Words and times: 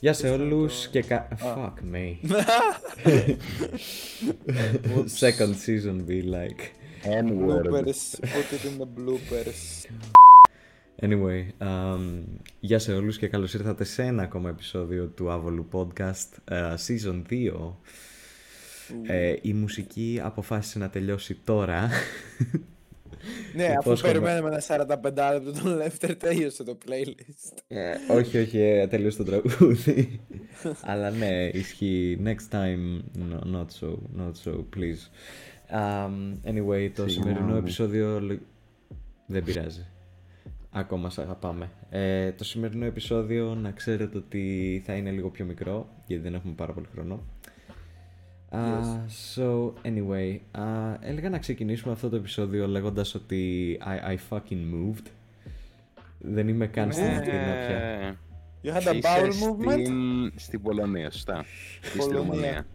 Γεια 0.00 0.12
σε 0.12 0.30
όλους 0.30 0.88
και 0.88 1.02
κα... 1.02 1.28
Fuck 1.40 1.74
me. 1.94 2.14
Second 5.20 5.54
season 5.66 6.06
be 6.08 6.22
like. 6.22 6.62
N-word. 7.04 7.66
Bloopers. 7.66 8.02
Put 8.20 8.52
it 8.56 8.64
in 8.64 8.78
the 8.78 8.88
bloopers. 8.96 9.86
Anyway, 11.02 11.40
um, 11.58 12.22
γεια 12.60 12.78
σε 12.78 12.92
όλους 12.92 13.18
και 13.18 13.28
καλώς 13.28 13.54
ήρθατε 13.54 13.84
σε 13.84 14.02
ένα 14.02 14.22
ακόμα 14.22 14.48
επεισόδιο 14.48 15.06
του 15.06 15.30
Άβολου 15.30 15.68
Podcast 15.72 16.52
uh, 16.52 16.74
Season 16.74 17.22
2. 17.30 17.72
Ε, 19.02 19.36
η 19.42 19.52
μουσική 19.52 20.20
αποφάσισε 20.22 20.78
να 20.78 20.90
τελειώσει 20.90 21.38
τώρα. 21.44 21.90
Ναι, 23.54 23.64
αφού 23.66 23.78
Υπόσχομαι. 23.90 24.12
περιμέναμε 24.12 24.48
ένα 24.48 24.62
45 24.86 25.32
λεπτό 25.32 25.62
τον 25.62 25.78
Lefter 25.82 26.16
τέλειωσε 26.18 26.64
το 26.64 26.78
playlist. 26.86 27.58
Ε, 27.68 27.92
όχι, 28.10 28.38
όχι, 28.38 28.58
ε, 28.58 28.86
τελείωσε 28.86 29.16
το 29.16 29.24
τραγούδι. 29.24 30.20
Αλλά 30.90 31.10
ναι, 31.10 31.44
ισχύει. 31.52 32.18
Next 32.24 32.54
time, 32.56 33.00
no, 33.18 33.56
not 33.56 33.66
so, 33.80 33.88
not 34.18 34.32
so, 34.44 34.52
please. 34.76 35.08
Um, 35.72 36.50
anyway, 36.50 36.90
το 36.94 37.08
Συγγνώμη. 37.08 37.10
σημερινό 37.10 37.56
επεισόδιο... 37.56 38.20
λο- 38.20 38.38
Δεν 39.26 39.44
πειράζει. 39.44 39.86
Ακόμα 40.70 41.10
σ' 41.10 41.18
αγαπάμε. 41.18 41.70
Ε, 41.90 42.32
το 42.32 42.44
σημερινό 42.44 42.84
επεισόδιο 42.84 43.54
να 43.54 43.70
ξέρετε 43.70 44.18
ότι 44.18 44.82
θα 44.86 44.92
είναι 44.94 45.10
λίγο 45.10 45.28
πιο 45.30 45.44
μικρό, 45.44 45.88
γιατί 46.06 46.22
δεν 46.22 46.34
έχουμε 46.34 46.52
πάρα 46.56 46.72
πολύ 46.72 46.86
χρόνο. 46.92 47.22
Uh, 48.52 48.56
so, 49.34 49.72
anyway, 49.84 50.38
uh, 50.58 50.96
έλεγα 51.00 51.30
να 51.30 51.38
ξεκινήσουμε 51.38 51.92
αυτό 51.92 52.08
το 52.08 52.16
επεισόδιο 52.16 52.66
λέγοντας 52.66 53.14
ότι 53.14 53.78
I, 53.82 54.10
I 54.10 54.16
fucking 54.30 54.62
moved. 54.74 55.06
Δεν 56.18 56.48
είμαι 56.48 56.66
καν 56.66 56.92
στην 56.92 57.04
Αθήνα 57.04 57.22
πια. 57.66 57.76
Ε, 57.76 58.16
You 58.62 58.72
had 58.74 58.88
a 58.88 58.94
είσαι 58.94 59.00
bowel 59.02 59.28
movement; 59.28 59.80
Στην, 59.82 60.32
στην 60.36 60.62
Πολωνία, 60.62 61.10
σωστά. 61.10 61.44
Ή 61.82 61.86
στην 61.86 61.98
Πολωνία. 62.00 62.20
Ομονία. 62.30 62.66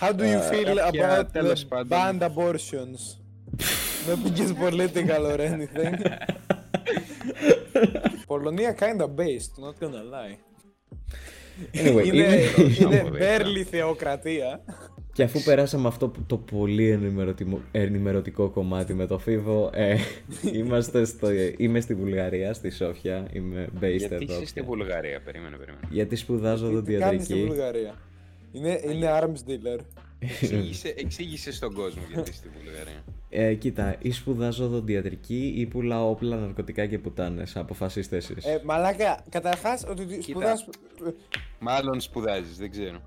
How 0.00 0.10
do 0.12 0.20
you 0.20 0.22
Ε, 0.22 0.48
feel 0.50 0.74
κάποια, 0.76 1.20
about 1.20 1.26
τέλος 1.32 1.64
the 1.64 1.68
πάντων. 1.68 1.98
banned 1.98 2.22
abortions? 2.22 3.16
Δεν 4.06 4.22
πήγες 4.22 4.52
political 4.52 5.36
or 5.36 5.40
anything; 5.40 5.94
Πολωνία 8.26 8.76
kinda 8.78 9.06
based, 9.20 9.62
not 9.64 9.74
gonna 9.84 10.02
lie. 10.14 10.36
Anyway, 11.72 12.04
είναι 12.06 12.16
είναι- 12.16 12.36
είναι 12.80 12.98
Άμα 13.00 13.10
δεν 13.10 13.40
barely 13.40 13.62
θεοκρατία. 13.70 14.60
Και 15.12 15.22
αφού 15.22 15.40
περάσαμε 15.42 15.88
αυτό 15.88 16.08
που- 16.08 16.22
το 16.26 16.36
πολύ 16.36 16.90
ενημερωτημο- 16.90 17.60
ενημερωτικό 17.72 18.48
κομμάτι 18.48 18.94
με 18.94 19.06
το 19.06 19.18
Φίβο, 19.18 19.70
ε, 19.74 19.96
είμαστε 20.58 21.04
στο, 21.04 21.28
είμαι 21.56 21.80
στη 21.80 21.94
Βουλγαρία, 21.94 22.52
στη 22.52 22.70
Σόφια, 22.70 23.28
είμαι 23.32 23.68
based 23.80 23.96
Γιατί 23.96 24.14
εδώ. 24.14 24.24
είσαι 24.34 24.46
στη 24.46 24.60
Βουλγαρία, 24.60 25.20
περίμενε, 25.24 25.56
περίμενε. 25.56 25.86
Γιατί 25.90 26.16
σπουδάζω 26.16 26.66
Τι 26.82 26.92
κάνεις 26.94 27.24
στη 27.24 27.32
οδοντιατρική. 27.32 27.46
Βουλγαρία; 27.46 27.94
Είναι, 28.52 28.80
είναι 28.90 29.08
arms 29.20 29.50
dealer. 29.50 29.78
Εξήγησε, 30.18 30.94
εξήγησε 30.96 31.52
στον 31.52 31.72
κόσμο 31.72 32.02
γιατί 32.12 32.32
στη 32.32 32.48
Βουλγαρία. 32.48 33.04
Ε, 33.28 33.54
κοίτα, 33.54 33.96
ή 33.98 34.10
σπουδάζω 34.10 34.64
οδοντιατρική 34.64 35.54
ή 35.56 35.66
πουλάω 35.66 36.10
όπλα, 36.10 36.36
ναρκωτικά 36.36 36.86
και 36.86 36.98
πουτάνες. 36.98 37.56
Αποφασίστε 37.56 38.16
εσείς. 38.16 38.44
Ε, 38.44 38.60
μαλάκα, 38.64 39.24
καταρχάς 39.28 39.84
ότι 39.88 40.22
σπουδάς... 40.22 40.68
Μάλλον 41.58 42.00
σπουδάζεις, 42.00 42.56
δεν 42.56 42.70
ξέρω. 42.70 42.98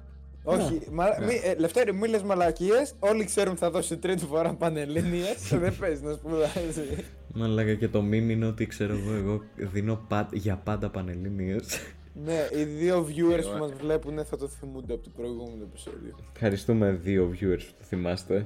Όχι, 0.44 0.82
μα, 0.92 1.06
μη, 1.26 1.42
ε, 1.44 1.56
Λευτέρη, 1.58 1.94
μη 1.94 2.08
λες 2.08 2.24
μαλακίες, 2.24 2.96
όλοι 3.00 3.26
ξέρουν 3.26 3.58
θα 3.58 3.72
δώσει 3.72 3.98
τρίτη 3.98 4.26
φορά 4.26 4.54
πανελλήνιες, 4.54 5.48
δεν 5.62 5.78
παίζει 5.78 6.04
να 6.04 6.14
σπουδάζει. 6.14 7.06
Μαλάκα 7.34 7.74
και 7.74 7.88
το 7.88 8.02
μήνυμα 8.02 8.32
είναι 8.32 8.46
ότι 8.46 8.66
ξέρω 8.66 8.94
εγώ, 8.94 9.14
εγώ 9.14 9.42
δίνω 9.56 10.06
πα- 10.08 10.30
για 10.34 10.56
πάντα 10.58 10.90
πανελλήνιες. 10.90 11.80
Ναι, 12.14 12.48
οι 12.60 12.64
δύο 12.64 13.06
viewers 13.10 13.44
που 13.54 13.58
μας 13.60 13.72
βλέπουν 13.74 14.26
θα 14.26 14.38
το 14.38 14.48
θυμούνται 14.48 14.94
από 14.94 15.04
το 15.04 15.10
προηγούμενο 15.16 15.64
επεισόδιο. 15.64 16.16
Ευχαριστούμε 16.34 16.92
δύο 16.92 17.30
viewers 17.34 17.64
που 17.68 17.74
το 17.78 17.84
θυμάστε. 17.84 18.46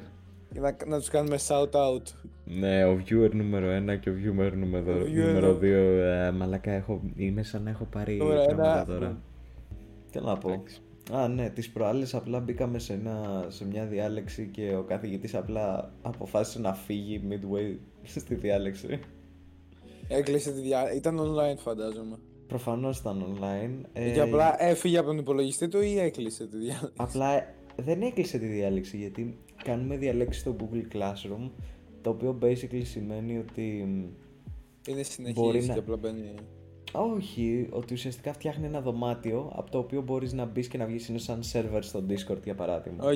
Και 0.54 0.60
να, 0.60 0.76
να 0.88 0.98
τους 1.00 1.10
κάνουμε 1.10 1.38
shout 1.48 1.70
out. 1.72 2.02
Ναι, 2.46 2.86
ο 2.86 3.02
viewer 3.10 3.32
νούμερο 3.34 3.94
1 3.94 4.00
και 4.00 4.10
ο 4.10 4.14
viewer 4.14 4.52
νούμερο, 4.56 4.94
Ο 4.94 5.02
viewer 5.02 5.10
νούμερο 5.28 5.48
νο- 5.52 5.60
2. 5.62 6.32
μαλακά, 6.38 6.72
έχω, 6.72 7.02
είμαι 7.16 7.44
σαν 7.44 7.64
να 7.64 7.70
έχω 7.70 7.84
πάρει 7.92 8.16
Νούμερο 8.16 8.46
πράγματα 8.46 8.74
ένα. 8.74 8.86
τώρα. 8.86 9.22
Τι 10.12 10.20
να 10.22 10.38
πω. 10.38 10.50
Εντάξει. 10.52 10.82
Α, 11.12 11.28
ναι, 11.28 11.50
τις 11.50 11.70
προάλλες 11.70 12.14
απλά 12.16 12.40
μπήκαμε 12.40 12.80
σε, 12.80 12.94
ένα, 12.94 13.46
σε 13.48 13.66
μια 13.66 13.86
διάλεξη 13.86 14.50
και 14.52 14.76
ο 14.76 14.84
καθηγητής 14.84 15.36
απλά 15.36 15.94
αποφάσισε 16.02 16.60
να 16.60 16.74
φύγει 16.74 17.22
midway 17.30 17.78
στη 18.16 18.36
διάλεξη. 18.36 19.00
Έκλεισε 20.08 20.52
τη 20.52 20.60
διά... 20.62 20.94
Ήταν 20.94 21.20
online 21.20 21.58
φαντάζομαι. 21.58 22.16
Προφανώς 22.48 23.00
ήταν 23.00 23.26
online. 23.40 23.86
ε, 23.94 24.12
και 24.12 24.20
απλά 24.22 24.64
έφυγε 24.64 24.98
από 24.98 25.08
τον 25.08 25.18
υπολογιστή 25.18 25.68
του 25.68 25.82
ή 25.82 26.00
έκλεισε 26.00 26.48
τη 26.48 26.58
διάλεξη; 26.58 26.92
Απλά 26.96 27.34
ε, 27.36 27.54
δεν 27.76 28.02
έκλεισε 28.02 28.38
τη 28.38 28.46
διάλεξη 28.46 28.98
γιατί 28.98 29.38
κάνουμε 29.64 29.98
διαλέξεις 29.98 30.42
στο 30.42 30.56
Google 30.60 30.96
Classroom 30.98 31.50
το 32.02 32.10
οποίο 32.10 32.38
basically 32.42 32.82
σημαίνει 32.84 33.38
ότι 33.38 33.88
Είναι 34.88 35.04
συνεχής 35.04 35.36
Μπορεί 35.42 35.66
να- 35.66 35.74
και 35.74 35.80
απλά 35.80 35.98
μπαίνει... 35.98 36.34
Όχι, 36.96 37.68
ότι 37.72 37.94
ουσιαστικά 37.94 38.34
φτιάχνει 38.34 38.66
ένα 38.66 38.82
δωμάτιο 38.82 39.52
από 39.56 39.72
το 39.72 39.78
οποίο 39.78 40.02
μπορείς 40.02 40.34
να 40.34 40.46
μπεις 40.46 40.68
και 40.68 40.78
να 40.78 40.86
βγεις 40.86 41.08
είναι 41.08 41.18
σαν 41.18 41.42
server 41.54 41.80
στο 41.80 42.04
Discord 42.10 42.44
για 42.44 42.56
παράδειγμα. 42.56 43.04
OK, 43.04 43.12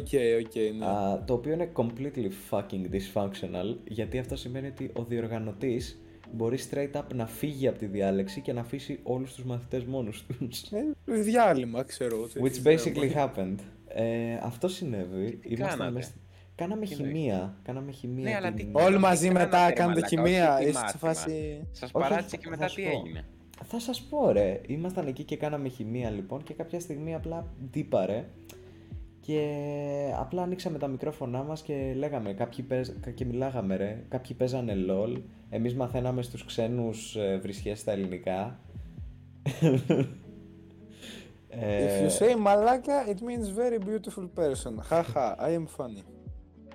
OK, 0.46 0.56
ναι. 0.78 0.86
Α, 0.86 1.24
το 1.26 1.34
οποίο 1.34 1.54
είναι 1.54 1.72
completely 1.76 2.30
fucking 2.50 2.92
dysfunctional 2.96 3.76
γιατί 3.88 4.18
αυτό 4.18 4.36
σημαίνει 4.36 4.68
ότι 4.68 4.92
ο 4.94 5.04
διοργανωτής 5.04 6.02
μπορεί 6.32 6.58
straight 6.72 6.98
up 7.00 7.04
να 7.14 7.26
φύγει 7.28 7.68
από 7.68 7.78
τη 7.80 7.86
διάλεξη 7.86 8.42
και 8.42 8.54
να 8.54 8.62
αφήσει 8.62 9.00
όλους 9.04 9.34
τους 9.34 9.44
μαθητές 9.44 9.84
μόνους 9.84 10.26
τους. 10.50 10.62
Ε, 10.72 10.94
διάλειμμα, 11.22 11.84
ξέρω. 11.84 12.16
εγώ, 12.16 12.28
τι 12.28 12.40
Which 12.44 12.52
ξέρω. 12.52 12.94
basically 12.96 13.14
happened. 13.16 13.56
Ε, 13.88 14.38
αυτό 14.44 14.68
συνέβη. 14.68 15.40
Ήμασταν 15.44 15.78
κάνατε; 15.78 15.92
μες- 15.92 16.14
Κάναμε 16.56 16.86
Τι 16.86 16.94
χημεία. 16.96 17.58
Κάναμε 17.64 17.92
χημεία. 17.92 18.24
Ναι, 18.30 18.36
αλλά 18.36 18.52
την- 18.54 18.74
τι- 18.74 18.82
Όλοι 18.84 18.98
μαζί 18.98 19.28
Τι 19.28 19.34
μετά 19.34 19.46
κάνατε, 19.50 19.68
ρε 19.68 19.74
κάνετε 19.74 20.00
μαλάκα, 20.02 20.08
χημεία. 20.08 20.54
όχι 20.56 20.64
τι 20.64 20.70
Είστε 20.70 20.80
σε 20.80 20.86
μάθημα. 20.86 21.14
φάση. 21.14 21.62
Σας 21.72 21.92
Όχι, 21.94 22.06
παράτησε 22.08 22.30
θα- 22.30 22.38
και 22.38 22.44
θα 22.44 22.50
μετά 22.50 22.68
σου 22.68 22.76
τι 22.76 22.82
πω. 22.82 22.90
έγινε; 23.06 23.26
Θα 23.66 23.80
σας 23.80 24.02
πω 24.02 24.32
ρε, 24.32 24.62
ήμασταν 24.68 25.08
εκεί 25.08 25.24
και 25.24 25.38
κάναμε 25.38 25.68
χημεία 25.70 26.10
λοιπόν 26.10 26.44
και 26.44 26.54
κάποια 26.54 26.80
στιγμή 26.80 27.16
απλά 27.16 27.54
ντύπαρε 27.70 28.26
και 29.28 30.14
απλά 30.16 30.42
ανοίξαμε 30.42 30.78
τα 30.78 30.88
μικρόφωνά 30.88 31.44
μας 31.44 31.62
και 31.62 31.94
λέγαμε 31.96 32.34
κάποιοι 32.34 32.64
παίζ... 32.64 32.90
και 33.14 33.26
μιλάγαμε 33.26 33.76
ρε, 33.76 34.04
κάποιοι 34.10 34.36
παίζανε 34.36 34.74
LOL, 34.90 35.22
εμείς 35.50 35.76
μαθαίναμε 35.76 36.22
στους 36.22 36.46
ξένους 36.46 37.16
ε, 37.16 37.40
βρισιές 37.42 37.80
στα 37.80 37.92
ελληνικά. 37.92 38.60
If 41.60 42.04
you 42.04 42.10
say 42.20 42.36
μαλάκα, 42.38 43.06
it 43.08 43.20
means 43.20 43.48
very 43.60 43.80
beautiful 43.80 44.28
person. 44.40 44.74
Χαχα, 44.82 45.36
I 45.40 45.50
am 45.50 45.66
funny. 45.78 46.04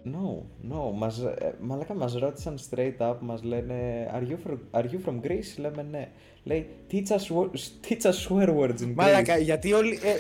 No, 0.05 0.43
no, 0.73 0.93
μας, 0.95 1.19
ε, 1.19 1.55
μαλάκα 1.61 1.95
μας 1.95 2.15
ρώτησαν 2.15 2.59
straight 2.71 2.99
up, 2.99 3.17
μας 3.21 3.43
λένε 3.43 4.11
are 4.15 4.29
you, 4.29 4.51
from, 4.51 4.81
are 4.81 4.85
you 4.85 5.09
from 5.09 5.27
Greece, 5.27 5.59
λέμε 5.59 5.87
ναι. 5.91 6.09
Λέει 6.43 6.67
teach 6.91 7.07
us, 7.07 7.37
wo- 7.37 7.51
teach 7.89 8.03
us 8.03 8.29
swear 8.29 8.49
words 8.49 8.81
in 8.81 8.89
Greece. 8.89 8.95
Μαλάκα, 8.95 9.37
γιατί 9.37 9.73
όλοι, 9.73 9.95
ε, 9.95 10.15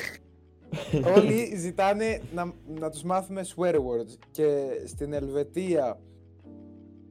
όλοι 1.16 1.56
ζητάνε 1.56 2.20
να, 2.34 2.52
να 2.78 2.90
τους 2.90 3.02
μάθουμε 3.02 3.44
swear 3.56 3.74
words 3.74 4.16
και 4.30 4.66
στην 4.86 5.12
Ελβετία 5.12 6.00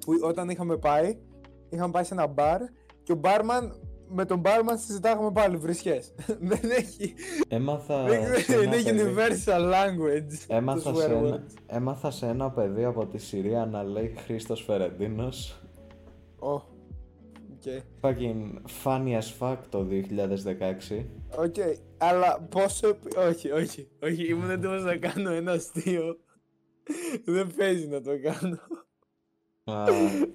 που 0.06 0.14
όταν 0.24 0.50
είχαμε 0.50 0.78
πάει, 0.78 1.18
είχαμε 1.70 1.92
πάει 1.92 2.04
σε 2.04 2.14
ένα 2.14 2.28
μπαρ 2.28 2.62
και 3.04 3.12
ο 3.12 3.16
μπάρμαν 3.16 3.76
με 4.14 4.26
τον 4.26 4.40
μπάρμαν 4.40 4.78
συζητάγαμε 4.78 5.32
πάλι 5.32 5.58
βρισιές. 5.58 6.14
Δεν 6.50 6.70
έχει, 6.78 7.14
Έμαθα 7.48 8.04
δεν 8.04 8.24
σε 8.26 8.42
ξέρω, 8.42 8.62
ένα 8.62 8.76
είναι 8.78 8.92
παιδί- 8.92 9.16
universal 9.16 9.72
language. 9.74 10.46
Έμαθα 10.48 10.92
το 10.92 11.00
σε, 11.00 11.06
swear 11.06 11.10
ένα, 11.10 11.36
words. 11.38 11.54
έμαθα 11.68 12.12
σε 12.12 12.26
ένα 12.28 12.52
παιδί 12.52 12.84
από 12.84 13.06
τη 13.06 13.18
Συρία 13.18 13.66
να 13.66 13.84
λέει 13.84 14.16
Χρήστος 14.26 14.62
Φερεντίνος. 14.64 15.62
Oh, 16.40 16.52
OK. 16.54 16.62
Fucking 18.02 18.62
funny 18.84 19.20
as 19.20 19.40
fuck 19.40 19.58
το 19.70 19.86
2016. 19.90 21.06
Οκ, 21.38 21.56
αλλά 22.02 22.40
πόσο. 22.42 22.88
επι- 22.88 23.18
Όχι, 23.18 23.52
όχι, 23.52 23.88
όχι. 24.02 24.28
Ήμουν 24.28 24.50
έτοιμος 24.50 24.84
να 24.84 24.98
κάνω 24.98 25.30
ένα 25.32 25.52
αστείο. 25.52 26.18
Δεν 27.26 27.56
παίζει 27.56 27.88
να 27.88 28.02
το 28.02 28.12
κάνω. 28.22 28.60
Α, 29.64 29.86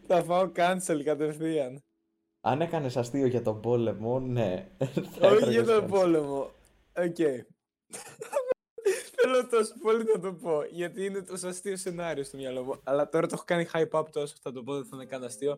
Θα 0.06 0.22
φάω 0.24 0.50
cancel 0.56 1.00
κατευθείαν. 1.04 1.82
αν 2.40 2.60
έκανες 2.60 2.96
αστείο 2.96 3.26
για 3.26 3.42
τον 3.42 3.60
πόλεμο, 3.60 4.20
ναι. 4.20 4.68
θα 4.78 5.28
όχι 5.28 5.34
έτρωγες 5.34 5.48
για 5.54 5.64
τον 5.64 5.84
cancel. 5.84 5.88
πόλεμο. 5.88 6.50
Οκ. 6.96 7.16
Θέλω 9.16 9.46
τόσο 9.50 9.72
πολύ 9.82 10.04
να 10.14 10.20
το 10.20 10.32
πω. 10.32 10.62
Γιατί 10.70 11.04
είναι 11.04 11.20
τόσο 11.22 11.48
αστείο 11.48 11.76
σενάριο 11.76 12.24
στο 12.24 12.36
μυαλό 12.36 12.62
μου. 12.62 12.80
Αλλά 12.84 13.08
τώρα 13.08 13.26
το 13.26 13.32
έχω 13.34 13.44
κάνει 13.46 13.66
hype 13.72 14.00
up 14.00 14.04
τόσο. 14.12 14.34
Θα 14.42 14.52
το 14.52 14.62
πω, 14.62 14.74
δεν 14.74 14.84
θα 14.84 14.90
είναι 14.96 15.04
καν 15.04 15.24
αστείο. 15.24 15.56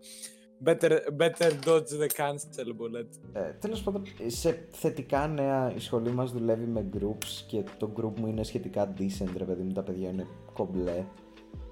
Better, 0.64 1.00
better 1.16 1.50
dodge 1.66 1.90
the 2.02 2.08
cancel 2.16 2.72
bullet. 2.78 3.06
Ε, 3.32 3.52
τέλος 3.52 3.82
πάντων, 3.82 4.02
σε 4.26 4.66
θετικά 4.70 5.26
νέα 5.26 5.72
η 5.75 5.78
σχολή 5.78 6.10
μας 6.10 6.32
δουλεύει 6.32 6.66
με 6.66 6.88
groups 6.99 7.44
και 7.46 7.64
το 7.78 7.93
group 7.96 8.12
μου 8.20 8.26
είναι 8.26 8.43
σχετικά 8.43 8.94
decent, 8.99 9.31
ρε 9.37 9.44
παιδί 9.44 9.62
μου, 9.62 9.72
τα 9.72 9.82
παιδιά 9.82 10.08
είναι 10.08 10.26
κομπλέ. 10.52 11.05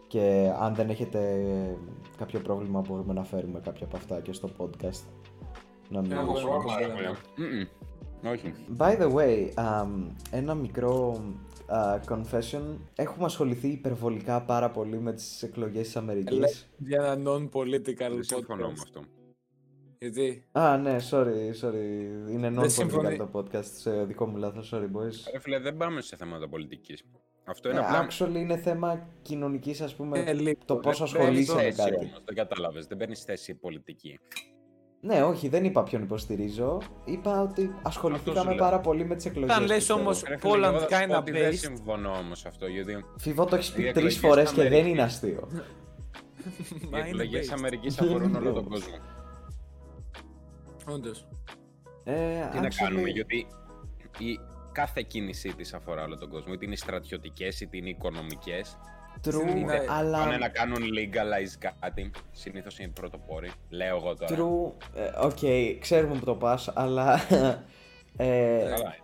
Και 0.07 0.53
αν 0.61 0.75
δεν 0.75 0.91
έχετε 0.91 1.21
κάποιο 2.17 2.41
πρόβλημα 2.41 2.81
μπορούμε 2.81 3.13
να 3.13 3.25
φέρουμε 3.25 3.61
κάποια 3.61 3.87
από 3.87 3.97
αυτά 3.97 4.21
και 4.21 4.33
στο 4.33 4.51
podcast. 4.59 5.05
Να 5.89 6.01
μην 6.01 6.13
Εγώ 6.13 6.23
μιλήσουμε. 6.23 6.51
έχω 6.51 6.65
Πάρα 6.67 6.89
πολύ. 6.89 7.07
Μμμ. 7.37 7.67
Όχι. 8.33 8.53
By 8.79 8.99
the 9.01 9.13
way, 9.15 9.55
um, 9.55 10.11
ένα 10.31 10.55
μικρό 10.55 11.21
uh, 11.69 11.99
confession. 12.09 12.63
Έχουμε 12.97 13.25
ασχοληθεί 13.25 13.69
υπερβολικά 13.69 14.43
πάρα 14.43 14.71
πολύ 14.71 14.99
με 14.99 15.13
τις 15.13 15.43
εκλογές 15.43 15.85
της 15.87 15.97
Αμερικής. 15.97 16.69
Για 16.79 17.03
ένα 17.05 17.31
non-political 17.31 17.97
Δεν 17.97 18.23
συμφωνώ 18.23 18.67
με 18.67 18.73
podcast. 18.73 18.81
αυτό. 18.83 19.01
Γιατί; 19.99 20.45
Α, 20.53 20.77
ναι, 20.77 20.97
sorry, 21.11 21.51
sorry. 21.61 22.31
Είναι 22.31 22.53
non-political 22.57 22.71
συμφωνεί. 22.71 23.17
το 23.17 23.29
podcast. 23.33 23.65
Σε 23.65 24.05
δικό 24.05 24.27
μου 24.27 24.37
λάθος, 24.37 24.73
sorry 24.75 24.85
boys. 24.85 25.31
Ρε 25.33 25.39
φίλε, 25.41 25.59
δεν 25.59 25.77
πάμε 25.77 26.01
σε 26.01 26.17
θέματα 26.17 26.49
πολιτικής. 26.49 27.03
Αυτό 27.45 27.71
είναι 27.71 27.79
Ε, 27.79 27.83
απλά 27.85 28.07
actually 28.11 28.35
είναι 28.35 28.57
θέμα 28.57 29.09
κοινωνικής, 29.23 29.81
ας 29.81 29.95
πούμε, 29.95 30.19
Ε, 30.19 30.33
λίγο. 30.33 30.59
το 30.65 30.77
πώς 30.77 30.99
Δεν 30.99 31.07
ασχολείσαι 31.07 31.55
με 31.55 31.61
θέση 31.63 31.77
κάτι. 31.77 31.95
όμως, 31.97 32.23
δεν 32.25 32.35
κατάλαβες, 32.35 32.87
δεν 32.87 32.97
παίρνεις 32.99 33.23
θέση 33.25 33.55
πολιτική. 33.55 34.19
Ναι, 35.01 35.23
όχι, 35.23 35.49
δεν 35.49 35.65
είπα 35.65 35.83
ποιον 35.83 36.03
υποστηρίζω. 36.03 36.79
Είπα 37.05 37.41
ότι 37.43 37.63
Αυτό 37.65 37.81
ασχοληθήκαμε 37.89 38.41
σου 38.41 38.47
λέω. 38.49 38.57
πάρα 38.57 38.81
πολύ 38.81 39.05
με 39.05 39.15
τις 39.15 39.25
εκλογές. 39.27 39.51
Όταν 39.55 39.67
λες 39.67 39.77
πιστεύω. 39.77 40.01
όμως- 40.01 40.23
Ρε 40.29 40.37
φίλε, 40.37 40.53
Poland 40.53 40.75
εγώ 40.75 40.87
kinda 40.89 41.19
ότι 41.19 41.31
δεν 41.33 41.51
based. 41.53 41.57
συμφωνώ 41.57 42.11
όμως 42.11 42.39
σε 42.39 42.49
αυτό, 42.49 42.67
γιατί 42.67 43.05
Φίβο 43.19 43.45
το 43.45 43.57
έχεις 43.57 43.69
Οι 43.69 43.73
πει 43.73 43.77
τρεις 43.83 43.89
εκλογές 43.97 44.19
φορές 44.19 44.45
της 44.45 44.53
και 44.53 44.63
δεν 44.63 44.67
Αμερικής. 44.73 44.93
είναι 44.93 45.03
αστείο. 45.03 45.49
οι 46.83 46.87
Μα 46.91 46.99
είναι 46.99 47.09
εκλογές 47.09 47.41
της 47.41 47.51
based. 47.51 47.55
Αμερικής 47.59 47.99
αφορούν 48.01 48.35
όλο 48.35 48.53
τον 48.53 48.65
Όντως. 48.65 48.81
κόσμο. 48.81 48.97
Όντως. 50.95 51.29
Ε, 52.05 52.15
Τι 52.53 52.59
να 52.61 52.69
actually, 52.69 52.75
κάνουμε, 52.77 53.09
γιατί 53.09 53.47
η 54.19 54.39
κάθε 54.73 55.03
κίνησή 55.03 55.55
της 55.57 55.75
αφορά 55.75 56.03
όλο 56.05 56.17
τον 56.19 56.31
κόσμο. 56.31 56.53
Είτε 56.53 56.65
είναι 56.65 56.77
στρατιωτικές, 56.77 57.61
είτε 57.61 57.77
είναι 57.77 57.89
οικονομικές. 57.89 58.79
True, 59.25 59.57
Είναι- 59.57 59.85
αλλά. 59.89 60.19
Πάνε 60.19 60.37
να 60.37 60.49
κάνουν 60.49 60.79
legalize 60.83 61.69
κάτι. 61.81 62.11
Συνήθως 62.33 62.79
είναι 62.79 62.89
οι 62.89 62.93
πρωτοπόροι. 63.01 63.51
Λέω 63.71 63.97
εγώ 63.97 64.15
τώρα. 64.17 64.37
True, 64.37 64.73
ε, 65.01 65.27
οκ, 65.27 65.39
ξέρουμε 65.81 66.19
που 66.19 66.25
το 66.25 66.35
πας, 66.35 66.71
αλλά. 66.75 67.21
ε, 68.17 68.59
Καλά. 68.69 68.95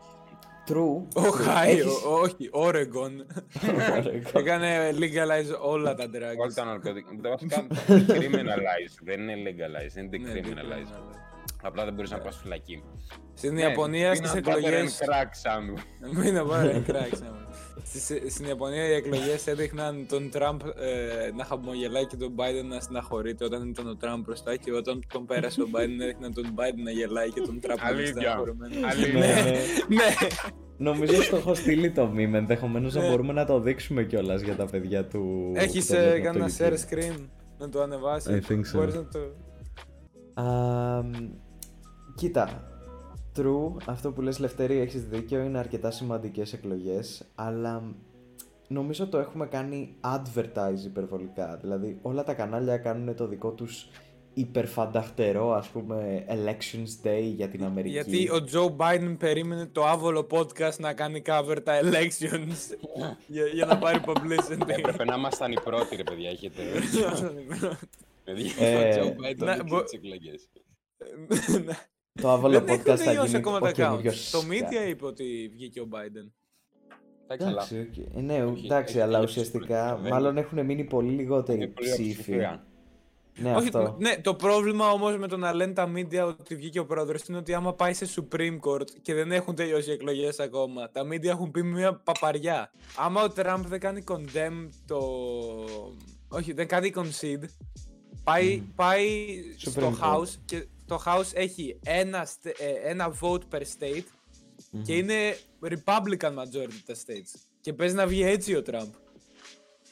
true. 0.69 1.03
Οχάιο, 1.27 1.71
Έχεις- 1.73 2.05
όχι, 2.05 2.51
Oregon. 2.53 3.13
Oregon. 3.67 4.35
Έκανε 4.35 4.91
legalize 4.91 5.59
όλα 5.61 5.95
τα 5.95 6.03
Όλα 6.05 6.11
drugs. 6.49 6.55
τα 6.55 6.65
ναρκωτικά. 6.65 7.09
Βασικά, 7.29 7.67
decriminalize. 8.07 8.95
Δεν 9.03 9.29
είναι 9.29 9.51
legalize, 9.51 9.97
είναι 9.97 10.17
Ναι, 10.19 10.33
decriminalize. 10.35 10.93
Απλά 11.63 11.85
δεν 11.85 11.95
μπορείς 11.95 12.11
να 12.11 12.19
πας 12.19 12.37
φυλακή. 12.43 12.83
Στην 13.35 13.55
Ναι, 13.55 13.61
Ιαπωνία 13.61 14.15
στις 14.15 14.31
peanut 14.35 14.37
butter 14.37 14.53
and 14.53 14.57
εκλογές... 14.57 14.99
crack 15.07 15.49
sandwich. 15.49 16.17
Μην 16.23 16.35
να 16.35 16.45
πάρει 16.45 16.81
κράξ. 16.87 17.09
Στις- 17.85 18.33
Στην 18.35 18.47
Ιαπωνία 18.47 18.89
οι 18.89 18.93
εκλογές 18.95 19.47
έδειχναν 19.47 20.07
τον 20.09 20.31
Τραμπ 20.31 20.61
ε, 20.61 21.31
να 21.37 21.45
χαμογελάει 21.45 22.07
και 22.07 22.17
τον 22.17 22.35
Biden 22.37 22.65
να 22.69 22.81
στεναχωρείται 22.81 23.45
όταν 23.45 23.69
ήταν 23.69 23.89
ο 23.89 23.97
Τραμπ 23.97 24.23
μπροστά 24.25 24.57
και 24.57 24.73
όταν 24.73 25.01
τον 25.13 25.27
πέρασε 25.27 25.63
ο 25.63 25.67
Biden 25.73 26.01
έδειχναν 26.03 26.35
τον 26.35 26.45
Biden 26.57 26.83
να 26.85 26.91
γελάει 26.91 27.31
και 27.31 27.41
τον 27.41 27.61
Τραμπ 27.61 27.79
να 27.79 27.89
είναι 27.89 27.99
Αλήθεια. 27.99 28.21
στεναχωρημένο. 28.21 28.75
Αλήθεια. 28.87 29.19
Ναι, 29.19 29.51
ναι. 29.51 29.51
Ναι, 29.97 30.15
Νομίζω 30.77 31.17
ότι 31.17 31.29
το 31.29 31.37
έχω 31.37 31.55
στείλει 31.55 31.91
το 31.91 32.11
meme. 32.15 32.33
Ενδεχομένως 32.35 32.95
να 32.95 33.03
Ναι. 33.03 33.09
μπορούμε 33.09 33.33
να 33.33 33.45
το 33.47 33.61
δείξουμε 33.61 34.03
κιόλας 34.05 34.41
για 34.41 34.57
τα 34.57 34.65
παιδιά 34.67 35.05
του. 35.07 35.53
έχεις 35.55 35.87
που 35.87 35.93
το 35.93 35.99
ε, 35.99 36.03
βλέπουν 36.11 36.27
από 36.27 36.39
κανένα 36.39 36.51
το 36.51 36.65
share 36.65 36.73
YouTube. 36.73 36.95
screen 37.19 37.29
να 37.59 37.69
το 37.69 37.83
ανεβάσεις. 37.83 38.31
I 38.49 38.53
think 38.53 38.59
so. 38.61 38.75
Μπορείς 38.75 38.95
να 38.95 39.05
το... 39.09 39.19
Αμ, 42.13 42.17
κοίτα, 42.17 42.63
true, 43.37 43.77
αυτό 43.87 44.13
που 44.13 44.21
λες 44.21 44.39
Λευτέρη 44.39 44.79
έχεις 44.79 45.05
δίκιο, 45.09 45.41
είναι 45.43 45.59
αρκετά 45.59 45.91
σημαντικές 45.91 46.53
εκλογές, 46.53 47.25
αλλά 47.35 47.83
νομίζω 48.69 49.07
το 49.09 49.19
έχουμε 49.19 49.47
κάνει 49.47 49.97
advertise 50.01 50.85
υπερβολικά, 50.85 51.59
δηλαδή 51.63 51.99
όλα 52.03 52.25
τα 52.25 52.35
κανάλια 52.35 52.77
κάνουν 52.79 53.15
το 53.17 53.27
δικό 53.27 53.51
τους 53.51 53.89
υπερφανταχτερό 54.35 55.53
ας 55.53 55.69
πούμε 55.69 56.25
elections 56.29 57.07
day 57.07 57.23
για 57.35 57.49
την 57.49 57.65
Αμερική. 57.65 57.93
Γιατί 57.95 58.29
ο 58.31 58.45
Joe 58.53 58.77
Biden 58.77 59.17
περίμενε 59.19 59.67
το 59.67 59.85
άβολο 59.87 60.27
podcast 60.31 60.77
να 60.79 60.93
κάνει 60.93 61.23
cover 61.27 61.57
τα 61.65 61.81
elections 61.83 62.77
για, 63.27 63.47
για 63.47 63.67
να 63.67 63.79
πάρει 63.79 64.01
publicity. 64.07 64.69
Έπρεπε 64.69 65.05
να 65.05 65.15
ήμασταν 65.15 65.53
οι 65.53 65.61
πρώτοι, 65.65 65.97
ρε 65.97 66.03
παιδιά. 66.03 66.31
Έχετε. 66.31 66.63
Παιδιά, 68.25 68.53
Ε, 68.59 69.01
ο 69.01 69.05
Joe 69.05 69.27
Biden 69.27 69.37
να- 69.37 69.53
δείξει 69.55 69.69
μπο- 69.69 69.83
τις 69.83 69.93
εκλογές. 69.93 70.49
Το 72.21 72.31
άβολο 72.31 72.61
Δεν 72.61 72.63
podcast 72.63 72.87
έχουν 72.87 72.97
θα 72.97 73.05
τελειώσει 73.05 73.27
γίνει 73.27 73.39
ακόμα 73.39 73.57
ο 73.57 73.61
τα 73.61 73.69
accounts. 73.71 73.73
καινούριος 73.75 74.31
Το 74.31 74.39
Sky. 74.39 74.53
media 74.53 74.89
είπε 74.89 75.07
ότι 75.07 75.51
βγήκε 75.53 75.81
ο 75.81 75.89
Biden. 75.93 76.31
Εντάξει, 77.29 77.47
αλλά 77.47 77.67
Εντάξει, 77.69 78.01
οκ. 78.11 78.17
Ε, 78.17 78.21
ναι, 78.21 78.45
Όχι, 78.45 78.65
εντάξει, 78.65 78.93
έχει 78.95 79.03
αλλά 79.03 79.13
τελειώσει 79.13 79.39
ουσιαστικά 79.39 79.59
πολιτικά, 79.67 79.97
δεν- 80.03 80.13
μάλλον 80.13 80.37
έχουν 80.37 80.65
μείνει 80.65 80.85
πολύ 80.85 81.09
είναι 81.13 81.17
λιγότεροι 81.23 81.69
πολύ 81.69 81.89
ψήφοι. 81.91 82.13
ψηφία. 82.13 82.67
Ναι, 83.37 83.51
Όχι, 83.55 83.67
αυτό. 83.67 83.97
ναι, 84.01 84.17
το 84.23 84.35
πρόβλημα 84.35 84.91
όμως 84.91 85.17
με 85.19 85.29
το 85.29 85.37
να 85.37 85.55
λένε 85.55 85.73
τα 85.73 85.93
media 85.97 86.27
ότι 86.27 86.55
βγήκε 86.57 86.79
ο 86.79 86.87
πρόεδρος 86.87 87.23
είναι 87.25 87.39
ότι 87.39 87.55
άμα 87.55 87.75
πάει 87.75 87.93
σε 87.95 88.07
Supreme 88.17 88.59
Court 88.61 88.91
και 89.03 89.15
δεν 89.15 89.33
έχουν 89.33 89.55
τελειώσει 89.55 89.91
οι 89.91 89.93
εκλογές 89.93 90.41
ακόμα, 90.41 90.91
τα 90.91 91.03
media 91.07 91.25
έχουν 91.25 91.51
πει 91.51 91.63
μια 91.63 91.95
παπαριά. 91.95 92.71
Άμα 92.97 93.23
ο 93.23 93.29
Τραμπ 93.31 93.65
δεν 93.67 93.81
κάνει 93.81 94.05
condemn 94.09 94.69
το. 94.87 94.99
Όχι, 96.29 96.53
δεν 96.53 96.67
κάνει 96.69 96.93
concede, 96.97 97.45
πάει, 98.25 98.63
πάει 98.75 99.07
στο 99.57 99.73
Supreme 99.75 99.85
Court. 99.85 100.15
House 100.15 100.35
και 100.45 100.67
το 100.97 101.03
House 101.07 101.31
έχει 101.35 101.79
ένα, 101.85 102.25
στε- 102.25 102.61
ε, 102.61 102.91
ένα 102.91 103.15
vote 103.21 103.41
per 103.53 103.61
state 103.79 104.05
και 104.85 104.97
είναι 104.97 105.37
Republican 105.63 106.35
majority 106.35 106.81
τα 106.87 106.95
states. 106.95 107.39
Και 107.61 107.73
παίζει 107.73 107.95
να 107.95 108.07
βγει 108.07 108.23
έτσι 108.23 108.55
ο 108.55 108.63
Τραμπ. 108.63 108.89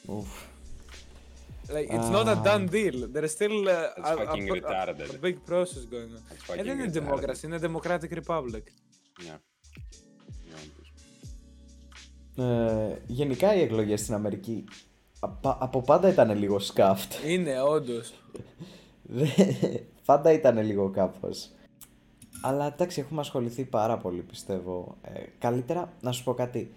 Ουφ. 0.05 0.27
Like, 1.67 1.89
it's 1.91 2.11
not 2.11 2.25
a 2.27 2.35
done 2.43 2.69
deal. 2.69 3.07
There's 3.13 3.33
still 3.37 3.65
uh, 3.65 3.71
That's 3.71 4.03
a, 4.03 4.13
a, 4.13 4.17
fucking 4.17 4.47
a- 4.49 4.53
retarded. 4.53 5.09
a 5.15 5.25
big 5.27 5.35
process 5.49 5.83
going 5.91 6.11
on. 6.17 6.21
That's 6.29 6.57
Ε, 6.57 6.63
δεν 6.63 6.65
fucking 6.65 6.67
είναι 6.67 6.91
retarded. 6.93 7.29
democracy, 7.29 7.43
είναι 7.43 7.59
Democratic 7.61 8.11
Republic. 8.19 8.63
Ναι. 9.23 9.39
Ναι, 10.47 10.57
όντως. 10.63 10.93
Ε, 12.35 13.01
γενικά 13.07 13.55
οι 13.55 13.61
εκλογές 13.61 13.99
στην 14.01 14.13
Αμερική 14.13 14.63
απα- 15.19 15.57
από 15.61 15.81
πάντα 15.81 16.09
ήταν 16.09 16.37
λίγο 16.37 16.59
σκάφτ. 16.59 17.13
Είναι, 17.25 17.61
όντω. 17.61 18.01
Πάντα 20.05 20.31
ήταν 20.31 20.57
λίγο 20.57 20.89
κάπως. 20.89 21.49
Αλλά 22.41 22.65
εντάξει, 22.65 22.99
έχουμε 22.99 23.21
ασχοληθεί 23.21 23.63
πάρα 23.65 23.97
πολύ 23.97 24.21
πιστεύω. 24.21 24.97
Ε, 25.01 25.19
καλύτερα, 25.39 25.93
να 26.01 26.11
σου 26.11 26.23
πω 26.23 26.33
κάτι. 26.33 26.73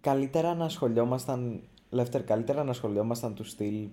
Καλύτερα 0.00 0.54
να 0.54 0.64
ασχολιόμασταν, 0.64 1.60
Λεύτερ, 1.90 2.24
καλύτερα 2.24 2.64
να 2.64 2.70
ασχολιόμασταν 2.70 3.34
του 3.34 3.44
στυλ 3.44 3.88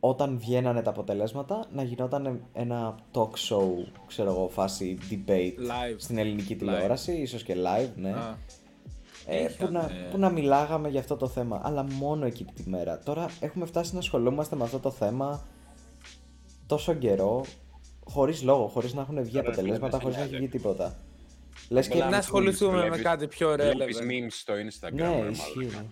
όταν 0.00 0.38
βγαίνανε 0.38 0.82
τα 0.82 0.90
αποτελέσματα 0.90 1.64
να 1.72 1.82
γινόταν 1.82 2.40
ένα 2.52 2.94
talk 3.12 3.30
show, 3.48 3.68
ξέρω 4.06 4.30
εγώ, 4.30 4.48
φάση 4.48 4.98
debate 5.10 5.52
Live. 5.58 5.94
στην 5.96 6.18
ελληνική 6.18 6.56
τηλεόραση, 6.56 7.12
ίσως 7.12 7.42
και 7.42 7.54
live, 7.56 7.90
ναι. 7.96 8.10
Α, 8.10 8.38
Ε, 9.26 9.48
που, 9.58 9.72
να, 9.72 9.78
Είχανε. 9.80 10.08
που 10.10 10.18
να 10.18 10.30
μιλάγαμε 10.30 10.88
για 10.88 11.00
αυτό 11.00 11.16
το 11.16 11.26
θέμα, 11.28 11.60
αλλά 11.64 11.82
μόνο 11.92 12.24
εκείνη 12.26 12.50
τη 12.52 12.68
μέρα. 12.68 12.98
Τώρα 12.98 13.26
έχουμε 13.40 13.66
φτάσει 13.66 13.92
να 13.92 13.98
ασχολούμαστε 13.98 14.56
με 14.56 14.64
αυτό 14.64 14.78
το 14.78 14.90
θέμα 14.90 15.42
τόσο 16.68 16.94
καιρό, 16.94 17.44
χωρίς 18.04 18.42
λόγο, 18.42 18.66
χωρίς 18.66 18.94
να 18.94 19.00
έχουν 19.00 19.22
βγει 19.22 19.32
Τώρα, 19.36 19.48
αποτελέσματα, 19.48 19.98
φίλε, 19.98 20.02
χωρίς 20.02 20.16
να 20.16 20.22
δεν 20.24 20.32
έχει 20.34 20.38
βγει 20.42 20.48
τίποτα. 20.48 20.96
Λες 21.68 21.86
και... 21.88 21.92
Πολλά 21.92 22.04
να 22.10 22.16
memes 22.16 22.18
ασχοληθούμε 22.18 22.76
με 22.76 22.82
βλέπεις- 22.82 23.02
κάτι 23.02 23.26
πιο 23.26 23.50
Βλέπεις 23.52 23.98
relevant. 23.98 24.02
memes 24.10 24.26
στο 24.30 24.54
Instagram, 24.54 24.92
Ναι, 24.92 25.22
ρε 25.22 25.28
ισχύει. 25.30 25.56
μαλάκα. 25.58 25.76
ναι. 25.80 25.86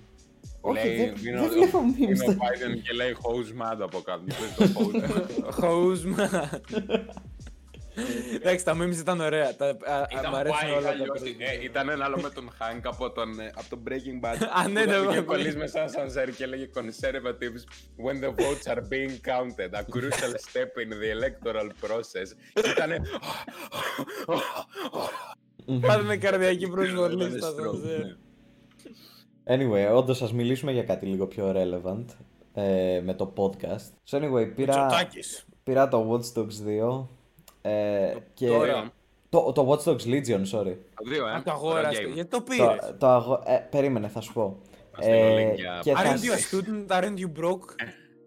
Όχι, 0.61 0.87
Λέει, 0.87 0.97
δεν, 0.97 1.07
είναι 1.07 1.41
δεν 1.41 1.45
ο- 1.45 1.49
βλέπω 1.53 1.79
memes. 1.97 2.01
Είναι 2.01 2.13
ο 2.13 2.17
στο- 2.17 2.33
Biden 2.33 2.81
και 2.83 2.93
λέει 2.93 3.17
hose 3.23 3.63
mad 3.63 3.79
από 3.81 3.99
κάτω. 4.01 4.23
Και 4.27 4.35
παίζει 4.59 4.73
το 4.73 4.81
hose. 4.81 5.51
Χαούσμα. 5.61 6.29
Εντάξει, 8.35 8.65
τα 8.65 8.77
memes 8.81 8.97
ήταν 8.97 9.21
ωραία. 9.21 9.57
Τα, 9.57 9.67
α, 9.67 9.71
α, 9.97 10.07
Ήταν 10.11 10.31
μ' 10.31 10.35
αρέσουν 10.35 10.59
πάει, 10.61 10.71
όλα 10.71 10.81
είχα 10.81 10.89
τα 10.89 10.95
λιώσει. 11.05 11.37
Ε, 11.39 11.65
Ήταν 11.65 11.89
ένα 11.89 12.05
άλλο 12.05 12.19
με 12.23 12.31
τον 12.31 12.51
Hank 12.61 12.81
από, 12.83 13.11
τον, 13.11 13.41
ε, 13.41 13.53
από 13.55 13.69
το 13.71 13.79
Breaking 13.89 14.25
Bad. 14.27 14.47
Α, 14.65 14.69
ναι, 14.69 14.81
που 14.85 14.91
ναι, 14.91 14.95
ήταν 14.95 15.05
ναι, 15.07 15.13
και 15.13 15.15
ναι. 15.21 15.21
κολλής 15.27 15.57
μέσα 15.57 15.79
σαν 15.79 15.89
σανσέρ 15.89 16.31
και 16.31 16.45
έλεγε 16.45 16.69
conservatives 16.75 17.63
when 18.07 18.25
the 18.25 18.31
votes 18.41 18.67
are 18.73 18.81
being 18.81 19.15
counted, 19.33 19.71
a 19.75 19.85
crucial 19.95 20.33
step 20.47 20.73
in 20.85 20.91
the 21.01 21.11
electoral 21.17 21.69
process. 21.87 22.29
Ήτανε... 22.71 23.01
Πάνε 25.81 26.17
καρδιακή 26.17 26.69
προσβολή 26.69 27.15
Ήτανε 27.15 27.39
στα 27.39 27.49
stroke, 27.51 27.75
σανσέρ. 27.75 27.99
ναι. 27.99 28.17
Anyway, 29.49 29.95
όντως 29.97 30.23
ας 30.23 30.33
μιλήσουμε 30.33 30.73
για 30.73 30.83
κάτι 30.83 31.07
λίγο 31.07 31.27
πιο 31.27 31.53
relevant 31.57 32.05
ε, 32.55 33.01
με 33.05 33.15
το 33.15 33.33
podcast. 33.37 33.93
So 34.11 34.19
anyway, 34.23 34.53
πήρα, 34.57 34.87
Τσοτάκης. 34.87 35.45
πήρα 35.63 35.89
το 35.89 36.11
Watch 36.13 36.39
Dogs 36.39 36.89
2 36.91 37.07
ε, 37.67 38.15
και... 38.35 38.47
Τώρα. 38.47 38.91
Το, 39.29 39.53
το 39.53 39.69
Watch 39.71 39.89
Dogs 39.91 40.05
Legion, 40.07 40.41
sorry. 40.53 40.77
Το 40.95 41.05
δύο, 41.11 41.27
ε. 41.27 41.33
Α, 41.33 41.43
το 41.43 41.53
Ωραίο 41.61 41.77
αγόρασε. 41.77 42.03
game. 42.09 42.13
Γιατί 42.15 42.31
το 42.31 42.37
Το, 42.37 42.43
πήρε. 42.43 42.77
το 42.99 43.07
αγο... 43.07 43.43
ε, 43.47 43.57
περίμενε, 43.71 44.09
θα 44.09 44.21
σου 44.21 44.33
πω. 44.33 44.59
Θα 44.93 45.03
στείλω 45.03 45.17
Ε, 45.17 45.51
link 45.53 45.55
για- 45.57 45.81
και 45.83 45.93
θα... 45.93 46.03
Aren't 46.03 46.17
you 46.19 46.33
a 46.33 46.61
student? 46.61 47.03
Aren't 47.03 47.19
you 47.19 47.41
broke? 47.43 47.65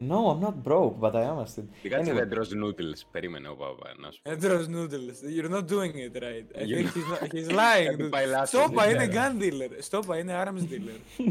No, 0.10 0.20
I'm 0.32 0.40
not 0.48 0.58
broke, 0.70 0.96
but 1.04 1.14
I 1.16 1.24
am 1.32 1.38
a 1.44 1.46
student. 1.54 1.70
Τι 1.82 1.90
κάτσε 1.90 2.12
Anyway, 2.12 2.16
δεν 2.16 2.30
τρως 2.30 2.50
noodles. 2.54 3.02
Περίμενε 3.12 3.48
ο 3.50 3.56
Παπα, 3.56 3.92
να 4.00 4.12
σου 4.12 4.22
πω. 4.22 4.32
Έντρος 4.32 4.66
noodles. 4.70 5.40
You're 5.40 5.52
not 5.52 5.66
doing 5.66 5.94
it 5.94 6.22
right. 6.24 6.62
I 6.62 6.64
You 6.64 6.76
think 6.76 6.86
know. 6.86 6.94
he's, 6.94 7.10
not, 7.12 7.32
he's 7.34 7.50
lying. 7.52 7.86
Κάτι 7.90 8.04
dude. 8.04 8.10
πάει 8.10 8.26
λάθος, 8.28 8.50
Στόπα 8.50 8.84
δεν 8.86 8.94
είναι 8.96 9.08
ξέρω. 9.08 9.24
gun 9.40 9.42
dealer. 9.42 9.78
Στόπα 9.80 10.18
είναι 10.18 10.44
arms 10.46 10.74
dealer. 10.74 11.26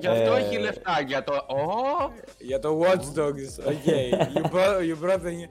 Γι' 0.00 0.06
αυτό 0.06 0.34
Ε, 0.34 0.38
έχει 0.40 0.58
λεφτά, 0.58 1.00
για 1.06 1.24
το... 1.24 1.32
Ω! 1.32 2.12
Για 2.38 2.58
το 2.58 2.80
Watch 2.82 3.18
Dogs. 3.18 3.68
Okay. 3.70 4.10
You 4.34 4.42
brought, 4.50 4.80
you 4.88 5.04
brought 5.04 5.22
the... 5.22 5.48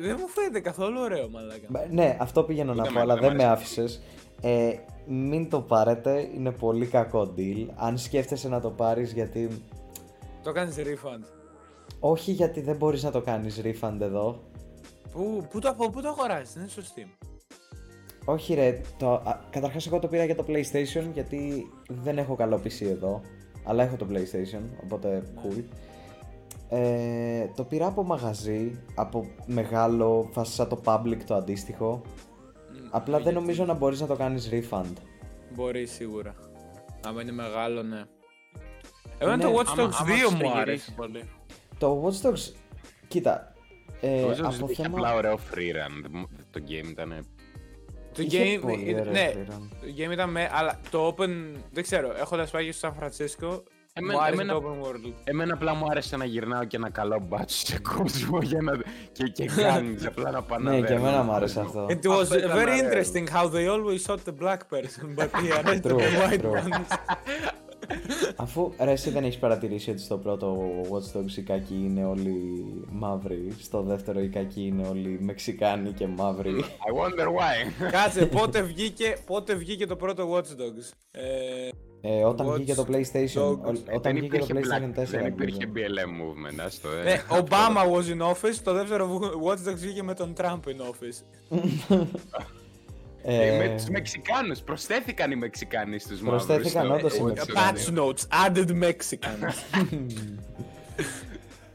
δεν 0.00 0.16
μου 0.20 0.28
φαίνεται 0.28 0.60
καθόλου 0.60 1.00
ωραίο, 1.00 1.28
μαλάκα. 1.28 1.66
Μπα- 1.68 1.86
Ναι, 1.90 2.16
αυτό 2.20 2.42
πήγαινα 2.42 2.74
να 2.74 2.82
Ούτε 2.82 2.92
πω, 2.92 2.98
εμένα, 2.98 3.12
αλλά 3.12 3.14
δεν 3.14 3.22
δεν 3.22 3.32
μ' 3.32 3.36
με 3.36 3.44
αρέσει. 3.44 3.62
άφησες. 3.62 4.02
Ε, 4.40 4.72
μην 5.06 5.50
το 5.50 5.60
πάρετε, 5.60 6.28
είναι 6.34 6.50
πολύ 6.50 6.86
κακό 6.86 7.34
deal. 7.36 7.66
Αν 7.76 7.98
σκέφτεσαι 7.98 8.48
να 8.48 8.60
το 8.60 8.70
πάρεις 8.70 9.12
γιατί... 9.12 9.48
Το 10.42 10.52
κάνεις 10.52 10.74
refund. 10.78 11.24
Όχι 12.00 12.32
γιατί 12.32 12.60
δεν 12.60 12.76
μπορείς 12.76 13.02
να 13.02 13.10
το 13.10 13.20
κάνεις 13.20 13.60
refund 13.64 13.96
εδώ. 14.00 14.42
Πού, 15.12 15.46
πού, 15.50 15.58
το, 15.58 15.68
από 15.68 15.90
πού 15.90 16.00
το 16.00 16.08
αγοράζεις, 16.08 16.52
δεν 16.52 16.62
είναι 16.62 16.70
στο 16.70 16.82
Steam. 16.82 17.08
Όχι 18.24 18.54
ρε, 18.54 18.80
το, 18.98 19.12
α, 19.12 19.38
καταρχάς 19.50 19.86
εγώ 19.86 19.98
το 19.98 20.08
πήρα 20.08 20.24
για 20.24 20.34
το 20.34 20.44
PlayStation 20.48 21.04
γιατί 21.14 21.66
δεν 21.88 22.18
έχω 22.18 22.34
καλό 22.34 22.60
PC 22.64 22.86
εδώ. 22.86 23.20
Αλλά 23.64 23.82
έχω 23.82 23.96
το 23.96 24.06
PlayStation, 24.10 24.60
οπότε 24.84 25.22
cool. 25.36 25.62
Ε, 26.74 27.46
το 27.56 27.64
πήρα 27.64 27.86
από 27.86 28.02
μαγαζί, 28.02 28.82
από 28.94 29.26
μεγάλο, 29.46 30.28
φάση 30.32 30.52
σαν 30.52 30.68
το 30.68 30.80
public 30.84 31.16
το 31.26 31.34
αντίστοιχο. 31.34 32.02
Απλά 32.90 33.18
δεν 33.18 33.34
νομίζω 33.34 33.64
να 33.64 33.74
μπορείς 33.74 34.00
να 34.00 34.06
το 34.06 34.14
κάνεις 34.16 34.48
refund. 34.52 34.92
Μπορεί 35.54 35.86
σίγουρα. 35.86 36.34
Άμα 37.06 37.22
είναι 37.22 37.32
μεγάλο, 37.32 37.82
ναι. 37.82 38.02
Εμένα 39.18 39.36
Ναι, 39.36 39.42
το 39.42 39.58
Watch 39.58 39.66
άμα- 39.66 39.88
Dogs 39.88 39.94
άμα 40.00 40.14
2 40.14 40.22
τους 40.22 40.32
μου 40.34 40.40
το 40.40 40.48
άρεσε 40.50 40.62
γυρίσει. 40.70 40.94
πολύ. 40.94 41.22
Το 41.78 42.02
Watch 42.04 42.26
Dogs, 42.28 42.52
κοίτα, 43.08 43.52
ε, 44.00 44.20
Νομίζω 44.20 44.46
από 44.46 44.56
ότι 44.62 44.72
είχε 44.72 44.82
θέμα... 44.82 44.96
απλά 44.98 45.14
ωραίο 45.14 45.38
free 45.54 45.58
run. 45.58 46.24
Το 46.50 46.62
game 46.68 46.88
ήταν. 46.90 47.26
Το 48.14 48.22
Είχε 48.22 48.56
game, 48.56 48.60
πολύ 48.60 48.82
ήταν- 48.82 49.00
ωραίο 49.00 49.12
ναι, 49.12 49.32
free 49.34 49.50
run. 49.52 49.68
το 49.80 49.86
game 49.96 50.12
ήταν 50.12 50.30
με, 50.30 50.48
αλλά 50.52 50.80
το 50.90 51.06
open, 51.18 51.30
δεν 51.72 51.82
ξέρω, 51.82 52.12
έχοντας 52.20 52.50
πάει 52.50 52.64
και 52.64 52.72
στο 52.72 52.86
Σαν 52.86 52.94
Φρανσίσκο, 52.96 53.62
Εμένα- 53.94 54.18
μου 54.18 54.24
άρεσε 54.24 54.42
εμένα- 54.42 54.60
το 54.60 54.76
open 54.82 54.86
world. 54.86 55.12
Εμένα 55.24 55.54
απλά 55.54 55.74
μου 55.74 55.86
άρεσε 55.90 56.16
να 56.16 56.24
γυρνάω 56.24 56.64
και 56.64 56.76
ένα 56.76 56.90
καλό 56.90 57.22
μπάτσο 57.28 57.56
σε 57.66 57.78
κόσμο 57.78 58.38
για 58.42 58.62
να... 58.62 58.72
και, 59.12 59.24
και 59.24 59.46
κάνεις 59.62 60.06
απλά 60.06 60.30
να 60.30 60.42
πάνε 60.42 60.70
Ναι, 60.70 60.86
και 60.86 60.92
εμένα 60.92 61.22
μου 61.22 61.32
άρεσε 61.32 61.60
αυτό. 61.60 61.86
It 61.88 62.06
was 62.06 62.20
Αυτό 62.20 62.38
ήταν 62.38 62.50
very 62.50 62.60
ωραίο. 62.60 62.76
interesting 62.76 63.26
how 63.34 63.50
they 63.50 63.66
always 63.68 64.06
shot 64.06 64.18
the 64.24 64.34
black 64.42 64.58
person, 64.70 65.14
but 65.16 65.30
he 65.40 65.50
arrested 65.50 65.82
True, 65.88 65.98
the 65.98 66.20
white 66.20 66.40
true. 66.40 66.52
ones. 66.52 66.88
Αφού 68.36 68.72
ρε, 68.80 68.90
εσύ 68.90 69.10
δεν 69.10 69.24
έχεις 69.24 69.38
παρατηρήσει 69.38 69.90
ότι 69.90 70.00
στο 70.00 70.18
πρώτο 70.18 70.58
Watch 70.90 71.16
Dogs 71.18 71.36
οι 71.36 71.42
κακοί 71.42 71.74
είναι 71.74 72.04
όλοι 72.04 72.34
μαύροι, 72.90 73.52
στο 73.60 73.82
δεύτερο 73.82 74.20
οι 74.20 74.28
κακοί 74.28 74.62
είναι 74.66 74.86
όλοι 74.88 75.18
Μεξικάνοι 75.20 75.92
και 75.92 76.06
μαύροι. 76.06 76.64
I 76.64 77.02
wonder 77.02 77.26
why. 77.26 77.90
Κάτσε, 77.90 78.26
πότε 78.26 78.62
βγήκε, 78.62 79.16
πότε 79.26 79.54
βγήκε 79.54 79.86
το 79.86 79.96
πρώτο 79.96 80.32
Watch 80.34 80.40
Dogs; 80.60 80.90
Ε, 81.10 81.68
Ε, 82.04 82.24
όταν 82.24 82.48
Watch 82.48 82.54
βγήκε 82.54 82.74
το 82.74 82.86
PlayStation, 82.88 83.40
Dogs. 83.50 83.58
ο- 83.64 83.72
Ε, 83.86 83.94
όταν 83.94 84.00
δεν 84.02 84.14
βγήκε 84.14 84.38
το 84.38 84.46
υπήρχε, 84.48 84.70
PlayStation 84.78 84.98
4. 84.98 85.02
black, 85.02 85.06
δεν 85.10 85.26
υπήρχε 85.26 85.66
νομίζω. 85.66 85.86
BLM 85.88 86.08
movement, 86.20 86.58
ας 86.66 86.80
το 86.80 86.88
ε. 86.90 87.02
ναι, 87.02 87.20
Obama 87.30 87.82
was 87.92 88.16
in 88.16 88.30
office, 88.32 88.54
το 88.64 88.72
δεύτερο 88.72 89.20
Watch 89.46 89.68
Dogs 89.70 89.74
βγήκε 89.76 90.02
με 90.02 90.14
τον 90.14 90.32
Trump 90.36 90.60
in 90.64 90.80
office. 90.90 91.22
Ε, 93.24 93.56
με 93.58 93.64
Ε, 93.64 93.74
τους 93.76 93.88
Μεξικάνους, 93.88 94.60
προσθέθηκαν 94.60 95.30
οι 95.30 95.36
Μεξικάνοι 95.36 95.98
στους 95.98 96.20
μαύρους. 96.20 96.44
Προσθέθηκαν 96.44 96.84
στο 96.86 96.94
όντως 96.94 97.14
οι 97.16 97.20
Watch 97.22 97.28
Dogs. 97.28 97.34
Μεξικάνοι. 97.34 97.80
Patch 97.84 97.98
notes, 97.98 98.22
added 98.46 98.70
Mexicans. 98.82 99.54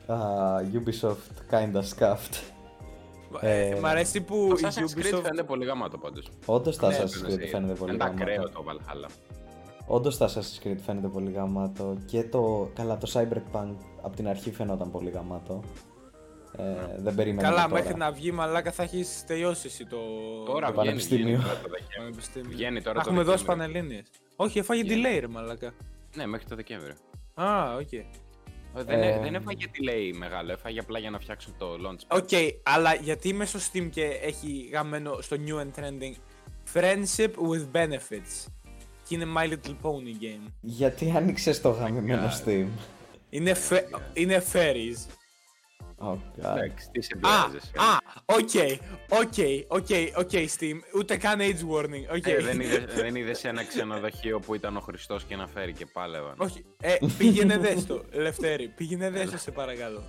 α, 0.13 0.18
Ubisoft 0.74 1.54
kinda 1.54 1.82
scuffed. 1.98 2.36
Ε, 3.42 3.68
Ε, 3.70 3.80
Μ' 3.80 3.86
αρέσει 3.86 4.22
που 4.22 4.48
Το 4.50 4.56
η 4.58 4.62
Assassin's 4.63 4.98
Creed 5.00 5.16
Ubisoft... 5.16 5.22
φαίνεται 5.24 5.44
πολύ 5.44 5.66
γαμάτο 5.66 5.98
πάντως. 5.98 6.30
Όντως 6.46 6.77
τα 6.77 6.88
Ναι, 6.88 6.98
Assassin's 6.98 7.34
Creed 7.34 7.48
φαίνεται 7.51 7.74
πολύ 7.74 7.94
Είναι 7.94 8.04
ακραίο 8.04 8.36
γαμάτο. 8.36 8.51
το 8.51 8.66
Valhalla. 8.72 9.10
Όντως 9.88 10.18
τα 10.18 10.30
Assassin's 10.30 10.68
Creed 10.68 10.77
φαίνεται 10.86 11.08
πολύ 11.08 11.32
γαμάτο. 11.32 11.98
Και 12.06 12.24
το, 12.24 12.70
καλά, 12.75 12.98
το 12.98 13.12
Cyberpunk 13.13 13.75
από 14.01 14.16
την 14.16 14.27
αρχή 14.27 14.51
φαίνονταν 14.51 14.92
πολύ 14.92 15.10
γαμάτο. 15.10 15.63
Ε, 16.60 16.64
δεν 16.98 17.16
περίμενα 17.16 17.48
Καλά, 17.50 17.64
το 17.64 17.70
τώρα. 17.70 17.82
μέχρι 17.82 17.98
να 17.98 18.12
βγει 18.12 18.32
μαλάκα 18.32 18.72
θα 18.72 18.84
έχεις 18.84 19.24
τελειώσει 19.28 19.68
εσύ 19.68 19.86
το. 19.86 19.98
Τώρα 20.46 20.66
Το 20.68 20.72
βγαίνει, 20.72 20.86
πανεπιστήμιο. 20.86 21.26
βγαίνει 21.26 21.42
τώρα 21.44 21.62
το 21.62 21.70
Δεκέμβριο. 21.70 22.00
πανεπιστήμιο. 22.02 22.50
Βγαίνει 22.50 22.82
τώρα 22.82 22.98
Να 22.98 23.04
το 23.04 23.10
έχουμε 23.10 23.24
δώσει 23.24 23.44
Δεκέμβριο. 23.46 23.68
πανελλήνιες. 23.74 24.06
Όχι, 24.36 24.60
έφαγε 24.60 24.82
Βγαίνει. 24.84 25.02
delay 25.06 25.20
ρε 25.20 25.28
μαλάκα. 25.28 25.74
Ναι, 26.16 26.26
μέχρι 26.26 26.46
το 26.48 26.56
Δεκέμβριο. 26.56 26.94
Α, 27.34 27.76
οκ. 27.76 27.92
Ε, 27.94 28.04
Δεν, 28.84 29.02
Ε, 29.02 29.20
δεν 29.20 29.36
έφαγε 29.36 29.66
delay 29.74 30.18
μεγάλο, 30.18 30.52
έφαγε 30.52 30.80
απλά 30.80 31.00
για 31.00 31.10
να 31.10 31.20
φτιάξουν 31.20 31.54
το 31.58 31.74
launch. 31.74 32.18
OK, 32.17 32.29
αλλά 32.64 32.94
γιατί 32.96 33.28
είμαι 33.30 33.46
στο 33.46 33.60
Steam 33.72 33.88
και 33.92 34.04
έχει 34.04 34.70
γαμημένο 34.74 35.22
στο 35.22 35.36
new 35.48 35.56
and 35.62 35.80
trending; 35.84 36.14
Friendship 36.74 37.30
with 37.50 37.66
benefits. 37.72 38.46
Και 39.08 39.16
είναι 39.16 39.26
My 39.38 39.44
Little 39.52 39.76
Pony 39.82 40.24
game. 40.24 40.52
Γιατί 40.62 41.14
άνοιξες 41.16 41.62
το 41.62 41.70
γαμημένο 41.70 42.28
God. 42.28 42.48
Steam; 42.48 42.66
Είναι, 43.30 43.54
φε... 43.54 43.84
είναι 44.14 44.44
furries. 44.53 45.12
Oh, 46.00 46.05
God. 46.05 46.57
Εντάξει, 46.57 46.89
τι 46.91 47.01
σε 47.01 47.13
Α, 47.22 47.50
πειράζει. 47.50 47.67
α, 47.75 47.98
OK, 48.25 48.79
OK, 49.10 49.38
OK, 49.67 50.17
OK, 50.17 50.29
Steam. 50.31 50.77
Ούτε 50.98 51.17
καν 51.17 51.39
age 51.39 51.75
warning. 51.75 52.15
OK. 52.15 52.27
Ε, 52.27 52.41
δεν 52.41 52.60
είδες, 52.60 52.84
δεν 52.96 53.15
είδες 53.15 53.43
ένα 53.43 53.63
ξενοδοχείο 53.63 54.39
που 54.39 54.55
ήταν 54.55 54.77
ο 54.77 54.79
Χριστός 54.79 55.24
και 55.24 55.34
ένα 55.34 55.48
furry 55.48 55.74
και 55.74 55.86
πάλευαν. 55.93 56.34
Όχι, 56.38 56.65
ε, 56.81 56.96
πήγαινε 57.17 57.57
δες 57.57 57.86
το, 57.86 58.03
Λευτέρη. 58.12 58.67
Πήγαινε 58.67 59.10
δες 59.10 59.29
το, 59.31 59.38
σε 59.38 59.51
παρακαλώ. 59.51 60.03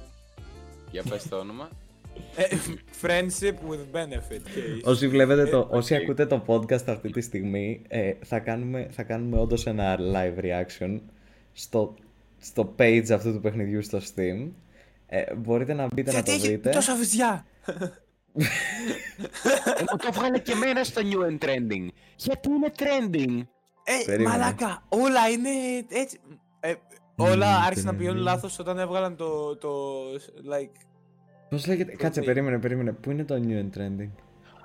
Για 0.90 1.02
πες 1.08 1.28
το 1.28 1.36
όνομα. 1.36 1.68
Ε, 2.36 2.56
friendship 3.02 3.54
with 3.70 3.96
benefits 3.96 4.42
και. 4.56 4.80
Όσοι, 4.84 5.08
βλέπετε 5.08 5.44
το, 5.46 5.68
όσοι 5.70 5.94
οκ. 5.94 6.00
ακούτε 6.00 6.26
το 6.26 6.42
podcast 6.46 6.84
αυτή 6.86 7.10
τη 7.10 7.20
στιγμή, 7.20 7.82
ε, 7.88 8.12
θα 8.24 8.38
κάνουμε, 8.38 8.88
θα 8.90 9.02
κάνουμε 9.02 9.40
όντως 9.40 9.66
ένα 9.66 9.98
live 9.98 10.44
reaction 10.44 10.98
στο, 11.52 11.94
στο 12.38 12.74
page 12.78 13.06
αυτού 13.12 13.32
του 13.32 13.40
παιχνιδιού 13.40 13.82
στο 13.82 13.98
Steam. 13.98 14.48
Ε, 15.10 15.34
μπορείτε 15.34 15.72
να 15.74 15.86
μπείτε 15.86 16.10
Γιατί 16.10 16.16
να 16.16 16.22
το 16.22 16.42
έχει 16.42 16.46
βρείτε. 16.46 16.70
τόσα 16.70 16.96
βυζιά. 16.96 17.46
Ε, 18.34 19.82
μου 19.90 19.96
το 19.98 20.12
βγάλε 20.12 20.38
και 20.38 20.52
εμένα 20.52 20.84
στο 20.84 21.00
new 21.04 21.30
and 21.30 21.38
trending. 21.44 21.88
Γιατί 22.16 22.48
είναι 22.48 22.72
trending; 22.76 23.46
Ε, 23.84 24.04
Περίμενε. 24.04 24.38
μαλάκα, 24.38 24.82
όλα 24.88 25.28
είναι 25.28 25.48
έτσι. 25.88 26.20
Ε, 26.60 26.74
όλα 27.16 27.60
Μ, 27.60 27.64
άρχισαν 27.66 27.86
να 27.86 27.94
πηγαίνουν 27.94 28.16
τρελή. 28.16 28.30
λάθος 28.30 28.58
όταν 28.58 28.78
έβγαλαν 28.78 29.16
το, 29.16 29.56
το, 29.56 29.68
like, 30.52 30.72
Πώς 31.48 31.66
λέγεται, 31.66 31.96
κάτσε, 31.96 32.20
τι; 32.20 32.26
περίμενε, 32.26 32.58
περίμενε. 32.58 32.92
Πού 32.92 33.10
είναι 33.10 33.24
το 33.24 33.34
new 33.34 33.60
and 33.62 33.78
trending; 33.78 34.10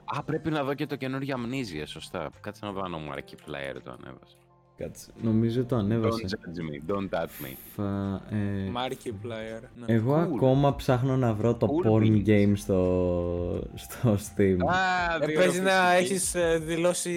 Α, 0.06 0.24
πρέπει 0.24 0.50
να 0.50 0.64
δω 0.64 0.74
και 0.74 0.86
το 0.86 0.96
καινούργιο 0.96 1.36
αμνίζια, 1.36 1.86
σωστά. 1.86 2.30
Κάτσε 2.42 2.66
να 2.66 2.72
δω 2.72 2.82
αν 2.82 2.94
ο 2.94 3.00
Markiplier 3.12 3.78
το 3.84 3.92
ανέβασε. 4.02 4.38
Κάτσε, 4.78 5.12
νομίζω 5.22 5.66
το 5.66 5.76
Don't 5.76 5.80
ανέβασε. 5.80 6.26
judge 6.30 6.90
me, 6.90 6.92
don't 6.92 7.10
touch 7.10 7.24
me. 7.46 7.56
Φα, 7.76 8.14
ε, 8.36 8.72
Markiplier. 8.76 9.68
Ναι. 9.76 9.94
εγώ 9.94 10.14
cool. 10.16 10.36
ακόμα 10.36 10.76
ψάχνω 10.76 11.18
να 11.18 11.34
βρω 11.34 11.56
το 11.56 11.68
Cool 11.84 11.88
porn 11.88 12.02
beans. 12.04 12.28
game 12.28 12.52
στο, 12.56 13.64
στο 13.76 14.14
Steam. 14.14 14.58
Α, 14.66 15.16
Ε, 15.22 15.26
δύο 15.26 15.40
παίζει 15.40 15.62
να 15.62 15.94
ρωτήσεις. 15.94 16.12
έχεις 16.12 16.36
ε, 16.36 16.58
δηλώσει 16.58 17.12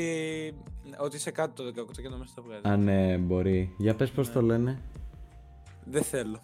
ότι 0.99 1.17
είσαι 1.17 1.31
κάτω 1.31 1.63
των 1.73 1.83
18 1.83 2.03
και 2.03 2.09
να 2.09 2.17
μέσα 2.17 2.33
το 2.35 2.43
βγάζει. 2.43 2.61
Α, 2.65 2.77
ναι, 2.77 3.17
μπορεί. 3.17 3.75
Για 3.79 3.95
πες 3.95 4.11
πώς 4.11 4.33
το 4.33 4.41
λένε. 4.43 4.79
Δεν 5.85 6.03
θέλω. 6.03 6.41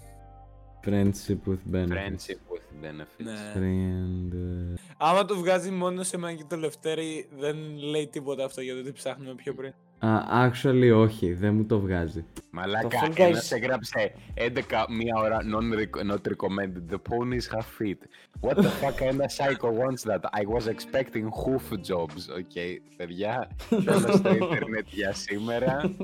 Friendship 0.85 1.39
with 1.49 1.75
benefits. 1.75 1.93
Friendship 1.93 2.41
with 2.53 2.85
benefits. 2.85 3.25
Ναι. 3.25 3.53
Friend... 3.55 4.33
ε, 4.33 4.75
Άμα 4.99 5.25
το 5.25 5.37
βγάζει 5.37 5.71
μόνο 5.71 6.03
σε 6.03 6.19
μένα 6.19 6.37
και 6.37 6.45
το 6.49 6.57
Λευτέρη, 6.57 7.29
δεν 7.39 7.57
λέει 7.79 8.07
τίποτα 8.07 8.45
αυτό 8.45 8.61
γιατί 8.61 8.83
το 8.85 8.93
ψάχνουμε 8.93 9.35
πιο 9.35 9.55
πριν. 9.55 9.73
Α, 10.07 10.21
actually 10.51 10.93
όχι, 10.97 11.33
δεν 11.33 11.55
μου 11.55 11.65
το 11.67 11.81
βγάζει. 11.81 12.25
Μαλάκα, 12.51 12.89
Το 12.89 12.99
Fall 13.05 13.11
Guys- 13.11 13.19
ένας 13.21 13.53
έγραψε 13.53 14.13
11 14.35 14.85
μία 14.89 15.15
ώρα 15.17 15.39
non, 15.41 15.75
not 16.11 16.21
recommended. 16.33 16.95
The 16.95 16.99
ponies 17.11 17.57
have 17.57 17.67
feet. 17.79 17.99
What 18.41 18.55
the 18.57 18.63
fuck, 18.63 19.01
ένα 19.01 19.25
psycho 19.37 19.69
wants 19.69 20.11
that. 20.13 20.21
I 20.21 20.45
was 20.55 20.67
expecting 20.67 21.25
hoof 21.45 21.73
jobs. 21.89 22.23
OK, 22.39 22.81
παιδιά, 22.97 23.51
τέλος 23.69 24.15
στο 24.17 24.35
ίντερνετ 24.35 24.87
για 24.91 25.13
σήμερα. 25.13 25.95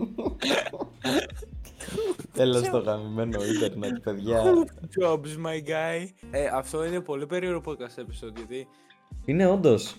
Τέλος 2.32 2.68
το 2.70 2.78
γαμημένο 2.78 3.44
ίντερνετ, 3.44 3.98
παιδιά. 3.98 4.42
Jobs, 5.00 5.46
my 5.46 5.68
guy. 5.68 6.06
Ε, 6.30 6.46
αυτό 6.52 6.84
είναι 6.86 7.00
πολύ 7.00 7.26
περίεργο 7.26 7.60
podcast 7.64 8.00
episode 8.00 8.34
γιατί 8.36 8.66
Είναι 9.24 9.46
όντως. 9.46 9.96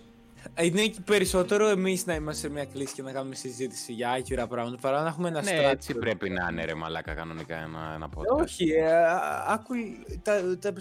Είναι 0.62 0.88
και 0.88 1.01
περισσότερο 1.05 1.67
εμείς 1.67 2.05
να 2.05 2.13
είμαστε 2.15 2.48
σε 2.48 2.53
μια 2.53 2.65
κλήση 2.65 2.94
και 2.93 3.01
να 3.01 3.12
κάνουμε 3.12 3.36
συζήτηση 3.36 3.93
για 3.93 4.12
άκυρα 4.12 4.48
πράγματα 4.48 4.77
παρά 4.81 5.01
να 5.01 5.08
έχουμε 5.08 5.27
ένα 5.27 5.41
ναι, 5.41 5.51
structure. 5.51 5.72
έτσι 5.72 5.93
πρέπει 5.93 6.29
να 6.29 6.48
είναι 6.51 6.65
ρε 6.65 6.74
μαλάκα 6.74 7.13
κανονικά 7.13 7.55
ένα, 7.55 7.91
ένα 7.96 8.10
podcast. 8.15 8.41
Όχι, 8.41 8.69
ε, 8.72 8.96
α- 8.96 9.46
άκου 9.48 9.74
τα, 10.22 10.58
τα, 10.58 10.74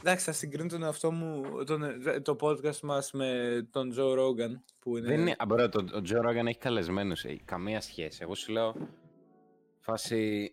Εντάξει, 0.00 0.24
θα 0.24 0.32
συγκρίνω 0.32 0.68
τον 0.68 0.82
εαυτό 0.82 1.10
μου, 1.10 1.64
τον, 1.64 1.82
το 2.22 2.36
podcast 2.40 2.80
μας 2.80 3.12
με 3.12 3.60
τον 3.70 3.94
Joe 3.98 4.18
Rogan 4.18 4.60
που 4.78 4.96
είναι... 4.96 5.06
Δεν 5.06 5.20
είναι, 5.20 5.34
α, 5.38 5.46
bro, 5.46 5.68
το, 5.68 5.84
ο 5.94 6.02
Joe 6.02 6.20
Rogan 6.20 6.46
έχει 6.46 6.58
καλεσμένους, 6.58 7.24
ε, 7.24 7.40
καμία 7.44 7.80
σχέση. 7.80 8.18
Εγώ 8.22 8.34
σου 8.34 8.52
λέω, 8.52 8.74
φάση 9.80 10.52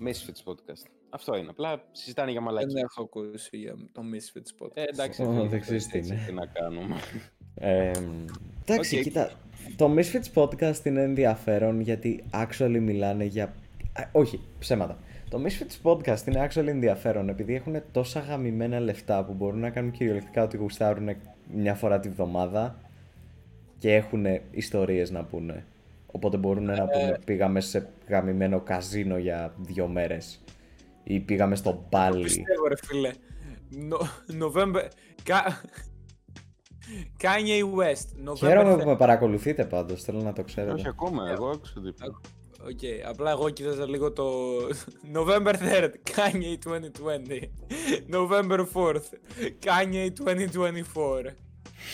Misfits 0.00 0.52
podcast. 0.52 0.97
Αυτό 1.10 1.36
είναι, 1.36 1.48
απλά 1.50 1.82
συζητάνε 1.92 2.30
για 2.30 2.40
Δεν 2.40 2.48
μαλακίες. 2.54 2.78
έχω 2.78 3.02
ακούσει 3.02 3.56
για 3.56 3.74
το 3.92 4.02
Misfits 4.12 4.64
podcast. 4.64 4.70
Ε, 4.76 4.82
εντάξει, 4.82 5.22
Ω, 5.22 5.32
φίλε, 5.32 5.48
δεν 5.48 5.60
ξέρεις 5.60 5.84
έτσι, 5.84 6.00
τι 6.00 6.06
είναι. 6.14 6.24
τι 6.26 6.32
να 6.32 6.46
κάνουμε. 6.46 6.96
Ε, 7.54 7.90
εντάξει, 8.66 8.96
Οκ. 8.96 9.02
κοίτα. 9.02 9.30
Το 9.76 9.94
Misfits 9.96 10.42
podcast 10.42 10.84
είναι 10.84 11.02
ενδιαφέρον 11.02 11.80
γιατί 11.80 12.24
actually 12.32 12.78
μιλάνε 12.80 13.24
για. 13.24 13.44
Α, 13.92 14.02
όχι, 14.12 14.40
ψέματα. 14.58 14.98
Το 15.30 15.42
Misfits 15.44 15.90
Podcast 15.90 16.26
είναι 16.26 16.48
actually 16.48 16.66
ενδιαφέρον 16.66 17.28
επειδή 17.28 17.54
έχουν 17.54 17.82
τόσα 17.92 18.20
γαμημένα 18.20 18.80
λεφτά 18.80 19.24
που 19.24 19.32
μπορούν 19.32 19.60
να 19.60 19.70
κάνουν 19.70 19.90
κυριολεκτικά 19.90 20.42
ό,τι 20.42 20.56
γουστάρουν 20.56 21.16
μια 21.54 21.74
φορά 21.74 22.00
τη 22.00 22.08
βδομάδα 22.08 22.80
και 23.78 23.94
έχουν 23.94 24.26
ιστορίες 24.50 25.10
να 25.10 25.24
πούνε. 25.24 25.64
Οπότε 26.06 26.36
μπορούν 26.36 26.64
να 26.64 26.86
πούνε 26.88 27.18
πήγαμε 27.24 27.60
σε 27.60 27.88
γαμημένο 28.08 28.60
καζίνο 28.60 29.18
για 29.18 29.54
δύο 29.58 29.86
μέρες 29.86 30.40
ή 31.10 31.20
πήγαμε 31.20 31.56
στο 31.56 31.86
Μπάλι. 31.90 32.22
Πιστεύω 32.22 32.66
ρε 32.68 32.74
φίλε. 32.86 33.10
No- 33.68 34.08
November... 34.42 34.82
Κα... 35.22 35.62
Kanye 37.22 37.62
West. 37.78 38.28
November 38.30 38.36
Χαίρομαι 38.36 38.74
που 38.74 38.80
3rd. 38.80 38.84
με 38.86 38.96
παρακολουθείτε 38.96 39.64
πάντως, 39.64 40.02
θέλω 40.02 40.18
να 40.22 40.32
το 40.32 40.40
Όχι 40.42 40.50
ξέρετε. 40.50 40.88
ακόμα, 40.88 41.30
εγώ 41.30 41.48
άκουσα 41.48 41.80
τίποτα. 41.80 42.20
Οκ, 42.62 43.08
απλά 43.10 43.30
εγώ 43.30 43.50
κοίταζα 43.50 43.88
λίγο 43.88 44.12
το 44.12 44.28
November 45.16 45.52
3rd, 45.54 45.90
Kanye 46.10 46.56
2020. 46.68 47.42
November 48.12 48.64
4th, 48.74 49.08
Kanye 49.64 50.10
2024. 50.24 51.32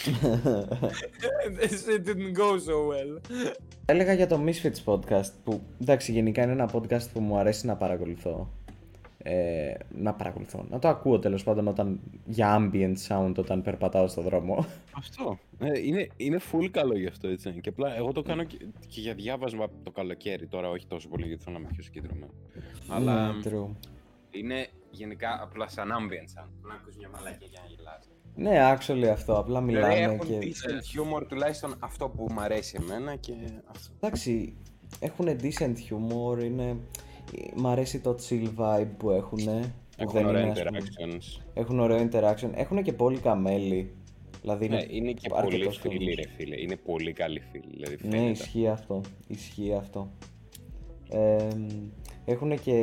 This 1.61 1.85
shit 1.87 2.02
didn't 2.09 2.35
go 2.42 2.59
so 2.59 2.76
well. 2.90 3.21
Έλεγα 3.87 4.12
για 4.12 4.26
το 4.26 4.44
Misfits 4.47 4.85
podcast 4.85 5.30
που 5.44 5.61
εντάξει 5.80 6.12
γενικά 6.12 6.42
είναι 6.42 6.52
ένα 6.52 6.71
podcast 6.73 7.11
που 7.12 7.21
μου 7.21 7.38
αρέσει 7.38 7.66
να 7.66 7.76
παρακολουθώ. 7.76 8.52
Ε, 9.26 9.75
να 9.95 10.14
παρακολουθώ, 10.14 10.66
να 10.71 10.78
το 10.78 10.88
ακούω 10.88 11.19
τέλος 11.19 11.45
πάντων 11.45 11.69
όταν, 11.69 12.00
για 12.25 12.57
ambient 12.59 12.95
sound 13.09 13.35
όταν 13.37 13.62
περπατάω 13.62 14.09
στο 14.09 14.23
δρόμο. 14.23 14.66
Αυτό. 14.97 15.38
Ε, 15.59 15.81
είναι, 15.81 16.09
είναι 16.16 16.40
full 16.52 16.69
καλό 16.71 16.99
γι' 16.99 17.07
αυτό, 17.07 17.28
έτσι. 17.28 17.61
Και 17.61 17.69
απλά 17.69 17.97
εγώ 17.97 18.12
το 18.12 18.23
κάνω 18.23 18.45
και, 18.45 18.57
και 18.88 19.00
για 19.00 19.14
διάβασμα 19.14 19.66
το 19.83 19.90
καλοκαίρι. 19.90 20.47
Τώρα 20.47 20.69
όχι 20.69 20.87
τόσο 20.87 21.09
πολύ 21.09 21.26
γιατί 21.26 21.43
θέλω 21.43 21.57
να 21.57 21.62
είμαι 21.62 21.71
πιο 21.73 21.83
συγκεντρωμένο. 21.83 22.33
Αλλά 22.88 23.33
Ναι, 23.33 23.40
true. 23.45 23.69
είναι 24.31 24.69
γενικά 24.90 25.38
απλά 25.43 25.69
σαν 25.69 25.88
ambient 25.88 26.40
sound. 26.40 26.49
Να 26.69 26.75
ακούς 26.75 26.97
μια 26.97 27.09
μαλακία 27.09 27.47
για 27.50 27.61
να 27.62 27.75
γελάς. 27.75 28.09
Ναι, 28.37 28.76
actually 28.76 29.11
αυτό, 29.12 29.38
απλά 29.38 29.62
Δηλαδή 29.62 29.95
μιλάμε 29.95 30.14
έχουν 30.14 30.26
και... 30.26 30.38
decent 30.40 31.16
humor 31.19 31.26
τουλάχιστον 31.28 31.75
αυτό 31.78 32.09
που 32.09 32.26
μου 32.31 32.40
αρέσει 32.40 32.78
εμένα 32.83 33.16
και 33.16 33.33
αυτό. 33.66 33.93
Εντάξει, 34.00 34.57
έχουν 35.00 35.26
decent 35.26 35.75
humor, 35.90 36.45
είναι... 36.45 36.76
Μ' 37.57 37.66
αρέσει 37.66 38.00
το 38.00 38.16
chill 38.28 38.49
vibe 38.59 38.88
που 38.97 39.11
έχουν. 39.11 39.38
Έχουν 39.97 40.26
ωραία 40.26 40.52
interactions. 40.54 41.40
Έχουν 41.54 41.81
ωραίο 41.81 42.09
interaction. 42.11 42.50
Έχουν 42.54 42.83
και 42.83 42.93
πόλικα 42.93 43.35
μέλη. 43.37 43.95
Δηλαδή 44.40 44.69
Ναι, 44.69 44.83
είναι 44.88 45.12
και 45.12 45.28
αρκετός 45.35 45.78
πολύ 45.81 45.95
φίλοι 45.97 46.07
κόσμος. 46.07 46.25
ρε 46.25 46.31
φίλε. 46.45 46.61
Είναι 46.61 46.76
πολύ 46.76 47.12
καλοί 47.12 47.40
φίλοι. 47.40 47.71
Δηλαδή 47.71 47.97
Ναι, 48.02 48.11
φαίνεται. 48.11 48.31
ισχύει 48.31 48.69
αυτό. 48.69 49.00
Ισχύει 49.26 49.73
αυτό. 49.75 50.09
Ε, 51.09 51.47
έχουν 52.25 52.61
και, 52.61 52.76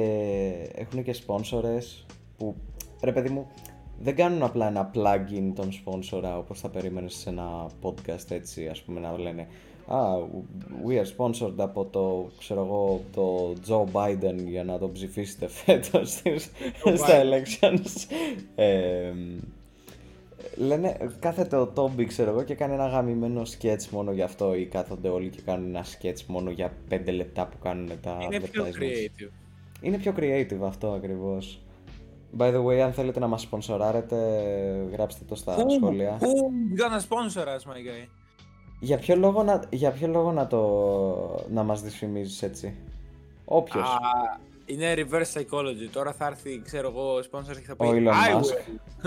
έχουν 0.76 1.04
και 1.04 1.16
sponsors 1.26 2.06
που, 2.38 2.56
ρε 3.04 3.12
παιδί 3.12 3.30
μου, 3.30 3.48
δεν 4.00 4.16
κάνουν 4.16 4.44
απλά 4.44 4.68
ένα 4.68 4.92
plugin 4.94 5.52
τον 5.56 5.70
sponsor 5.72 6.24
όπως 6.38 6.60
θα 6.60 6.70
περίμενες 6.70 7.14
σε 7.14 7.30
ένα 7.30 7.70
podcast 7.82 8.32
έτσι, 8.32 8.68
ας 8.68 8.82
πούμε 8.82 9.00
να 9.00 9.18
λένε 9.20 9.48
Α, 9.94 10.16
we 10.88 10.92
are 10.92 11.06
sponsored 11.18 11.54
από 11.58 11.86
το, 11.86 12.30
ξέρω 12.38 12.62
εγώ, 12.66 13.02
το 13.14 13.54
Joe 13.68 13.86
Biden 13.96 14.36
για 14.48 14.64
να 14.64 14.78
τον 14.78 14.92
ψηφίσετε 14.92 15.48
φέτος 15.64 16.10
στις- 16.12 16.52
στα 16.96 17.22
elections. 17.24 18.14
Ε, 18.56 19.12
λένε, 20.56 20.98
κάθεται 21.20 21.56
ο 21.56 21.68
Τόμπι, 21.68 22.06
ξέρω 22.06 22.30
εγώ, 22.32 22.44
και 22.44 22.56
κάνει 22.56 22.74
ένα 22.74 22.88
γαμημένο 22.88 23.42
sketch 23.42 23.88
μόνο 23.92 24.12
για 24.12 24.26
αυτό 24.26 24.56
ή 24.56 24.66
κάθονται 24.66 25.10
όλοι 25.10 25.30
και 25.30 25.42
κάνουν 25.46 25.68
ένα 25.76 25.84
sketch 25.86 26.22
μόνο 26.28 26.50
για 26.50 26.74
5 26.90 27.12
λεπτά 27.16 27.48
που 27.48 27.58
κάνουν 27.64 27.90
τα 28.02 28.18
Είναι 28.22 28.40
πιο 28.40 28.64
advertisements. 28.66 28.68
creative. 28.82 29.32
Είναι 29.82 29.98
πιο 29.98 30.14
creative 30.18 30.62
αυτό 30.68 30.88
ακριβώς. 30.92 31.62
By 32.38 32.54
the 32.54 32.64
way, 32.66 32.76
αν 32.78 32.94
θέλετε 32.94 33.20
να 33.20 33.28
μας 33.28 33.42
σπονσοράρετε, 33.42 34.18
γράψτε 34.92 35.24
το 35.28 35.36
στα 35.36 35.66
σχόλια. 35.70 36.18
Who 36.20 36.26
gonna 36.82 37.00
sponsor 37.00 37.46
us, 37.46 37.72
my 37.72 37.78
guy? 37.78 38.21
Για 38.84 38.98
ποιο 38.98 39.16
λόγο 39.16 39.44
να, 39.44 39.64
για 39.70 39.92
ποιο 39.92 40.08
λόγο 40.08 40.32
να, 40.32 40.48
το, 40.48 41.46
να 41.50 41.64
μας 41.64 41.82
δυσφημίζεις 41.82 42.42
έτσι; 42.42 42.76
Όποιος. 43.46 43.90
Α, 43.90 44.00
είναι 44.66 44.94
reverse 44.96 45.40
psychology. 45.40 45.90
Τώρα 45.92 46.14
θα 46.14 46.26
έρθει, 46.26 46.62
ξέρω 46.62 46.88
εγώ, 46.88 47.14
ο 47.14 47.20
sponsor 47.32 47.56
και 47.56 47.66
θα 47.68 47.76
πει 47.76 47.86
Ο 47.86 47.92
Elon 47.92 48.08
I 48.08 48.36
Musk. 48.36 48.54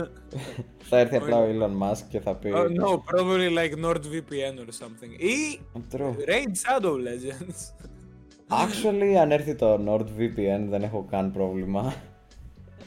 will. 0.00 0.08
Θα 0.88 0.98
έρθει 0.98 1.16
απλά 1.16 1.36
ο 1.38 1.44
Elon 1.44 1.82
Musk 1.82 2.02
και 2.08 2.20
θα 2.20 2.34
πει... 2.34 2.52
Oh, 2.54 2.66
no, 2.66 2.88
probably 3.14 3.50
like 3.58 3.84
NordVPN 3.84 4.58
or 4.58 4.70
something. 4.82 5.18
Ή 5.18 5.60
True. 5.92 6.14
Raid 6.28 6.52
Shadow 6.62 6.92
Legends. 6.92 7.86
Actually, 8.48 9.14
αν 9.20 9.30
έρθει 9.30 9.54
το 9.54 9.80
NordVPN 9.86 10.66
δεν 10.68 10.82
έχω 10.82 11.06
καν 11.10 11.32
πρόβλημα. 11.32 11.94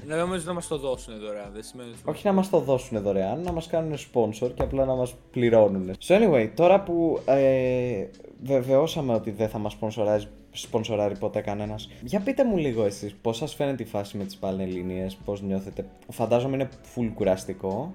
Να 0.06 0.16
νομίζω 0.16 0.44
να 0.48 0.54
μας 0.54 0.68
το 0.68 0.78
δώσουν 0.78 1.20
τώρα, 1.20 1.50
δεν 1.54 1.64
σημαίνει 1.64 1.90
ότι... 1.90 2.00
Όχι 2.06 2.26
να 2.26 2.34
μας 2.34 2.50
το 2.50 2.60
δώσουν 2.60 3.02
δωρεάν, 3.02 3.42
να 3.42 3.52
μας 3.52 3.68
κάνουν 3.68 3.98
sponsor 3.98 4.52
και 4.54 4.62
απλά 4.62 4.86
να 4.86 4.96
μας 4.96 5.14
πληρώνουν. 5.32 5.92
So 6.08 6.16
anyway, 6.16 6.50
τώρα 6.56 6.84
που 6.84 7.20
ε, 7.26 8.06
βεβαιώσαμε 8.44 9.14
ότι 9.14 9.32
δεν 9.32 9.50
θα 9.50 9.58
μας 9.58 9.72
σπονσοράρει, 9.72 10.24
σπονσοράρει 10.52 11.18
ποτέ 11.18 11.42
κανένας, 11.42 11.90
για 12.02 12.20
πείτε 12.20 12.46
μου 12.46 12.58
λίγο 12.58 12.84
εσείς 12.86 13.16
πώς 13.22 13.38
σας 13.38 13.56
φαίνεται 13.56 13.84
η 13.84 13.86
φάση 13.86 14.18
με 14.18 14.24
τις 14.24 14.38
Πανελλήνιες, 14.38 15.16
πώς 15.26 15.42
νιώθετε; 15.42 15.86
Φαντάζομαι 16.10 16.56
είναι 16.56 16.70
full 16.96 17.12
κουραστικό, 17.14 17.94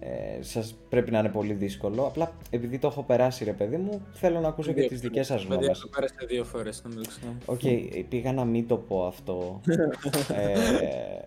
ε, 0.00 0.42
σας 0.42 0.74
πρέπει 0.88 1.10
να 1.10 1.18
είναι 1.18 1.28
πολύ 1.28 1.52
δύσκολο, 1.52 2.06
απλά 2.06 2.32
επειδή 2.50 2.78
το 2.78 2.86
έχω 2.86 3.02
περάσει 3.02 3.44
ρε 3.44 3.52
παιδί 3.52 3.76
μου, 3.76 4.00
θέλω 4.12 4.40
να 4.40 4.48
ακούσω 4.48 4.72
και 4.72 4.86
τις 4.86 5.00
δικές 5.00 5.26
σας 5.26 5.40
Παιδιά, 5.42 5.56
γνώμες. 5.56 5.78
το 5.78 5.88
πέρασε 5.88 6.14
δύο 6.28 6.44
φορές, 6.44 6.82
να 6.84 6.88
μιλήσω. 6.90 7.20
Οκ, 7.46 7.60
πήγα 8.08 8.32
να 8.32 8.44
μην 8.44 8.66
το 8.66 8.76
πω 8.76 9.06
αυτό. 9.06 9.60
ε, 10.34 11.18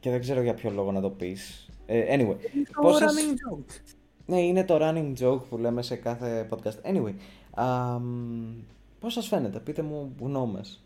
και 0.00 0.10
δεν 0.10 0.20
ξέρω 0.20 0.40
για 0.42 0.54
ποιο 0.54 0.70
λόγο 0.70 0.92
να 0.92 1.00
το 1.00 1.10
πεις. 1.10 1.68
Ε, 1.86 2.16
anyway, 2.18 2.36
πώς 2.82 2.96
σας- 2.96 3.14
joke. 3.16 3.80
ναι, 4.26 4.40
είναι 4.40 4.64
το 4.64 4.78
running 4.80 5.12
joke 5.20 5.40
που 5.48 5.58
λέμε 5.58 5.82
σε 5.82 5.96
κάθε 5.96 6.48
podcast. 6.50 6.90
Anyway, 6.92 7.14
αμ, 7.54 8.54
πώς 9.00 9.12
σας 9.12 9.26
φαίνεται, 9.28 9.58
πείτε 9.60 9.82
μου 9.82 10.14
γνώμες. 10.20 10.84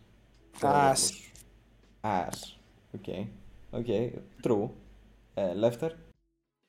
Ας. 0.61 1.12
As. 2.00 2.57
Οκ. 2.94 3.05
Οκ. 3.70 3.87
True. 4.44 4.68
Ε, 5.35 5.42
Lefter. 5.62 5.90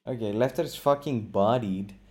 Okay, 0.07 0.33
Lefter 0.33 0.65
is 0.65 0.77
fucking 0.77 1.19
bodied. 1.39 1.89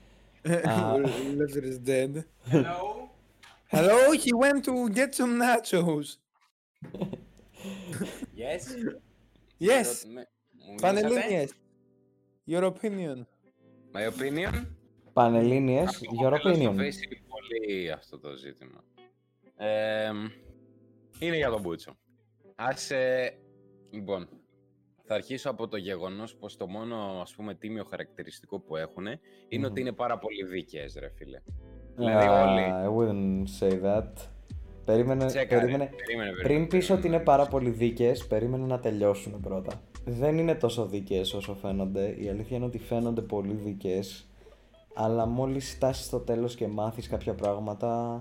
Lefter 0.43 1.63
is 1.63 1.79
dead. 1.79 2.25
Hello? 2.49 3.09
Hello, 3.67 4.11
he 4.11 4.31
went 4.33 4.63
to 4.65 4.89
get 4.89 5.15
some 5.15 5.33
nachos. 5.39 6.17
Yes. 8.35 8.63
Yes, 9.59 10.05
Ναι. 10.07 10.23
Μου 10.51 10.73
μιλήσατε? 10.73 11.01
Πανελλήνιες. 11.01 11.53
Your 12.47 12.63
opinion. 12.73 13.17
My 13.93 14.05
opinion. 14.11 14.65
Πανελλήνιες, 15.13 16.01
your 16.21 16.37
Θέλω 16.37 16.37
στο 16.37 16.51
opinion. 16.51 16.79
Facebook 16.79 17.21
πολύ 17.27 17.91
αυτό 17.91 18.19
το 18.19 18.35
ζήτημα. 18.35 18.83
Ε, 19.55 20.11
είναι 21.19 21.35
για 21.35 21.49
τον 21.49 21.61
Μπούτσο. 21.61 21.97
Ας, 22.55 22.91
ε, 22.91 23.37
λοιπόν, 23.89 24.29
θα 25.12 25.16
αρχίσω 25.16 25.50
από 25.50 25.68
το 25.68 25.76
γεγονός 25.76 26.34
πως 26.34 26.56
το 26.56 26.66
μόνο 26.66 26.96
ας 27.22 27.34
πούμε 27.34 27.54
τίμιο 27.54 27.84
χαρακτηριστικό 27.84 28.60
που 28.60 28.76
έχουν 28.76 29.04
είναι 29.48 29.66
ότι 29.66 29.80
είναι 29.80 29.92
πάρα 29.92 30.18
πολύ 30.18 30.44
δίκαιες 30.44 30.96
ρε 30.98 31.10
φίλε. 31.14 31.40
Δηλαδή 31.96 32.26
όλοι. 32.26 32.64
I 32.84 32.88
wouldn't 32.96 33.44
say 33.60 33.82
that. 33.84 34.12
Περίμενε, 34.84 35.26
Τσέκαρε, 35.26 35.60
περίμενε. 35.60 35.90
περίμενε, 35.96 36.30
Πριν 36.30 36.42
περίμενε, 36.42 36.66
πεις 36.66 36.84
ότι 36.84 36.90
είναι 36.90 37.00
περίμενε. 37.00 37.24
πάρα 37.24 37.46
πολύ 37.46 37.70
δίκαιες, 37.70 38.26
περίμενε 38.26 38.66
να 38.66 38.78
τελειώσουν 38.78 39.40
πρώτα. 39.40 39.72
Δεν 40.04 40.38
είναι 40.38 40.54
τόσο 40.54 40.86
δίκαιες 40.86 41.34
όσο 41.34 41.54
φαίνονται. 41.54 42.14
Η 42.18 42.28
αλήθεια 42.28 42.56
είναι 42.56 42.66
ότι 42.66 42.78
φαίνονται 42.78 43.22
πολύ 43.22 43.54
δίκαιες. 43.54 44.28
Αλλά 44.94 45.26
μόλις 45.26 45.74
φτάσεις 45.74 46.04
στο 46.04 46.18
τέλος 46.18 46.54
και 46.54 46.66
μάθεις 46.66 47.08
κάποια 47.08 47.34
πράγματα... 47.34 48.20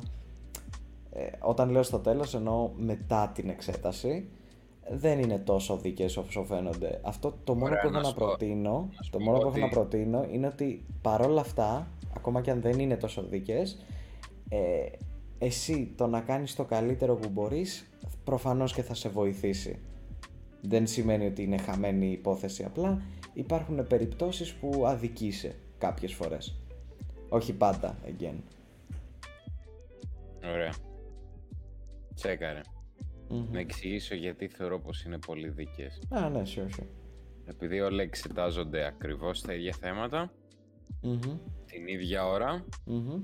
Ε, 1.12 1.30
όταν 1.40 1.70
λέω 1.70 1.84
στο 1.84 2.00
τέλος 2.00 2.34
εννοώ 2.36 2.72
μετά 2.76 3.32
την 3.36 3.50
εξέταση. 3.50 4.30
Δεν 4.92 5.20
είναι 5.20 5.40
τόσο 5.40 5.78
δίκαιες 5.78 6.18
όσο 6.18 6.44
φαίνονται. 6.44 7.00
Αυτό 7.04 7.38
το 7.44 7.54
μόνο 7.54 7.66
Ωραία, 7.66 7.82
που 7.82 7.88
έχω 7.88 7.96
να 7.96 8.02
να 8.02 8.08
σου 8.08 8.16
πω- 8.16 8.28
προτείνω, 8.28 8.90
να 8.96 9.02
σου 9.04 9.10
το 9.12 9.18
πω 9.18 9.24
μόνο 9.24 9.38
που 9.38 9.42
έχω 9.44 9.52
ότι- 9.52 9.60
να 9.60 9.68
προτείνω 9.70 10.26
είναι 10.32 10.48
ότι 10.48 10.86
παρόλα 11.02 11.42
αυτά, 11.42 11.88
ακόμα 12.16 12.42
και 12.42 12.52
αν 12.52 12.62
δεν 12.62 12.80
είναι 12.80 12.98
τόσο 12.98 13.22
δίκαιες, 13.24 13.86
ε, 14.50 14.58
εσύ 15.38 15.94
το 15.98 16.08
να 16.08 16.22
κάνεις 16.22 16.56
το 16.56 16.66
καλύτερο 16.66 17.16
που 17.16 17.30
μπορείς 17.30 17.90
προφανώς 18.24 18.74
και 18.74 18.82
θα 18.82 18.94
σε 18.94 19.10
βοηθήσει. 19.10 19.80
Δεν 20.62 20.88
σημαίνει 20.88 21.26
ότι 21.26 21.44
είναι 21.44 21.58
χαμένη 21.58 22.06
η 22.08 22.12
υπόθεση 22.12 22.64
απλά. 22.64 23.02
Υπάρχουν 23.34 23.88
περιπτώσεις 23.88 24.54
που 24.54 24.84
αδικείσαι 24.86 25.56
κάποιες 25.78 26.14
φορές. 26.14 26.60
Όχι 27.30 27.54
πάντα, 27.54 27.98
again. 28.06 28.36
Ωραία. 30.54 30.74
Τσέκαρε. 32.16 32.62
Μμμ. 33.30 33.52
Να 33.52 33.60
εξηγήσω 33.60 34.16
γιατί 34.16 34.48
θεωρώ 34.48 34.80
πως 34.80 35.04
είναι 35.04 35.20
πολύ 35.20 35.50
δίκαιες. 35.50 36.02
Α, 36.10 36.30
ναι, 36.30 36.42
sure, 36.56 36.80
sure. 36.80 36.88
Επειδή 37.46 37.80
όλα 37.82 38.02
εξετάζονται 38.04 38.86
ακριβώς 38.86 39.42
τα 39.42 39.54
ίδια 39.54 39.74
θέματα, 39.80 40.34
Μμμ. 41.02 41.38
την 41.66 41.88
ίδια 41.88 42.26
ώρα 42.26 42.66
Μμμ. 42.86 43.24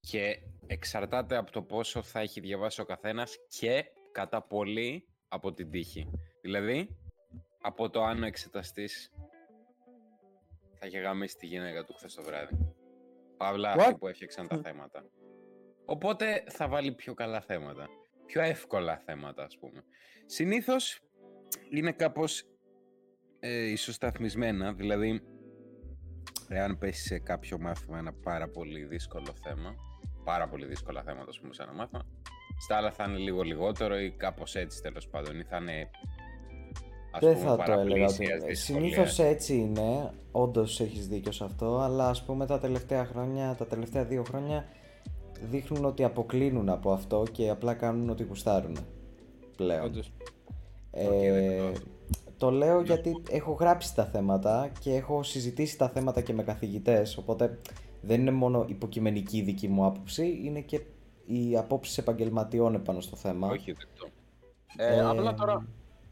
και 0.00 0.38
εξαρτάται 0.66 1.36
από 1.36 1.50
το 1.52 1.62
πόσο 1.62 2.02
θα 2.02 2.20
έχει 2.20 2.40
διαβάσει 2.40 2.80
ο 2.80 2.84
καθένας 2.84 3.36
και 3.48 3.84
κατά 4.12 4.42
πολύ 4.42 5.06
από 5.28 5.52
την 5.52 5.70
τύχη. 5.70 6.10
Δηλαδή, 6.40 6.96
από 7.60 7.90
το 7.90 8.02
αν 8.04 8.22
ο 8.22 8.26
εξεταστής 8.26 9.12
θα 10.74 10.86
είχε 10.86 10.98
γαμίσει 10.98 11.36
τη 11.36 11.46
γυναίκα 11.46 11.84
του 11.84 11.92
χθες 11.94 12.14
το 12.14 12.22
βράδυ. 12.22 12.58
Παύλα, 13.36 13.74
What? 13.76 13.78
αυτοί 13.80 13.94
που 13.94 14.06
έφτιαξαν 14.06 14.48
τα 14.48 14.56
θέματα. 14.58 15.04
Οπότε 15.84 16.44
θα 16.48 16.68
βάλει 16.68 16.92
πιο 16.92 17.14
καλά 17.14 17.40
θέματα. 17.40 17.88
Πιο 18.32 18.42
εύκολα 18.42 19.02
θέματα, 19.04 19.42
ας 19.44 19.58
πούμε. 19.58 19.84
Συνήθως 20.26 21.00
είναι 21.70 21.92
κάπως 21.92 22.44
ε, 23.40 23.70
ισοσταθμισμένα, 23.70 24.72
δηλαδή 24.72 25.20
εάν 26.48 26.78
πέσει 26.78 27.02
σε 27.02 27.18
κάποιο 27.18 27.58
μάθημα 27.58 27.98
ένα 27.98 28.12
πάρα 28.12 28.48
πολύ 28.48 28.84
δύσκολο 28.84 29.34
θέμα, 29.42 29.74
πάρα 30.24 30.48
πολύ 30.48 30.66
δύσκολα 30.66 31.02
θέματα, 31.02 31.28
ας 31.28 31.40
πούμε, 31.40 31.54
σε 31.54 31.62
ένα 31.62 31.72
μάθημα, 31.72 32.06
στα 32.62 32.76
άλλα 32.76 32.92
θα 32.92 33.04
είναι 33.04 33.18
λίγο 33.18 33.42
λιγότερο 33.42 33.98
ή 34.00 34.10
κάπως 34.10 34.54
έτσι 34.54 34.82
τέλος 34.82 35.08
πάντων, 35.08 35.40
ή 35.40 35.44
θα 35.44 35.56
είναι 35.56 35.90
ας 37.10 37.20
Δεν 37.20 37.34
πούμε 37.34 37.46
θα 37.48 37.56
το 37.56 37.62
έλεγα 37.62 37.84
παραπλήσιας 37.84 38.12
ότι. 38.42 38.48
δυσκολίας. 38.48 38.58
Συνήθως 38.58 39.18
έτσι 39.18 39.54
είναι. 39.56 40.10
Όντως 40.30 40.80
έχεις 40.80 41.08
δίκιο 41.08 41.32
σε 41.32 41.44
αυτό. 41.44 41.78
Αλλά 41.78 42.08
ας 42.08 42.24
πούμε 42.24 42.46
τα 42.46 42.58
τελευταία 42.58 43.04
χρόνια, 43.04 43.54
τα 43.54 43.66
τελευταία 43.66 44.04
δύο 44.04 44.22
χρόνια 44.22 44.64
δείχνουν 45.50 45.84
ότι 45.84 46.04
αποκλίνουν 46.04 46.68
από 46.68 46.92
αυτό 46.92 47.24
και 47.32 47.48
απλά 47.50 47.74
κάνουν 47.74 48.10
ότι 48.10 48.22
γουστάρουν. 48.22 48.76
Πλέον. 49.56 49.84
Όντως. 49.84 50.12
Ε, 50.90 51.06
Οκ, 51.06 51.12
δεκτό. 51.20 51.80
το 52.36 52.50
λέω 52.50 52.80
γιατί 52.82 53.22
έχω 53.30 53.52
γράψει 53.52 53.94
τα 53.94 54.04
θέματα 54.06 54.72
και 54.80 54.94
έχω 54.94 55.22
συζητήσει 55.22 55.78
τα 55.78 55.88
θέματα 55.88 56.20
και 56.20 56.32
με 56.32 56.42
καθηγητές 56.42 57.16
οπότε 57.16 57.58
δεν 58.00 58.20
είναι 58.20 58.30
μόνο 58.30 58.64
υποκειμενική 58.68 59.36
η 59.38 59.42
δική 59.42 59.68
μου 59.68 59.84
άποψη 59.84 60.40
είναι 60.44 60.60
και 60.60 60.80
οι 61.24 61.56
απόψεις 61.56 61.98
επαγγελματιών 61.98 62.74
επάνω 62.74 63.00
στο 63.00 63.16
θέμα. 63.16 63.48
Όχι, 63.48 63.72
δεκτό. 63.72 64.06
Ε, 64.76 64.94
Ε, 64.96 65.00
απλά 65.00 65.34
τώρα 65.34 65.66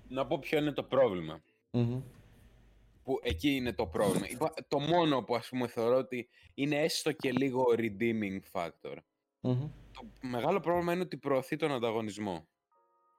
να 0.08 0.26
πω 0.26 0.38
ποιο 0.38 0.58
είναι 0.58 0.72
το 0.72 0.82
πρόβλημα. 0.82 1.40
Μμμ. 1.70 2.00
Που 3.02 3.18
εκεί 3.22 3.50
είναι 3.54 3.72
το 3.72 3.86
πρόβλημα. 3.86 4.26
Υπά- 4.30 4.54
Το 4.68 4.78
μόνο 4.80 5.22
που 5.22 5.34
ας 5.34 5.48
πούμε 5.48 5.66
θεωρώ 5.66 5.96
ότι 5.96 6.28
είναι 6.54 6.76
έστω 6.76 7.12
και 7.12 7.32
λίγο 7.32 7.64
redeeming 7.76 8.60
factor. 8.60 8.96
Μμμ. 9.40 9.70
Το 9.92 10.11
μεγάλο 10.20 10.61
πρόβλημα 10.61 10.92
είναι 10.92 11.03
ότι 11.03 11.16
προωθεί 11.16 11.57
τον 11.57 11.72
ανταγωνισμό. 11.72 12.48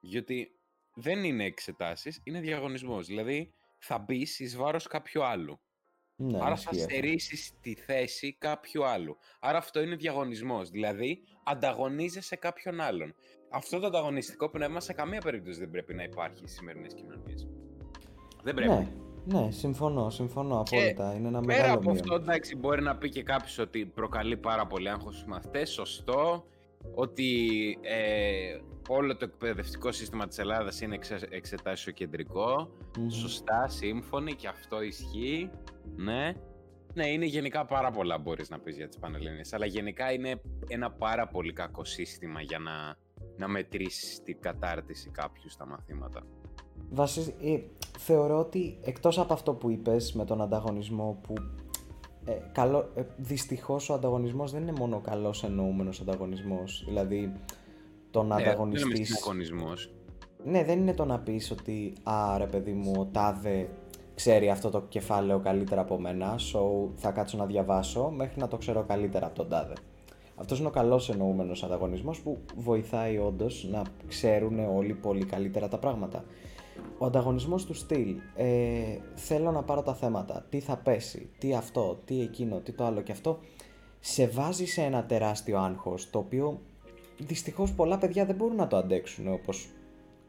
Γιατί 0.00 0.48
δεν 0.94 1.24
είναι 1.24 1.44
εξετάσεις, 1.44 2.20
είναι 2.24 2.40
διαγωνισμός. 2.40 3.06
Δηλαδή 3.06 3.54
θα 3.78 3.98
μπεις 3.98 4.38
εις 4.38 4.56
βάρος 4.56 4.86
κάποιου 4.86 5.24
άλλου. 5.24 5.60
Ναι, 6.16 6.38
Άρα 6.42 6.52
ισχύει 6.52 6.64
θα 6.64 6.70
αυτό. 6.70 6.82
στερήσεις 6.82 7.58
τη 7.60 7.74
θέση 7.74 8.36
κάποιου 8.38 8.84
άλλου. 8.84 9.16
Άρα 9.40 9.58
αυτό 9.58 9.80
είναι 9.82 9.96
διαγωνισμός. 9.96 10.70
Δηλαδή 10.70 11.22
ανταγωνίζεσαι 11.44 12.36
κάποιον 12.36 12.80
άλλον. 12.80 13.14
Αυτό 13.50 13.78
το 13.78 13.86
ανταγωνιστικό 13.86 14.50
πνεύμα 14.50 14.80
σε 14.80 14.92
καμία 14.92 15.20
περίπτωση 15.20 15.58
δεν 15.58 15.70
πρέπει 15.70 15.94
να 15.94 16.02
υπάρχει 16.02 16.36
στις 16.36 16.52
σημερινές 16.52 16.94
κοινωνίες. 16.94 17.48
Δεν 18.42 18.54
πρέπει. 18.54 18.70
Ναι, 18.70 18.92
ναι, 19.24 19.50
συμφωνώ, 19.50 20.10
συμφωνώ 20.10 20.62
Και 20.62 20.76
απόλυτα. 20.76 21.14
Είναι 21.14 21.28
ένα 21.28 21.40
Πέρα 21.40 21.58
μεγάλο 21.58 21.74
από 21.74 21.90
μείον. 21.90 21.94
αυτό, 21.94 22.14
εντάξει, 22.14 22.56
μπορεί 22.56 22.82
να 22.82 22.96
πει 22.96 23.08
και 23.08 23.22
κάποιος 23.22 23.58
ότι 23.58 23.86
προκαλεί 23.86 24.36
πάρα 24.36 24.66
πολύ 24.66 24.88
άγχος 24.88 25.14
στους 25.14 25.26
μαθητές, 25.28 25.70
σωστό. 25.70 26.44
Ότι 26.94 27.38
ε, 27.80 28.58
όλο 28.88 29.16
το 29.16 29.24
εκπαιδευτικό 29.24 29.92
σύστημα 29.92 30.26
της 30.26 30.38
Ελλάδας 30.38 30.80
είναι 30.80 30.94
εξε, 30.94 31.18
εξετάσιο-κεντρικό. 31.30 32.70
Μμμ. 32.98 33.08
Σωστά, 33.08 33.68
σύμφωνοι 33.68 34.34
και 34.34 34.48
αυτό 34.48 34.82
ισχύει. 34.82 35.50
Ναι. 35.96 36.32
Ναι, 36.94 37.06
είναι 37.06 37.24
γενικά 37.24 37.64
πάρα 37.64 37.90
πολλά 37.90 38.18
μπορείς 38.18 38.50
να 38.50 38.58
πεις 38.58 38.76
για 38.76 38.88
τις 38.88 38.98
Πανελλήνιες, 38.98 39.52
αλλά 39.52 39.66
γενικά 39.66 40.12
είναι 40.12 40.40
ένα 40.68 40.90
πάρα 40.90 41.26
πολύ 41.26 41.52
κακό 41.52 41.84
σύστημα 41.84 42.40
για 42.40 42.58
να, 42.58 42.96
να 43.36 43.48
μετρήσεις 43.48 44.22
την 44.22 44.40
κατάρτιση 44.40 45.10
κάποιου 45.10 45.50
στα 45.50 45.66
μαθήματα. 45.66 46.22
Βασι... 46.90 47.34
ε, 47.42 47.58
θεωρώ 47.98 48.38
ότι 48.38 48.78
εκτός 48.82 49.18
από 49.18 49.32
αυτό 49.32 49.54
που 49.54 49.70
είπες 49.70 50.12
με 50.12 50.24
τον 50.24 50.42
ανταγωνισμό 50.42 51.18
που 51.22 51.34
ε, 52.24 52.32
καλό, 52.52 52.90
ε, 52.94 53.02
δυστυχώς 53.16 53.88
ο 53.90 53.94
ανταγωνισμός 53.94 54.52
δεν 54.52 54.62
είναι 54.62 54.72
μόνο 54.78 55.00
καλός 55.00 55.44
εννοούμενος 55.44 56.00
ανταγωνισμός. 56.00 56.84
Δηλαδή 56.86 57.32
τον 58.10 58.26
Ναι, 58.26 58.34
δεν 58.34 58.42
είναι 58.42 58.50
ανταγωνιστής 58.50 59.08
συναγωνισμός. 59.08 59.90
ναι 60.44 60.64
δεν 60.64 60.78
είναι 60.78 60.94
το 60.94 61.04
να 61.04 61.18
πεις 61.18 61.50
ότι 61.50 61.92
α 62.02 62.38
ρε 62.38 62.46
παιδί 62.46 62.72
μου 62.72 62.92
ο 62.98 63.04
τάδε 63.12 63.68
ξέρει 64.14 64.50
αυτό 64.50 64.70
το 64.70 64.80
κεφάλαιο 64.88 65.38
καλύτερα 65.38 65.80
από 65.80 66.00
μένα 66.00 66.34
so 66.38 66.90
θα 66.94 67.10
κάτσω 67.10 67.36
να 67.36 67.46
διαβάσω 67.46 68.12
μέχρι 68.16 68.40
να 68.40 68.48
το 68.48 68.56
ξέρω 68.56 68.84
καλύτερα 68.88 69.26
από 69.26 69.34
τον 69.34 69.48
τάδε 69.48 69.72
αυτός 70.36 70.58
είναι 70.58 70.68
ο 70.68 70.70
καλός 70.70 71.10
εννοούμενος 71.10 71.62
ανταγωνισμός 71.62 72.20
που 72.20 72.38
βοηθάει 72.56 73.18
όντως 73.18 73.66
να 73.70 73.82
ξέρουν 74.08 74.58
όλοι 74.76 74.94
πολύ 74.94 75.24
καλύτερα 75.24 75.68
τα 75.68 75.78
πράγματα 75.78 76.24
ο 76.98 77.06
ανταγωνισμός 77.06 77.64
του 77.64 77.74
στυλ. 77.74 78.16
Ε, 78.36 78.46
θέλω 79.14 79.50
να 79.50 79.62
πάρω 79.62 79.82
τα 79.82 79.94
θέματα. 79.94 80.46
Τι 80.48 80.60
θα 80.60 80.76
πέσει, 80.76 81.28
τι 81.38 81.54
αυτό, 81.54 82.00
τι 82.04 82.20
εκείνο, 82.20 82.56
τι 82.60 82.72
το 82.72 82.84
άλλο 82.84 83.00
και 83.00 83.12
αυτό. 83.12 83.38
Σε 84.00 84.26
βάζει 84.26 84.66
σε 84.66 84.82
ένα 84.82 85.04
τεράστιο 85.04 85.58
άγχος, 85.58 86.10
το 86.10 86.18
οποίο 86.18 86.60
δυστυχώς 87.18 87.72
πολλά 87.72 87.98
παιδιά 87.98 88.24
δεν 88.24 88.34
μπορούν 88.36 88.56
να 88.56 88.66
το 88.66 88.76
αντέξουν 88.76 89.32
όπως 89.32 89.68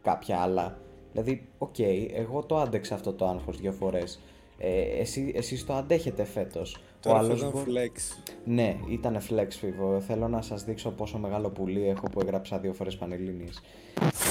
κάποια 0.02 0.38
άλλα. 0.40 0.78
Δηλαδή, 1.12 1.50
οκ, 1.58 1.80
εγώ 2.14 2.44
το 2.44 2.58
άντεξα 2.58 2.96
αυτό 2.96 3.14
το 3.14 3.28
άγχος 3.28 3.58
δύο 3.60 3.72
φορές. 3.72 4.20
Ε, 4.58 4.82
εσύ, 4.82 5.32
εσείς 5.36 5.66
το 5.66 5.74
αντέχετε 5.74 6.24
φέτος. 6.24 6.78
Τώρα 7.00 7.18
ο 7.18 7.20
αυτό 7.20 7.32
άλλος 7.34 7.42
ήταν 7.42 7.52
μπο- 7.52 7.72
flex. 7.72 8.22
ναι, 8.46 8.78
ήταν 8.90 9.18
flex 9.30 9.48
Φοίβο. 9.50 10.00
Θέλω 10.00 10.28
να 10.28 10.42
σας 10.42 10.64
δείξω 10.64 10.90
πόσο 10.92 11.18
μεγάλο 11.18 11.50
πουλί 11.50 11.88
έχω 11.88 12.10
που 12.10 12.20
έγραψα 12.22 12.58
δύο 12.58 12.74
φορές 12.74 12.96
πανελλήνιες. 12.98 13.62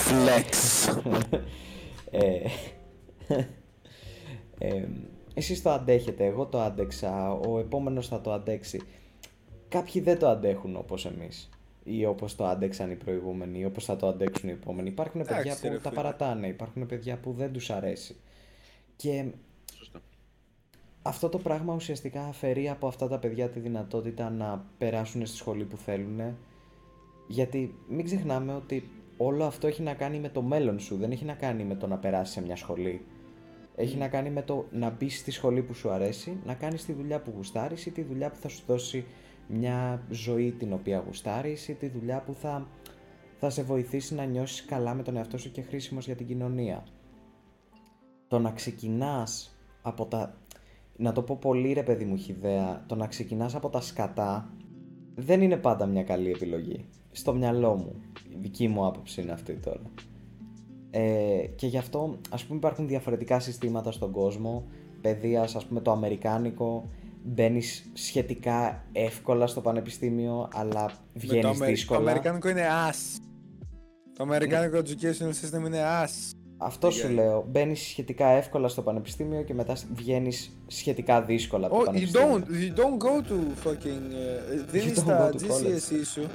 Flex. 0.08 0.54
ε, 2.12 2.40
ε, 4.58 4.84
εσείς 5.34 5.62
το 5.62 5.70
αντέχετε, 5.70 6.24
εγώ 6.24 6.46
το 6.46 6.60
άντεξα, 6.60 7.32
ο 7.32 7.58
επόμενος 7.58 8.08
θα 8.08 8.20
το 8.20 8.32
αντέξει. 8.32 8.80
Κάποιοι 9.68 10.00
δεν 10.02 10.18
το 10.18 10.28
αντέχουν 10.28 10.76
όπως 10.76 11.06
εμείς 11.06 11.50
ή 11.84 12.06
όπως 12.06 12.36
το 12.36 12.46
άντεξαν 12.46 12.90
οι 12.90 12.96
προηγούμενοι 12.96 13.58
ή 13.58 13.64
όπως 13.64 13.84
θα 13.84 13.96
το 13.96 14.06
αντέξουν 14.08 14.48
οι 14.48 14.52
επόμενοι. 14.52 14.88
Υπάρχουν 14.88 15.20
Εντάξει, 15.20 15.42
παιδιά 15.42 15.58
που 15.60 15.68
ρε 15.68 15.78
τα 15.78 15.88
φίλε. 15.88 16.02
παρατάνε, 16.02 16.46
υπάρχουν 16.46 16.86
παιδιά 16.86 17.16
που 17.16 17.32
δεν 17.32 17.52
τους 17.52 17.70
αρέσει. 17.70 18.16
Και 18.96 19.24
Σωστό. 19.74 20.00
αυτό 21.02 21.28
το 21.28 21.38
πράγμα 21.38 21.74
ουσιαστικά 21.74 22.24
αφαιρεί 22.24 22.68
από 22.68 22.86
αυτά 22.86 23.08
τα 23.08 23.18
παιδιά 23.18 23.48
τη 23.48 23.60
δυνατότητα 23.60 24.30
να 24.30 24.64
περάσουν 24.78 25.26
στη 25.26 25.36
σχολή 25.36 25.64
που 25.64 25.76
θέλουν. 25.76 26.36
Γιατί 27.28 27.74
μην 27.88 28.04
ξεχνάμε 28.04 28.54
ότι 28.54 28.90
όλο 29.24 29.44
αυτό 29.44 29.66
έχει 29.66 29.82
να 29.82 29.94
κάνει 29.94 30.18
με 30.18 30.28
το 30.28 30.42
μέλλον 30.42 30.78
σου, 30.78 30.96
δεν 30.96 31.10
έχει 31.10 31.24
να 31.24 31.34
κάνει 31.34 31.64
με 31.64 31.74
το 31.74 31.86
να 31.86 31.98
περάσεις 31.98 32.34
σε 32.34 32.42
μια 32.42 32.56
σχολή. 32.56 33.04
Έχει 33.74 33.96
να 33.96 34.08
κάνει 34.08 34.30
με 34.30 34.42
το 34.42 34.66
να 34.70 34.90
μπεις 34.90 35.18
στη 35.18 35.30
σχολή 35.30 35.62
που 35.62 35.74
σου 35.74 35.90
αρέσει, 35.90 36.38
να 36.44 36.54
κάνεις 36.54 36.84
τη 36.84 36.92
δουλειά 36.92 37.20
που 37.20 37.32
γουστάρεις 37.36 37.86
ή 37.86 37.90
τη 37.90 38.02
δουλειά 38.02 38.30
που 38.30 38.36
θα 38.36 38.48
σου 38.48 38.62
δώσει 38.66 39.04
μια 39.46 40.02
ζωή 40.10 40.52
την 40.52 40.72
οποία 40.72 41.02
γουστάρεις 41.06 41.68
ή 41.68 41.74
τη 41.74 41.88
δουλειά 41.88 42.22
που 42.26 42.34
θα, 42.34 42.66
θα 43.38 43.50
σε 43.50 43.62
βοηθήσει 43.62 44.14
να 44.14 44.24
νιώσεις 44.24 44.64
καλά 44.64 44.94
με 44.94 45.02
τον 45.02 45.16
εαυτό 45.16 45.38
σου 45.38 45.50
και 45.50 45.62
χρήσιμος 45.62 46.06
για 46.06 46.16
την 46.16 46.26
κοινωνία. 46.26 46.84
Το 48.28 48.38
να 48.38 48.50
ξεκινάς 48.50 49.56
από 49.82 50.06
τα... 50.06 50.36
Να 50.96 51.12
το 51.12 51.22
πω 51.22 51.36
πολύ 51.40 51.72
ρε 51.72 51.82
παιδί 51.82 52.04
μου 52.04 52.16
χιδέα, 52.16 52.84
το 52.86 52.94
να 52.94 53.06
ξεκινάς 53.06 53.54
από 53.54 53.68
τα 53.68 53.80
σκατά 53.80 54.52
δεν 55.14 55.42
είναι 55.42 55.56
πάντα 55.56 55.86
μια 55.86 56.02
καλή 56.02 56.30
επιλογή. 56.30 56.84
Στο 57.12 57.34
μυαλό 57.34 57.74
μου. 57.74 57.94
Η 58.28 58.36
δική 58.40 58.68
μου 58.68 58.86
άποψη 58.86 59.20
είναι 59.22 59.32
αυτή 59.32 59.52
τώρα. 59.54 59.80
Ε, 60.90 61.46
και 61.56 61.66
γι' 61.66 61.78
αυτό 61.78 62.18
ας 62.30 62.44
πούμε 62.44 62.58
υπάρχουν 62.58 62.88
διαφορετικά 62.88 63.40
συστήματα 63.40 63.92
στον 63.92 64.10
κόσμο 64.10 64.64
παιδείας, 65.00 65.56
ας 65.56 65.66
πούμε 65.66 65.80
το 65.80 65.90
αμερικάνικο 65.90 66.88
μπαίνεις 67.24 67.90
σχετικά 67.92 68.84
εύκολα 68.92 69.46
στο 69.46 69.60
πανεπιστήμιο 69.60 70.48
αλλά 70.52 70.82
Με 70.82 70.88
το, 70.88 70.98
βγαίνεις 71.14 71.44
Αμερι- 71.44 71.58
το 71.58 71.64
δύσκολα 71.64 71.98
αμερικάνικο 72.00 72.48
είναι 72.48 72.66
ass. 72.90 73.20
Το 74.16 74.22
αμερικάνικο 74.22 74.76
education 74.78 75.28
system 75.28 75.66
είναι 75.66 75.80
ass. 76.02 76.30
Αυτό 76.64 76.90
σου 76.90 77.08
Okay. 77.08 77.14
λέω 77.14 77.44
μπαίνεις 77.50 77.80
σχετικά 77.80 78.26
εύκολα 78.26 78.68
στο 78.68 78.82
πανεπιστήμιο 78.82 79.42
και 79.42 79.54
μετά 79.54 79.76
βγαίνεις 79.94 80.56
σχετικά 80.66 81.22
δύσκολα 81.22 81.66
από 81.66 81.74
το 81.74 81.80
Oh, 81.80 81.84
you 81.84 81.86
πανεπιστήμιο 81.86 82.38
don't, 82.38 82.42
you 82.50 82.78
don't 82.80 83.04
go 83.06 83.28
to 83.28 83.68
fucking... 83.68 84.12
Uh, 84.12 84.64
δίνεις 84.70 85.00
don't 85.00 85.06
τα 85.06 85.30
go 85.30 85.34
to 85.36 85.38
college. 85.48 85.92
GCSE 85.92 86.04
σου, 86.12 86.26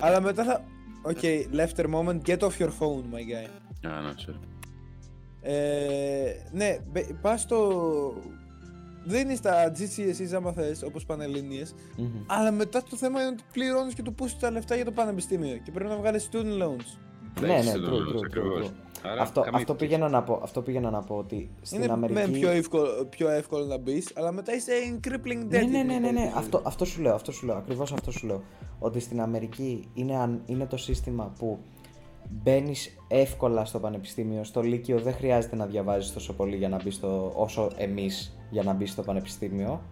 αλλά 0.00 0.20
μετά 0.20 0.44
θα... 0.44 0.64
Okay, 1.12 1.44
left 1.54 1.84
a 1.84 1.88
moment, 1.94 2.20
get 2.30 2.38
off 2.38 2.58
your 2.62 2.70
phone, 2.80 3.04
my 3.14 3.24
guy. 3.32 3.48
Α, 3.88 4.00
ναι, 4.00 4.10
sorry. 4.26 4.34
Ε, 5.42 6.32
ναι, 6.52 6.78
μπε- 6.92 7.12
πας 7.20 7.40
στο... 7.40 7.72
Δίνεις 9.04 9.40
τα 9.40 9.72
GCSE 9.78 10.34
άμα 10.34 10.52
θες, 10.52 10.82
όπως 10.82 11.04
πανελλήνιες, 11.06 11.74
Μμμ. 11.96 12.06
αλλά 12.26 12.50
μετά 12.50 12.82
το 12.90 12.96
θέμα 12.96 13.20
είναι 13.20 13.30
ότι 13.30 13.42
πληρώνεις 13.52 13.94
και 13.94 14.02
του 14.02 14.14
πούσεις 14.14 14.38
τα 14.38 14.50
λεφτά 14.50 14.74
για 14.74 14.84
το 14.84 14.90
πανεπιστήμιο 14.92 15.56
και 15.64 15.70
πρέπει 15.70 15.90
να 15.90 15.96
βγάλεις 15.96 16.28
student 16.32 16.62
loans. 16.62 16.98
Ναι, 17.40 17.46
ναι, 17.46 17.52
Εντάξει, 17.54 17.72
true, 17.76 17.84
το 17.84 17.90
λέω, 17.90 18.06
true, 18.06 18.12
true, 18.14 18.24
ακριβώς. 18.24 18.66
true. 18.66 18.72
Άρα, 19.02 19.22
Αυτό, 19.22 19.40
καμία 19.40 19.58
αυτό, 19.60 19.74
τύχη. 19.74 19.88
πήγαινα 19.88 20.08
να 20.08 20.22
πω, 20.22 20.40
αυτό 20.42 20.62
πήγαινα 20.62 20.90
να 20.90 21.02
πω 21.02 21.14
ότι 21.16 21.50
στην 21.62 21.82
είναι 21.82 21.92
Αμερική... 21.92 22.20
μεν 22.20 22.32
πιο 22.32 22.50
εύκολο, 22.50 23.06
πιο 23.10 23.28
εύκολο 23.30 23.64
να 23.64 23.78
μπεις, 23.78 24.12
αλλά 24.14 24.32
μετά 24.32 24.54
είσαι 24.54 24.72
in 24.90 25.08
crippling 25.08 25.42
debt. 25.44 25.48
Ναι, 25.48 25.58
ναι, 25.60 25.66
την 25.66 25.86
ναι, 25.86 25.98
ναι, 25.98 25.98
ναι. 25.98 26.06
υπόλοιπη 26.08 26.32
Αυτό, 26.34 26.62
αυτό 26.64 26.84
σου 26.84 27.00
λέω, 27.02 27.14
αυτό 27.14 27.32
σου 27.32 27.46
λέω, 27.46 27.56
ακριβώς 27.56 27.92
αυτό 27.92 28.10
σου 28.10 28.26
λέω. 28.26 28.42
Ότι 28.78 29.00
στην 29.00 29.20
Αμερική 29.20 29.88
είναι, 29.94 30.16
αν- 30.16 30.42
είναι 30.46 30.66
το 30.66 30.76
σύστημα 30.76 31.32
που 31.38 31.58
Μπαίνεις 32.32 32.96
εύκολα 33.08 33.64
στο 33.64 33.78
πανεπιστήμιο. 33.78 34.44
Στο 34.44 34.62
Λύκειο 34.62 34.98
δεν 34.98 35.14
χρειάζεται 35.14 35.56
να 35.56 35.66
διαβάζεις 35.66 36.12
τόσο 36.12 36.32
πολύ 36.32 36.56
για 36.56 36.68
να 36.68 36.80
μπεις 36.82 36.94
στο. 36.94 37.32
όσο 37.36 37.70
εμείς 37.76 38.36
για 38.50 38.62
να 38.62 38.72
μπεις 38.72 38.90
στο 38.90 39.02
πανεπιστήμιο. 39.02 39.82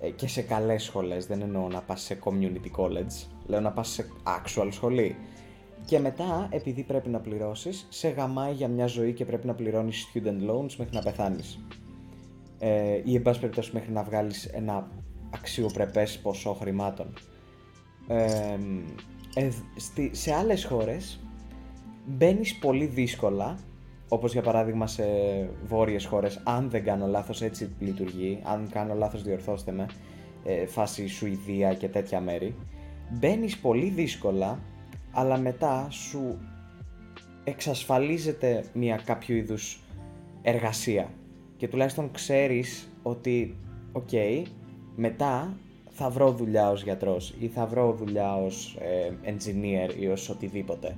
Ε, 0.00 0.10
και 0.10 0.28
σε 0.28 0.42
καλές 0.42 0.82
σχολές. 0.82 1.26
Δεν 1.26 1.40
εννοώ 1.42 1.68
να 1.68 1.80
πας 1.80 2.00
σε 2.00 2.18
community 2.24 2.80
college. 2.82 3.26
Λέω 3.46 3.60
να 3.60 3.72
πας 3.72 3.88
σε 3.88 4.06
actual 4.24 4.68
σχολή. 4.70 5.16
Και 5.86 5.98
μετά, 5.98 6.48
επειδή 6.50 6.82
πρέπει 6.82 7.08
να 7.08 7.20
πληρώσεις, 7.20 7.86
σε 7.88 8.08
γαμάει 8.08 8.52
για 8.52 8.68
μια 8.68 8.86
ζωή 8.86 9.12
και 9.12 9.24
πρέπει 9.24 9.46
να 9.46 9.54
πληρώνεις 9.54 10.06
student 10.12 10.50
loans 10.50 10.74
μέχρι 10.78 10.94
να 10.94 11.02
πεθάνεις. 11.02 11.66
Ε, 12.58 13.00
ή 13.04 13.14
εν 13.14 13.22
πάση 13.22 13.40
περιπτώσει 13.40 13.70
μέχρι 13.74 13.92
να 13.92 14.02
βγάλεις 14.02 14.44
ένα 14.44 14.88
αξιοπρεπές 15.30 16.18
ποσό 16.18 16.52
χρημάτων. 16.52 17.12
Ε, 18.08 18.58
ε, 19.34 19.50
στη, 19.76 20.10
σε 20.12 20.34
άλλες 20.34 20.64
χώρες 20.64 21.20
μπαίνεις 22.06 22.58
πολύ 22.58 22.86
δύσκολα, 22.86 23.58
όπως 24.08 24.32
για 24.32 24.42
παράδειγμα 24.42 24.86
σε 24.86 25.04
βόρειες 25.66 26.04
χώρες, 26.04 26.40
αν 26.44 26.70
δεν 26.70 26.84
κάνω 26.84 27.06
λάθος 27.06 27.42
έτσι 27.42 27.74
λειτουργεί, 27.78 28.40
αν 28.44 28.68
κάνω 28.72 28.94
λάθος 28.94 29.22
διορθώστε 29.22 29.72
με, 29.72 29.86
ε, 30.44 30.66
φάση 30.66 31.06
Σουηδία 31.06 31.74
και 31.74 31.88
τέτοια 31.88 32.20
μέρη, 32.20 32.54
μπαίνεις 33.10 33.58
πολύ 33.58 33.88
δύσκολα, 33.88 34.58
αλλά 35.18 35.38
μετά 35.38 35.86
σου 35.90 36.38
εξασφαλίζεται 37.44 38.64
μια 38.72 38.96
κάποιο 39.04 39.36
είδους 39.36 39.80
εργασία 40.42 41.08
και 41.56 41.68
τουλάχιστον 41.68 42.10
ξέρεις 42.10 42.88
ότι, 43.02 43.56
οκ, 43.92 44.08
μετά 44.96 45.56
θα 45.88 46.10
βρω 46.10 46.32
δουλειά 46.32 46.70
ως 46.70 46.82
γιατρός 46.82 47.34
ή 47.38 47.48
θα 47.48 47.66
βρω 47.66 47.92
δουλειά 47.92 48.36
ως 48.36 48.76
ε, 48.80 49.12
engineer 49.24 49.94
ή 49.98 50.08
ως 50.08 50.28
οτιδήποτε. 50.28 50.96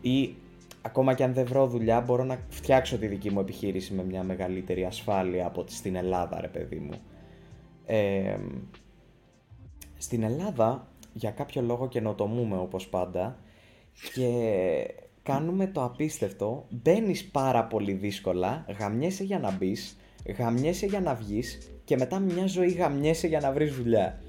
Ή 0.00 0.34
ακόμα 0.82 1.14
και 1.14 1.24
αν 1.24 1.34
δεν 1.34 1.46
βρω 1.46 1.66
δουλειά 1.66 2.00
μπορώ 2.00 2.24
να 2.24 2.38
φτιάξω 2.48 2.98
τη 2.98 3.06
δική 3.06 3.30
μου 3.30 3.40
επιχείρηση 3.40 3.94
με 3.94 4.04
μια 4.04 4.22
μεγαλύτερη 4.22 4.84
ασφάλεια 4.84 5.46
από 5.46 5.60
ότι 5.60 5.72
στην 5.72 5.96
Ελλάδα 5.96 6.40
ρε 6.40 6.48
παιδί 6.48 6.76
μου. 6.78 7.00
Ε, 7.86 8.36
στην 9.98 10.22
Ελλάδα 10.22 10.89
για 11.12 11.30
κάποιο 11.30 11.62
λόγο 11.62 11.88
καινοτομούμε 11.88 12.56
όπως 12.56 12.88
πάντα 12.88 13.38
και 14.14 14.28
κάνουμε 15.22 15.66
το 15.66 15.84
απίστευτο, 15.84 16.66
μπαίνεις 16.68 17.24
πάρα 17.24 17.64
πολύ 17.64 17.92
δύσκολα, 17.92 18.66
γαμιέσαι 18.78 19.24
για 19.24 19.38
να 19.38 19.50
μπεις, 19.50 19.96
γαμιέσαι 20.38 20.86
για 20.86 21.00
να 21.00 21.14
βγεις 21.14 21.58
και 21.84 21.96
μετά 21.96 22.18
μια 22.18 22.46
ζωή 22.46 22.70
γαμιέσαι 22.70 23.26
για 23.26 23.40
να 23.40 23.52
βρεις 23.52 23.74
δουλειά. 23.74 24.20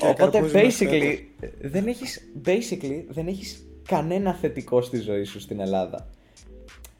Οπότε 0.10 0.50
basically 0.52 1.18
δεν 1.60 1.86
έχεις, 1.86 2.32
basically 2.44 3.04
δεν 3.08 3.26
έχεις 3.26 3.66
κανένα 3.88 4.34
θετικό 4.34 4.82
στη 4.82 4.98
ζωή 4.98 5.24
σου 5.24 5.40
στην 5.40 5.60
Ελλάδα. 5.60 6.08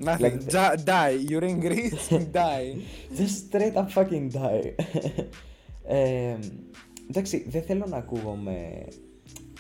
Nothing. 0.04 0.20
Like- 0.20 0.50
Ja- 0.52 0.76
die. 0.76 1.16
You're 1.28 1.46
in 1.52 1.60
Greece. 1.60 2.18
die. 2.40 2.68
Just 3.18 3.36
straight 3.46 3.76
up 3.76 3.90
fucking 3.90 4.30
die. 4.32 4.74
ε, 5.96 6.36
εντάξει, 7.10 7.44
δεν 7.48 7.62
θέλω 7.62 7.86
να 7.88 7.96
ακούγομαι 7.96 8.86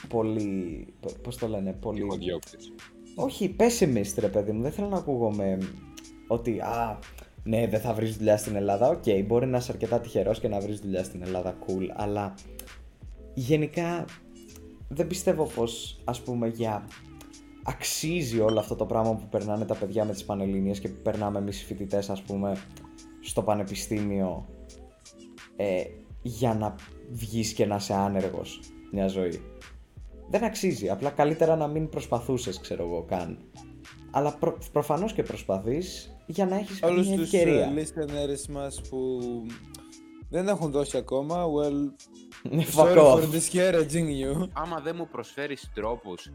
πολύ, 0.08 0.86
π- 1.00 1.18
πώς 1.22 1.36
το 1.36 1.48
λένε, 1.48 1.72
πολύ... 1.72 1.98
Λίγο 1.98 2.16
διώκτης. 2.16 2.72
Όχι, 3.14 3.56
pessimist 3.58 4.14
ρε 4.18 4.28
παιδί 4.28 4.52
μου, 4.52 4.62
δεν 4.62 4.72
θέλω 4.72 4.88
να 4.88 4.96
ακούγομαι 4.96 5.58
ότι 6.28 6.60
α, 6.60 6.98
ναι, 7.42 7.66
δεν 7.66 7.80
θα 7.80 7.94
βρεις 7.94 8.16
δουλειά 8.16 8.36
στην 8.36 8.56
Ελλάδα. 8.56 8.88
Οκ, 8.88 9.26
μπορεί 9.26 9.46
να 9.46 9.58
είσαι 9.58 9.72
αρκετά 9.72 10.00
τυχερός 10.00 10.40
και 10.40 10.48
να 10.48 10.60
βρεις 10.60 10.80
δουλειά 10.80 11.04
στην 11.04 11.22
Ελλάδα, 11.22 11.58
cool, 11.66 11.86
αλλά 11.92 12.34
γενικά 13.34 14.04
δεν 14.88 15.06
πιστεύω 15.06 15.44
πως, 15.44 16.00
ας 16.04 16.20
πούμε, 16.20 16.48
για 16.48 16.88
αξίζει 17.62 18.40
όλο 18.40 18.58
αυτό 18.58 18.74
το 18.74 18.86
πράγμα 18.86 19.14
που 19.14 19.28
περνάνε 19.30 19.64
τα 19.64 19.74
παιδιά 19.74 20.04
με 20.04 20.12
τις 20.12 20.24
Πανελλήνιες 20.24 20.80
και 20.80 20.88
που 20.88 21.02
περνάμε 21.02 21.38
εμείς 21.38 21.62
οι 21.62 21.64
φοιτητές, 21.64 22.10
ας 22.10 22.22
πούμε, 22.22 22.56
στο 23.20 23.42
πανεπιστήμιο 23.42 24.46
ε, 25.56 25.82
για 26.22 26.54
να 26.54 26.74
βγεις 27.10 27.52
και 27.52 27.66
να 27.66 27.76
είσαι 27.76 27.94
άνεργος 27.94 28.60
μια 28.92 29.06
ζωή. 29.08 29.42
Δεν 30.30 30.44
αξίζει, 30.44 30.88
απλά 30.90 31.10
καλύτερα 31.10 31.56
να 31.56 31.66
μην 31.66 31.88
προσπαθούσες, 31.88 32.58
ξέρω 32.60 32.84
εγώ, 32.84 33.02
καν. 33.02 33.38
Αλλά 34.10 34.36
προ, 34.38 34.58
προφανώς 34.72 35.12
και 35.12 35.22
προσπαθείς 35.22 36.16
για 36.26 36.46
να 36.46 36.56
έχεις 36.56 36.82
Όλους 36.82 37.06
μια 37.06 37.16
τους 37.16 37.24
ευκαιρία. 37.32 37.64
ε, 37.64 37.72
listeners 37.82 38.46
μας 38.50 38.80
που 38.90 39.18
δεν 40.30 40.48
έχουν 40.48 40.70
δώσει 40.70 40.96
ακόμα, 40.96 41.44
well, 41.46 41.92
Ναι, 42.50 42.64
Fuck 42.74 42.84
sorry 42.84 42.96
for 42.96 43.16
off. 43.16 43.22
discouraging 43.34 44.08
you. 44.22 44.48
Άμα 44.52 44.80
δεν 44.80 44.94
μου 44.98 45.08
προσφέρεις 45.12 45.70
τρόπους 45.74 46.30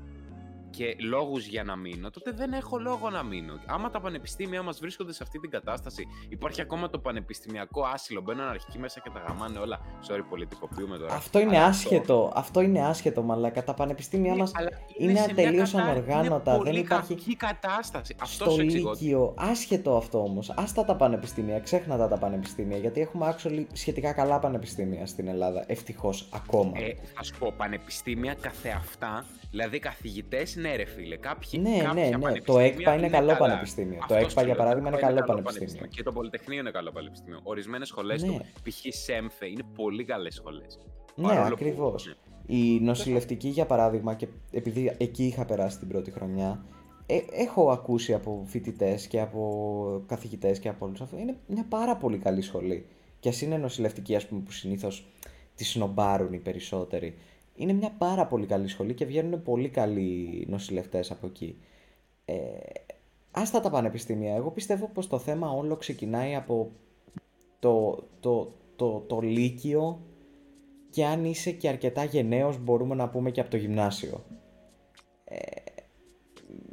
και 0.78 0.96
λόγους 1.00 1.46
για 1.46 1.64
να 1.64 1.76
μείνω, 1.76 2.10
τότε 2.10 2.32
δεν 2.32 2.54
έχω 2.54 2.78
λόγο 2.78 3.10
να 3.10 3.24
μείνω. 3.24 3.54
Άμα 3.66 3.90
τα 3.90 4.00
πανεπιστήμια 4.00 4.62
μας 4.62 4.80
βρίσκονται 4.80 5.14
σε 5.14 5.24
αυτή 5.24 5.40
την 5.40 5.50
κατάσταση, 5.50 6.08
υπάρχει 6.30 6.62
ακόμα 6.62 6.90
το 6.90 7.00
πανεπιστημιακό 7.00 7.84
άσυλο. 7.94 8.22
Μπαίνουν 8.22 8.42
αναρχικοί 8.44 8.80
μέσα 8.80 9.00
και 9.00 9.10
τα 9.14 9.20
γαμάνε 9.28 9.60
όλα. 9.60 9.80
Sorry, 10.10 10.22
πολιτικοποιούμε 10.30 10.98
τώρα. 10.98 11.14
Αυτό 11.14 11.40
είναι 11.40 11.58
Αλλά 11.58 11.66
άσχετο, 11.66 12.32
αυτό 12.36 12.62
είναι 12.62 12.86
άσχετο, 12.86 13.22
μαλάκα. 13.22 13.64
Τα 13.64 13.74
πανεπιστήμια 13.74 14.32
Ναι, 14.32 14.38
μας 14.38 14.52
αλλά 14.56 14.70
είναι 14.98 15.16
σε 15.20 15.26
μια 15.34 15.36
τελείως 15.36 15.72
κατα- 15.72 15.84
ανοργάνωτα, 15.84 16.52
Είναι 16.54 16.64
δεν 16.64 16.72
πολύ 16.72 16.80
υπάρχει- 16.80 17.16
κακή 17.16 17.36
κατάσταση. 17.36 18.16
Αυτός 18.22 18.48
στο 18.48 18.56
σου 18.56 18.62
εξηγώ. 18.62 18.92
Λύκειο, 18.92 19.34
άσχετο 19.38 19.98
αυτό 19.98 20.22
όμως, 20.22 20.50
άστα 20.50 20.86
τα 20.86 20.96
πανεπιστήμια, 20.96 21.60
ξέχνα 21.60 21.98
τα 21.98 22.08
τα 22.08 22.18
πανεπιστήμια, 22.18 22.78
γιατί 22.78 23.02
έχουμε 23.02 23.36
actually 23.38 23.66
σχετικά 23.74 24.14
καλά 24.14 24.40
πανεπιστήμια 24.40 25.06
στην 25.06 25.28
Ελλάδα, 25.28 25.64
ευτυχώς, 25.68 26.30
ακόμα. 26.34 26.72
Ε, 26.76 26.94
θα 27.16 27.24
σου 27.24 27.34
πω, 27.40 27.54
πανεπιστήμια 27.58 28.34
καθεαυτά, 28.42 29.26
δηλαδή 29.50 29.80
καθηγητές, 29.80 30.56
ναι, 30.68 30.76
ρε 30.76 30.86
φίλε. 30.86 31.16
Κάποιοι, 31.18 31.60
Ναι, 31.64 31.78
κάποια 31.78 31.94
ναι, 31.94 32.02
ναι, 32.02 32.10
το 32.12 32.20
πανεπιστήμια 32.20 32.66
ΕΚΠΑ 32.66 32.94
είναι 32.96 33.10
καλό 33.10 33.28
καλά. 33.28 33.38
πανεπιστήμιο. 33.38 33.98
Το 33.98 34.02
Αυτός 34.04 34.18
ΕΚΠΑ, 34.18 34.30
σου 34.30 34.36
για 34.46 34.46
λέω, 34.46 34.56
παράδειγμα, 34.56 34.90
το 34.92 34.98
είναι 34.98 35.08
ΕΚΠΑ 35.08 35.26
καλό 35.26 35.42
πανεπιστήμιο. 35.42 35.88
Και 35.88 36.04
το 36.04 36.12
Πολυτεχνείο 36.12 36.60
είναι 36.60 36.72
καλό 36.72 36.92
πανεπιστήμιο. 36.92 37.40
Ορισμένες 37.44 37.88
σχολές 37.88 38.22
Ναι. 38.24 38.28
του, 38.28 38.42
π.χ. 38.64 38.76
ΣΕΜΦΕ, 39.04 39.46
είναι 39.46 39.64
πολύ 39.76 40.04
καλές 40.04 40.34
σχολές. 40.34 40.80
Ναι, 41.16 41.46
ακριβώς. 41.46 42.16
Η 42.48 42.80
νοσηλευτική, 42.80 43.48
για 43.48 43.66
παράδειγμα, 43.66 44.14
και 44.14 44.28
επειδή 44.52 44.96
εκεί 44.98 45.24
είχα 45.26 45.46
περάσει 45.46 45.80
την 45.80 45.88
πρώτη 45.88 46.12
χρονιά, 46.12 46.66
ε, 47.06 47.18
έχω 47.32 47.72
ακούσει 47.72 48.14
από 48.14 48.44
φοιτητές 48.48 49.08
και 49.08 49.20
από 49.22 50.04
καθηγητές 50.08 50.60
και 50.60 50.70
από 50.70 50.86
όλους 50.86 51.02
αυτού. 51.02 51.18
Είναι 51.18 51.38
μια 51.48 51.66
πάρα 51.70 51.96
πολύ 51.96 52.18
καλή 52.18 52.42
σχολή. 52.42 52.86
Και 53.20 53.30
ας 53.30 53.42
είναι 53.42 53.58
νοσηλευτική, 53.58 54.16
ας 54.16 54.26
πούμε, 54.28 54.42
που 54.42 54.52
συνήθως 54.52 55.06
τη 55.56 55.64
σνομπάρουν 55.64 56.34
οι 56.34 56.38
περισσότεροι. 56.40 57.18
Είναι 57.56 57.74
μια 57.74 57.92
πάρα 57.98 58.28
πολύ 58.28 58.46
καλή 58.46 58.68
σχολή 58.68 58.94
και 58.94 59.06
βγαίνουν 59.06 59.44
πολύ 59.44 59.70
καλοί 59.70 60.46
νοσηλευτές 60.50 61.12
από 61.12 61.28
εκεί. 61.28 61.58
Ε, 62.26 62.36
άστα 63.32 63.60
τα 63.60 63.70
πανεπιστήμια. 63.70 64.36
Εγώ 64.36 64.52
πιστεύω 64.52 64.88
πως 64.94 65.08
το 65.08 65.20
θέμα 65.20 65.50
όλο 65.50 65.76
ξεκινάει 65.76 66.36
από 66.36 66.72
το, 67.60 68.04
το, 68.20 68.54
το, 68.76 69.00
το 69.08 69.20
λύκειο 69.20 70.00
και 70.90 71.06
αν 71.06 71.26
είσαι 71.26 71.52
και 71.52 71.68
αρκετά 71.68 72.04
γενναίος 72.04 72.64
μπορούμε 72.64 72.96
να 72.96 73.10
πούμε 73.10 73.32
και 73.32 73.42
από 73.42 73.50
το 73.50 73.58
γυμνάσιο. 73.58 74.24
Ε, 75.26 75.38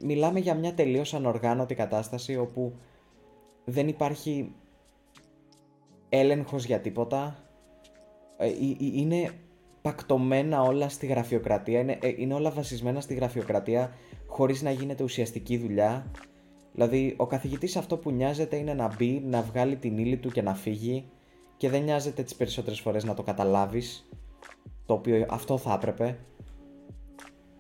μιλάμε 0.01 0.39
για 0.39 0.55
μια 0.55 0.75
τελείως 0.75 1.15
ανοργάνωτη 1.15 1.75
κατάσταση 1.75 2.37
όπου 2.37 2.73
δεν 3.65 3.89
υπάρχει 3.89 4.53
έλεγχος 6.09 6.65
για 6.65 6.81
τίποτα. 6.81 7.37
Ε, 8.37 8.47
ε, 8.47 8.51
ε, 8.51 8.77
είναι 8.79 9.31
πακτωμένα 9.83 10.63
όλα 10.63 10.89
στη 10.89 11.07
γραφειοκρατία, 11.07 11.81
είναι, 11.81 11.99
ε, 12.03 12.13
είναι 12.17 12.35
όλα 12.35 12.51
βασισμένα 12.51 13.01
στη 13.01 13.15
γραφειοκρατία 13.15 13.93
χωρίς 14.27 14.63
να 14.63 14.71
γίνεται 14.71 15.05
ουσιαστική 15.05 15.59
δουλειά. 15.59 16.11
Δηλαδή, 16.73 17.15
ο 17.17 17.27
καθηγητής 17.27 17.77
αυτό 17.77 17.97
που 17.97 18.11
νοιάζεται 18.11 18.57
είναι 18.57 18.75
να 18.75 18.95
μπει, 18.97 19.23
να 19.27 19.43
βγάλει 19.43 19.77
την 19.77 19.99
ύλη 19.99 20.17
του 20.17 20.31
και 20.31 20.43
να 20.43 20.55
φύγει 20.55 21.05
και 21.57 21.69
δεν 21.69 21.83
νοιάζεται 21.83 22.23
τις 22.23 22.35
περισσότερες 22.35 22.81
φορές 22.81 23.05
να 23.05 23.15
το 23.15 23.23
καταλάβεις, 23.23 24.09
το 24.87 24.95
οποίο 24.95 25.27
αυτό 25.31 25.59
θα 25.59 25.73
έπρεπε. 25.73 26.19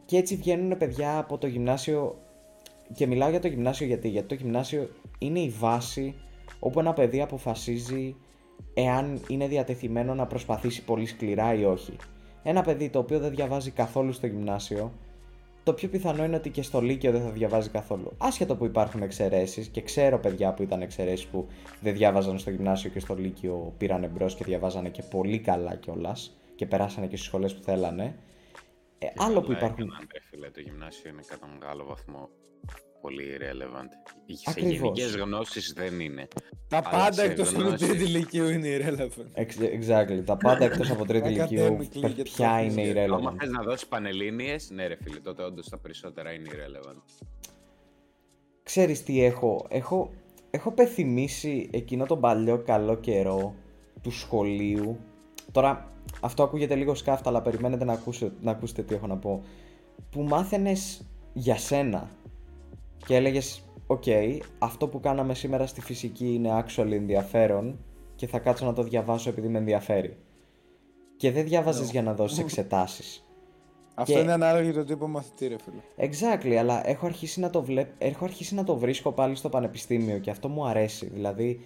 Και 0.04 0.16
έτσι 0.16 0.36
βγαίνουν 0.36 0.78
παιδιά 0.78 1.18
από 1.18 1.38
το 1.38 1.46
γυμνάσιο 1.46 2.18
και 2.94 3.06
μιλάω 3.06 3.30
για 3.30 3.40
το 3.40 3.48
γυμνάσιο 3.48 3.86
γιατί, 3.86 4.08
γιατί 4.08 4.28
το 4.28 4.34
γυμνάσιο 4.34 4.88
είναι 5.18 5.40
η 5.40 5.48
βάση 5.48 6.14
όπου 6.58 6.80
ένα 6.80 6.92
παιδί 6.92 7.20
αποφασίζει 7.20 8.16
εάν 8.74 9.20
είναι 9.28 9.48
διατεθειμένο 9.48 10.14
να 10.14 10.26
προσπαθήσει 10.26 10.84
πολύ 10.84 11.06
σκληρά 11.06 11.54
ή 11.54 11.64
όχι. 11.64 11.96
Ένα 12.42 12.62
παιδί 12.62 12.90
το 12.90 12.98
οποίο 12.98 13.18
δεν 13.18 13.30
διαβάζει 13.30 13.70
καθόλου 13.70 14.12
στο 14.12 14.26
γυμνάσιο, 14.26 14.92
το 15.64 15.72
πιο 15.72 15.88
πιθανό 15.88 16.24
είναι 16.24 16.36
ότι 16.36 16.50
και 16.50 16.62
στο 16.62 16.80
Λύκειο 16.80 17.12
δεν 17.12 17.22
θα 17.22 17.30
διαβάζει 17.30 17.68
καθόλου. 17.68 18.12
Άσχετο 18.18 18.56
που 18.56 18.64
υπάρχουν 18.64 19.02
εξαιρέσεις 19.02 19.68
και 19.68 19.80
ξέρω 19.82 20.18
παιδιά 20.18 20.52
που 20.54 20.62
ήταν 20.62 20.82
εξαιρέσεις 20.82 21.26
που 21.26 21.46
δεν 21.80 21.94
διάβαζαν 21.94 22.38
στο 22.38 22.50
γυμνάσιο 22.50 22.90
και 22.90 23.00
στο 23.00 23.14
Λύκειο 23.14 23.74
πήραν 23.78 24.10
μπρος 24.12 24.34
και 24.34 24.44
διαβάζανε 24.44 24.88
και 24.88 25.02
πολύ 25.02 25.38
καλά 25.38 25.74
κιόλας 25.74 26.36
και 26.54 26.66
περάσανε 26.66 27.06
και 27.06 27.16
στις 27.16 27.28
σχολές 27.28 27.54
που 27.54 27.62
θέλανε. 27.62 28.16
Ε, 28.98 29.06
άλλο 29.16 29.40
που 29.40 29.52
υπάρχουν. 29.52 29.84
Έκαναν, 29.84 30.08
ρε 30.12 30.20
φίλε, 30.30 30.50
το 30.50 30.60
γυμνάσιο 30.60 31.10
είναι 31.10 31.22
κατά 31.26 31.46
μεγάλο 31.58 31.84
βαθμό 31.84 32.28
πολύ 33.02 33.24
irrelevant. 33.38 33.88
Σε 34.26 34.44
Ακριβώς. 34.50 34.98
γενικές 34.98 35.16
γνώσεις 35.16 35.72
δεν 35.72 36.00
είναι. 36.00 36.28
Τα 36.68 36.76
Αλλά 36.76 36.90
πάντα 36.90 37.12
σε 37.12 37.22
εκτός 37.22 37.48
από 37.52 37.60
γνώσεις- 37.60 37.88
τρίτη 37.88 38.02
ηλικίου 38.04 38.48
είναι 38.48 38.68
irrelevant. 38.76 39.40
Ex- 39.40 39.62
Exactly. 39.80 40.22
Τα 40.24 40.36
πάντα 40.36 40.64
εκτός 40.64 40.90
από 40.90 41.04
τρίτη 41.06 41.28
ηλικίου, 41.28 41.76
Academically 41.78 42.12
και 42.14 42.22
ποια 42.22 42.56
το 42.58 42.64
είναι 42.64 42.92
physical. 42.92 43.12
Άμα 43.12 43.30
irrelevant. 43.32 43.36
θες 43.40 43.50
να 43.50 43.62
δώσεις 43.62 43.86
πανελλήνιες, 43.86 44.70
ναι 44.70 44.86
ρε 44.86 44.96
φίλε, 45.02 45.20
τότε 45.20 45.42
όντως 45.42 45.68
τα 45.68 45.78
περισσότερα 45.78 46.32
είναι 46.32 46.48
irrelevant. 46.52 47.26
Ξέρεις 48.62 49.02
τι 49.02 49.24
έχω, 49.24 49.66
έχω, 49.68 50.10
έχω 50.50 50.72
πεθυμίσει 50.72 51.68
εκείνο 51.72 52.06
τον 52.06 52.20
παλιό 52.20 52.58
καλό 52.58 52.96
καιρό 52.96 53.54
του 54.02 54.10
σχολείου. 54.10 54.98
Τώρα, 55.52 55.92
αυτό 56.20 56.42
ακούγεται 56.42 56.74
λίγο 56.74 56.94
σκατά, 56.94 57.28
αλλά 57.28 57.42
περιμένετε 57.42 57.84
να, 57.84 57.92
ακούσετε, 57.92 58.34
να 58.40 58.50
ακούσετε 58.50 58.82
τι 58.82 58.94
έχω 58.94 59.06
να 59.06 59.16
πω. 59.16 59.42
Που 60.10 60.22
μάθαινες 60.22 61.02
για 61.32 61.56
σένα 61.56 62.10
και 63.06 63.16
έλεγες, 63.16 63.62
οκ, 63.86 64.02
αυτό 64.58 64.88
που 64.88 65.00
κάναμε 65.00 65.34
σήμερα 65.34 65.66
στη 65.66 65.80
φυσική 65.80 66.34
είναι 66.34 66.64
actually 66.66 66.92
ενδιαφέρον 66.92 67.78
και 68.14 68.26
θα 68.26 68.38
κάτσω 68.38 68.64
να 68.64 68.72
το 68.72 68.82
διαβάσω 68.82 69.28
επειδή 69.30 69.48
με 69.48 69.58
ενδιαφέρει. 69.58 70.16
Και 71.16 71.30
δεν 71.32 71.44
διάβαζες 71.44 71.90
για 71.90 72.02
να 72.02 72.14
δώσεις 72.14 72.38
εξετάσεις. 72.38 73.26
Αυτό 73.94 74.12
Και- 74.12 74.18
είναι 74.18 74.32
ανάλογο 74.32 74.64
για 74.64 74.72
το 74.74 74.84
τύπο 74.84 75.08
μαθητή, 75.08 75.46
ρε 75.46 75.56
φίλε. 75.58 76.08
Exactly, 76.10 76.54
αλλά 76.54 76.88
έχω 76.88 77.06
αρχίσει 77.06 77.40
να 77.40 77.50
το 77.50 77.62
βλέπ... 77.62 77.88
έχω 77.98 78.24
αρχίσει 78.24 78.54
να 78.54 78.64
το 78.64 78.76
βρίσκω 78.76 79.12
πάλι 79.12 79.34
στο 79.34 79.48
πανεπιστήμιο 79.48 80.18
και 80.18 80.30
αυτό 80.30 80.48
μου 80.48 80.66
αρέσει. 80.66 81.06
Δηλαδή, 81.06 81.60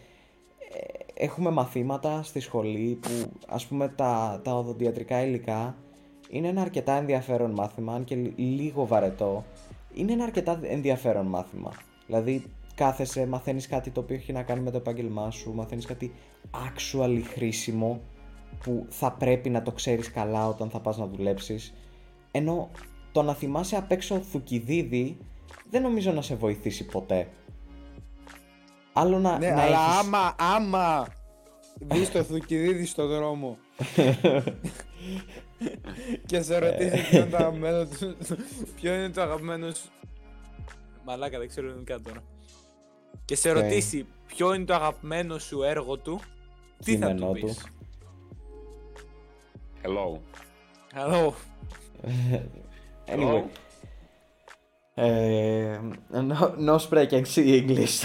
ε, 0.72 1.24
έχουμε 1.24 1.50
μαθήματα 1.50 2.22
στη 2.22 2.40
σχολή 2.40 2.98
που 3.02 3.10
ας 3.48 3.66
πούμε 3.66 3.88
τα, 3.88 4.40
τα 4.44 4.54
οδοντιατρικά 4.58 5.24
υλικά 5.24 5.76
είναι 6.30 6.48
ένα 6.48 6.60
αρκετά 6.60 6.92
ενδιαφέρον 6.96 7.50
μάθημα, 7.50 7.94
αν 7.94 8.04
και 8.04 8.14
λι- 8.14 8.38
λίγο 8.38 8.86
βαρετό. 8.86 9.44
Είναι 9.96 10.12
ένα 10.12 10.24
αρκετά 10.24 10.60
ενδιαφέρον 10.62 11.26
μάθημα. 11.26 11.72
Δηλαδή, 12.06 12.44
κάθεσαι, 12.74 13.26
μαθαίνεις 13.26 13.66
κάτι 13.66 13.90
το 13.90 14.00
οποίο 14.00 14.16
έχει 14.16 14.32
να 14.32 14.42
κάνει 14.42 14.60
με 14.60 14.70
το 14.70 14.76
επάγγελμά 14.76 15.30
σου, 15.30 15.54
μαθαίνεις 15.54 15.86
κάτι 15.86 16.12
actually 16.52 17.20
χρήσιμο 17.32 18.00
που 18.62 18.86
θα 18.88 19.12
πρέπει 19.12 19.50
να 19.50 19.62
το 19.62 19.72
ξέρεις 19.72 20.10
καλά 20.10 20.48
όταν 20.48 20.70
θα 20.70 20.80
πας 20.80 20.98
να 20.98 21.06
δουλέψεις. 21.06 21.74
Ενώ 22.30 22.70
το 23.12 23.22
να 23.22 23.34
θυμάσαι 23.34 23.76
απ' 23.76 23.90
έξω 23.92 24.18
Θουκυδίδη 24.18 25.16
δεν 25.70 25.82
νομίζω 25.82 26.12
να 26.12 26.22
σε 26.22 26.34
βοηθήσει 26.34 26.86
ποτέ. 26.86 27.28
Άλλο 28.92 29.18
να, 29.18 29.38
Ναι, 29.38 29.50
να 29.50 29.62
αλλά 29.62 29.76
έχεις... 29.76 29.98
άμα, 29.98 30.34
άμα 30.38 31.06
δεις 31.78 32.12
το 32.12 32.22
Θουκυδίδη 32.22 32.86
στο 32.86 33.06
δρόμο 33.06 33.58
και 36.26 36.40
σε 36.42 36.58
ρωτήσει 36.58 37.02
ποιο 37.10 37.18
είναι 37.20 37.30
το 37.30 37.36
αγαπημένο 37.36 37.86
του, 37.86 38.16
ποιο 38.76 38.94
είναι 38.94 39.10
το 39.10 39.20
αγαπημένο 39.22 39.70
σου... 39.70 39.88
Μαλάκα, 41.04 41.38
δεν 41.38 41.48
ξέρω 41.48 41.68
ελληνικά 41.68 42.00
τώρα. 42.00 42.22
Και 43.24 43.34
σε 43.36 43.50
Οκ. 43.50 43.56
ρωτήσει 43.56 44.06
ποιο 44.26 44.54
είναι 44.54 44.64
το 44.64 44.74
αγαπημένο 44.74 45.38
σου 45.38 45.62
έργο 45.62 45.96
του, 45.98 46.20
τι 46.84 46.96
θα 46.96 47.06
Κείμενό 47.06 47.32
του 47.32 47.38
του. 47.40 47.46
πεις; 47.46 47.66
Hello. 49.82 50.18
Hello. 50.94 51.32
Anyway. 53.06 53.44
Ε, 54.94 55.78
no, 56.12 56.56
no 56.68 56.78
speaking 56.78 57.24
English. 57.36 58.04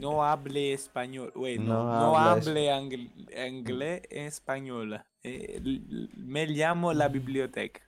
No 0.00 0.12
hable 0.20 0.64
español. 0.78 1.28
Wait, 1.42 1.60
no. 1.60 1.68
No 1.68 1.88
No, 2.00 2.08
habla 2.16 2.32
hable 2.32 2.64
angl- 2.78 3.12
inglés 3.48 4.00
español. 4.26 4.88
Eh, 5.20 5.58
l- 5.62 5.82
l- 5.98 6.08
me 6.32 6.42
llamo 6.46 6.92
la 6.92 7.08
biblioteca. 7.08 7.80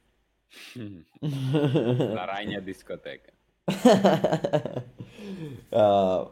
Λαράνια 2.14 2.61
δισκοτέκα. 2.61 3.31
Α, 5.83 6.27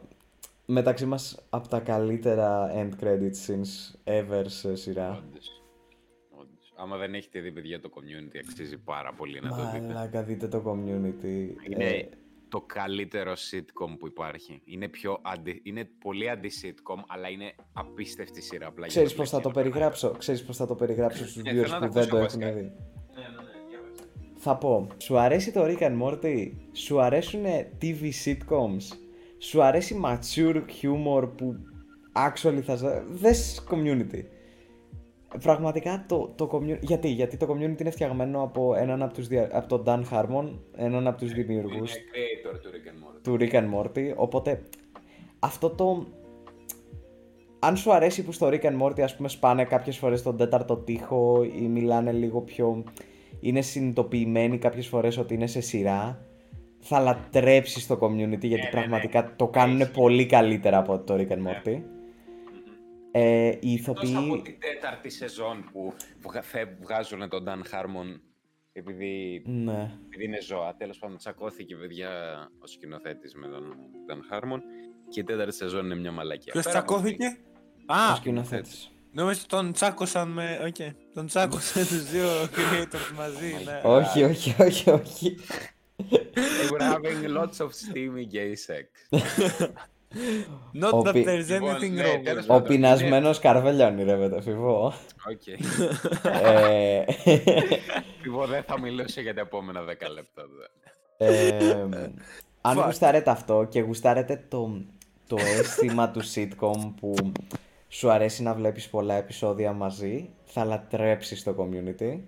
μεταξύ 0.65 1.05
μας 1.05 1.45
από 1.49 1.67
τα 1.67 1.79
καλύτερα 1.79 2.71
end 2.75 3.03
credit 3.03 3.31
scenes 3.45 3.95
ever 4.03 4.43
σε 4.45 4.75
σειρά. 4.75 5.09
Όντως. 5.09 5.61
Όντως. 6.29 6.73
Άμα 6.75 6.97
δεν 6.97 7.13
έχετε 7.13 7.39
δει 7.39 7.51
παιδιά 7.51 7.79
το 7.79 7.89
community 7.95 8.37
αξίζει 8.47 8.77
πάρα 8.77 9.13
πολύ 9.13 9.39
να 9.41 9.49
το 9.49 9.71
δείτε. 9.71 9.85
Μαλάκα 9.85 10.23
δείτε 10.23 10.47
το 10.47 10.63
community. 10.65 11.47
Είναι 11.69 11.85
Ε, 11.85 12.09
το 12.49 12.61
καλύτερο 12.61 13.33
sitcom 13.33 13.95
που 13.99 14.07
υπάρχει. 14.07 14.61
Είναι, 14.65 14.87
πιο 14.87 15.19
αντι... 15.21 15.59
είναι 15.63 15.89
πολύ 15.99 16.29
αντι-sitcom, 16.29 17.03
αλλά 17.07 17.29
είναι 17.29 17.53
απίστευτη 17.73 18.41
σειρά. 18.41 18.65
Απλά 18.67 18.79
για 18.85 18.87
Ξέρεις 18.87 19.11
το 19.11 19.17
πώς 19.17 19.29
θα 19.29 19.39
το 19.39 19.49
βλέπεις. 19.49 19.71
περιγράψω, 19.71 20.11
ξέρεις 20.17 20.43
πώς 20.43 20.57
θα 20.57 20.67
το 20.67 20.75
περιγράψω 20.75 21.27
στους 21.27 21.43
Ναι, 21.43 21.51
viewers 21.51 21.55
θέλω 21.67 21.79
να 21.79 21.87
που 21.87 21.93
τα 21.93 21.99
δεν 21.99 22.09
το 22.09 22.17
ακούσω 22.17 22.37
έχουν 22.39 22.39
βασικά. 22.39 22.51
δει. 22.51 22.71
Θα 24.41 24.57
πω, 24.57 24.87
σου 24.97 25.17
αρέσει 25.17 25.51
το 25.51 25.61
Rick 25.65 25.79
and 25.79 26.01
Morty, 26.01 26.51
σου 26.71 27.01
αρέσουν 27.01 27.43
TV 27.81 28.09
sitcoms, 28.25 28.97
σου 29.37 29.61
αρέσει 29.63 30.01
mature 30.05 30.61
humor 30.81 31.29
που 31.37 31.55
actually 32.13 32.59
θα 32.61 32.75
ζα- 32.75 33.03
δες 33.07 33.63
community. 33.69 34.23
Πραγματικά 35.41 36.05
το, 36.07 36.33
το 36.35 36.49
community, 36.51 36.81
γιατί, 36.81 37.07
γιατί 37.07 37.37
το 37.37 37.47
community 37.49 37.79
είναι 37.79 37.89
φτιαγμένο 37.89 38.41
από 38.41 38.75
έναν 38.75 39.01
από, 39.01 39.13
τους, 39.13 39.27
δια- 39.27 39.49
από 39.51 39.67
τον 39.67 39.83
Dan 39.85 40.03
Harmon, 40.13 40.49
έναν 40.75 41.07
από 41.07 41.17
τους 41.17 41.33
δημιουργούς 41.33 41.95
Είναι 41.95 42.03
creator 42.11 42.59
του 42.61 42.69
Rick 42.69 42.87
and 42.87 43.07
Morty. 43.07 43.19
του 43.23 43.37
Rick 43.39 43.53
and 43.53 43.79
Morty, 43.79 44.13
οπότε 44.15 44.61
αυτό 45.39 45.69
το... 45.69 46.05
Αν 47.59 47.77
σου 47.77 47.93
αρέσει 47.93 48.23
που 48.23 48.31
στο 48.31 48.47
Rick 48.47 48.61
and 48.61 48.81
Morty 48.81 49.01
ας 49.01 49.15
πούμε 49.15 49.27
σπάνε 49.27 49.63
κάποιες 49.63 49.97
φορές 49.97 50.21
τον 50.21 50.37
τέταρτο 50.37 50.77
τοίχο 50.77 51.43
ή 51.43 51.61
μιλάνε 51.67 52.11
λίγο 52.11 52.41
πιο... 52.41 52.83
είναι 53.39 53.61
συνειδητοποιημένοι 53.61 54.57
κάποιες 54.57 54.87
φορές 54.87 55.17
ότι 55.17 55.33
είναι 55.33 55.47
σε 55.47 55.61
σειρά, 55.61 56.25
θα 56.79 56.99
λατρέψεις 56.99 57.87
το 57.87 57.97
Community 58.01 58.41
γιατί 58.41 58.63
ναι, 58.63 58.69
πραγματικά 58.71 59.33
το 59.35 59.47
κάνουν 59.47 59.91
πολύ 59.91 60.25
καλύτερα 60.25 60.77
από 60.77 60.99
το 60.99 61.15
Rick 61.15 61.31
and 61.31 61.47
Morty. 61.47 61.81
Ε, 63.11 63.57
οι 63.59 63.73
Εκτός 63.73 63.87
από 63.87 64.05
ηθοποιοί... 64.07 64.41
την 64.41 64.59
τέταρτη 64.59 65.09
σεζόν 65.09 65.69
που 65.71 65.93
βγα- 66.19 66.41
θε- 66.41 66.81
βγάζουν 66.81 67.29
τον 67.29 67.45
Dan 67.47 67.59
Harmon 67.75 68.19
επειδή, 68.73 69.43
Ναι. 69.45 69.91
επειδή 70.05 70.23
είναι 70.25 70.41
ζώα. 70.41 70.75
Τέλος 70.75 70.97
πάντων 70.99 71.17
τσακώθηκε 71.17 71.75
παιδιά 71.75 72.09
ο 72.59 72.67
σκηνοθέτης 72.67 73.33
με 73.35 73.47
τον 73.47 73.75
Dan 74.09 74.33
Harmon 74.35 74.59
και 75.09 75.19
η 75.19 75.23
τέταρτη 75.23 75.55
σεζόν 75.55 75.85
είναι 75.85 75.95
μια 75.95 76.11
μαλακία. 76.11 76.51
Ποιος 76.51 76.65
Πέρα 76.65 76.79
από 76.79 76.87
τσακώθηκε; 76.93 77.37
Ο 77.89 77.93
Α, 77.93 78.15
σκηνοθέτης. 78.15 78.91
νομίζω 79.11 79.41
τον 79.47 79.71
τσάκωσαν 79.73 80.29
με... 80.31 80.59
Οκ. 80.67 80.93
Τον 81.13 81.25
τσάκωσαν 81.25 81.87
τους 81.87 82.03
δύο 82.11 82.27
creators 82.43 83.13
μαζί. 83.15 83.53
ναι. 83.65 83.81
Όχι, 83.83 84.23
όχι, 84.23 84.55
όχι, 84.61 84.89
όχι. 84.89 85.37
They 86.11 86.69
were 86.71 86.81
having 86.93 87.37
lots 87.37 87.57
of 87.65 87.69
steamy 87.69 88.25
gay 88.33 88.53
sex. 88.67 88.85
Not 90.81 90.91
Ο 90.93 91.01
that 91.05 91.13
πι- 91.13 91.25
there's 91.27 91.47
Λοιπόν, 91.49 91.75
anything 91.75 91.91
ναι, 91.91 92.03
wrong. 92.03 92.21
τέλος 92.23 92.43
with 92.45 92.49
Ο 92.49 92.53
that. 92.53 92.57
πάντων. 92.57 92.67
πεινασμένος 92.67 93.39
καρβέλια 93.39 93.87
ονειρεύεται, 93.87 94.41
φιβό. 94.41 94.93
Οκ. 95.29 95.47
ε, 96.43 97.03
Λοιπόν, 98.23 98.47
δεν 98.49 98.63
θα 98.63 98.79
μιλήσω 98.79 99.21
για 99.21 99.33
τα 99.33 99.41
επόμενα 99.41 99.81
10 99.83 100.09
λεπτά. 100.13 100.43
δε. 101.17 101.25
Ε, 101.27 102.11
αν 102.61 102.77
Fuck. 102.77 102.83
γουστάρετε 102.85 103.29
αυτό 103.29 103.67
και 103.69 103.79
γουστάρετε 103.81 104.45
το, 104.49 104.81
το 105.27 105.35
αίσθημα 105.59 106.09
του 106.11 106.21
sitcom 106.35 106.93
που 106.99 107.13
σου 107.87 108.11
αρέσει 108.11 108.43
να 108.43 108.53
βλέπεις 108.53 108.89
πολλά 108.89 109.13
επεισόδια 109.13 109.73
μαζί, 109.73 110.29
θα 110.43 110.65
λατρέψεις 110.65 111.43
το 111.43 111.55
community. 111.57 112.19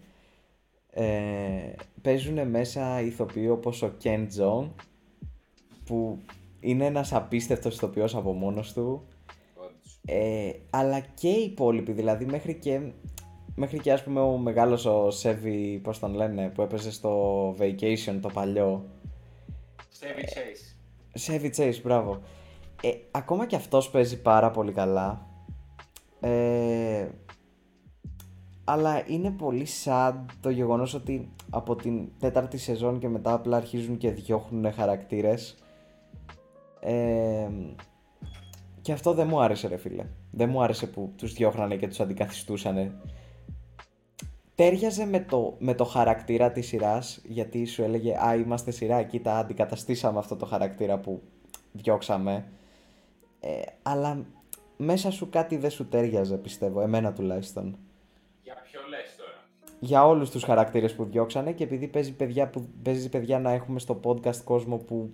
Ε, 0.93 1.73
παίζουν 2.01 2.47
μέσα 2.47 3.01
ηθοποιοί 3.01 3.47
όπως 3.51 3.81
ο 3.81 3.93
Ken 4.03 4.27
Jeong, 4.39 4.69
που 5.85 6.19
είναι 6.61 6.85
ένας 6.85 7.13
απίστευτος 7.13 7.75
ηθοποιός 7.75 8.15
από 8.15 8.33
μόνος 8.33 8.73
του. 8.73 9.03
Όντως. 9.55 9.99
Ε, 10.05 10.51
αλλά 10.69 10.99
και 10.99 11.29
οι 11.29 11.43
υπόλοιποι, 11.43 11.91
δηλαδή 11.91 12.25
μέχρι 12.25 12.55
και, 12.55 12.91
μέχρι 13.55 13.79
και 13.79 13.91
ας 13.91 14.03
πούμε 14.03 14.19
ο 14.19 14.37
μεγάλος 14.37 14.85
ο 14.85 15.09
Σέβι, 15.09 15.79
πώς 15.83 15.99
τον 15.99 16.13
λένε, 16.13 16.49
που 16.49 16.61
έπαιζε 16.61 16.91
στο 16.91 17.49
Vacation 17.59 18.19
το 18.21 18.29
παλιό. 18.33 18.85
Chevy 19.99 20.23
Chase. 20.23 20.75
Σέβι 21.13 21.53
Chase, 21.57 21.79
μπράβο. 21.83 22.21
Ε, 22.83 22.89
ακόμα 23.11 23.45
και 23.45 23.55
αυτός 23.55 23.89
παίζει 23.89 24.21
πάρα 24.21 24.51
πολύ 24.51 24.71
καλά. 24.71 25.27
Ε, 26.19 27.07
αλλά 28.63 29.03
είναι 29.07 29.31
πολύ 29.31 29.67
sad 29.83 30.13
το 30.41 30.49
γεγονός 30.49 30.93
ότι 30.93 31.31
από 31.49 31.75
την 31.75 32.09
τέταρτη 32.19 32.57
σεζόν 32.57 32.99
και 32.99 33.07
μετά 33.07 33.33
απλά 33.33 33.57
αρχίζουν 33.57 33.97
και 33.97 34.11
διώχνουν 34.11 34.73
χαρακτήρες. 34.73 35.60
Ε, 36.83 37.49
και 38.81 38.91
αυτό 38.91 39.13
δεν 39.13 39.27
μου 39.27 39.41
άρεσε 39.41 39.67
ρε 39.67 39.77
φίλε. 39.77 40.05
Δεν 40.31 40.49
μου 40.49 40.63
άρεσε 40.63 40.87
που 40.87 41.13
τους 41.17 41.33
διώχνανε 41.33 41.75
και 41.75 41.87
τους 41.87 41.99
αντικαθιστούσανε. 41.99 42.91
Τέριαζε 44.55 45.05
με 45.05 45.19
το, 45.19 45.55
με 45.59 45.73
το 45.73 45.83
χαρακτήρα 45.83 46.51
της 46.51 46.67
σειράς 46.67 47.21
γιατί 47.23 47.65
σου 47.65 47.83
έλεγε 47.83 48.15
«Α, 48.25 48.35
είμαστε 48.35 48.71
σειρά, 48.71 49.03
κοίτα, 49.03 49.37
αντικαταστήσαμε 49.37 50.19
αυτό 50.19 50.35
το 50.35 50.45
χαρακτήρα 50.45 50.97
που 50.97 51.21
διώξαμε». 51.71 52.45
Ε, 53.39 53.61
αλλά 53.81 54.25
μέσα 54.77 55.11
σου 55.11 55.29
κάτι 55.29 55.57
δεν 55.57 55.69
σου 55.69 55.87
τέριαζε 55.87 56.37
πιστεύω, 56.37 56.81
εμένα 56.81 57.13
τουλάχιστον. 57.13 57.77
Για 58.43 58.55
ποιο 58.63 58.79
λες 58.89 59.15
τώρα; 59.17 59.47
για 59.79 60.07
όλους 60.07 60.29
τους 60.29 60.43
χαρακτήρες 60.43 60.95
που 60.95 61.05
διώξανε 61.05 61.51
και 61.51 61.63
επειδή 61.63 61.87
παίζει 61.87 62.13
παιδιά, 62.13 62.49
που, 62.49 62.67
παίζει 62.83 63.09
παιδιά 63.09 63.39
να 63.39 63.51
έχουμε 63.51 63.79
στο 63.79 63.99
podcast 64.03 64.35
κόσμο 64.43 64.77
που 64.77 65.11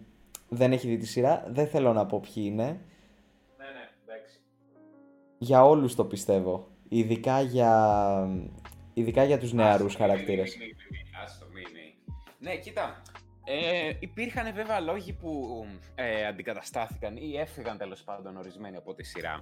δεν 0.50 0.72
έχει 0.72 0.88
δει 0.88 0.98
τη 0.98 1.06
σειρά, 1.06 1.44
δεν 1.48 1.68
θέλω 1.68 1.94
να 1.94 2.06
πω 2.06 2.20
ποιοι 2.20 2.44
είναι. 2.48 2.64
Ναι, 2.64 3.66
ναι, 3.66 3.90
εντάξει. 4.06 4.40
Για 5.38 5.64
όλους 5.66 5.96
το 5.96 6.06
πιστεύω. 6.06 6.68
Ειδικά 6.90 7.42
για, 7.42 7.72
ειδικά 8.94 9.24
για 9.24 9.38
τους 9.40 9.54
νεαρούς 9.54 9.94
Άστο, 9.94 10.04
μη, 10.04 10.10
χαρακτήρες. 10.10 10.58
μη, 10.58 10.66
μη, 10.66 10.72
μη, 10.92 10.98
μη, 11.04 11.10
άστο, 11.24 11.46
μη, 11.54 11.62
μη. 11.74 11.96
Ναι, 12.40 12.58
κοίτα. 12.58 13.02
Ε, 13.50 13.92
υπήρχαν 14.00 14.54
βέβαια 14.54 14.80
λόγοι 14.80 15.14
που 15.14 15.64
ε, 15.96 16.26
αντικαταστάθηκαν 16.26 17.16
ή 17.18 17.38
έφυγαν 17.38 17.78
τέλος 17.78 18.04
πάντων 18.04 18.38
ορισμένοι 18.38 18.76
από 18.76 18.94
τη 18.94 19.04
σειρά. 19.04 19.42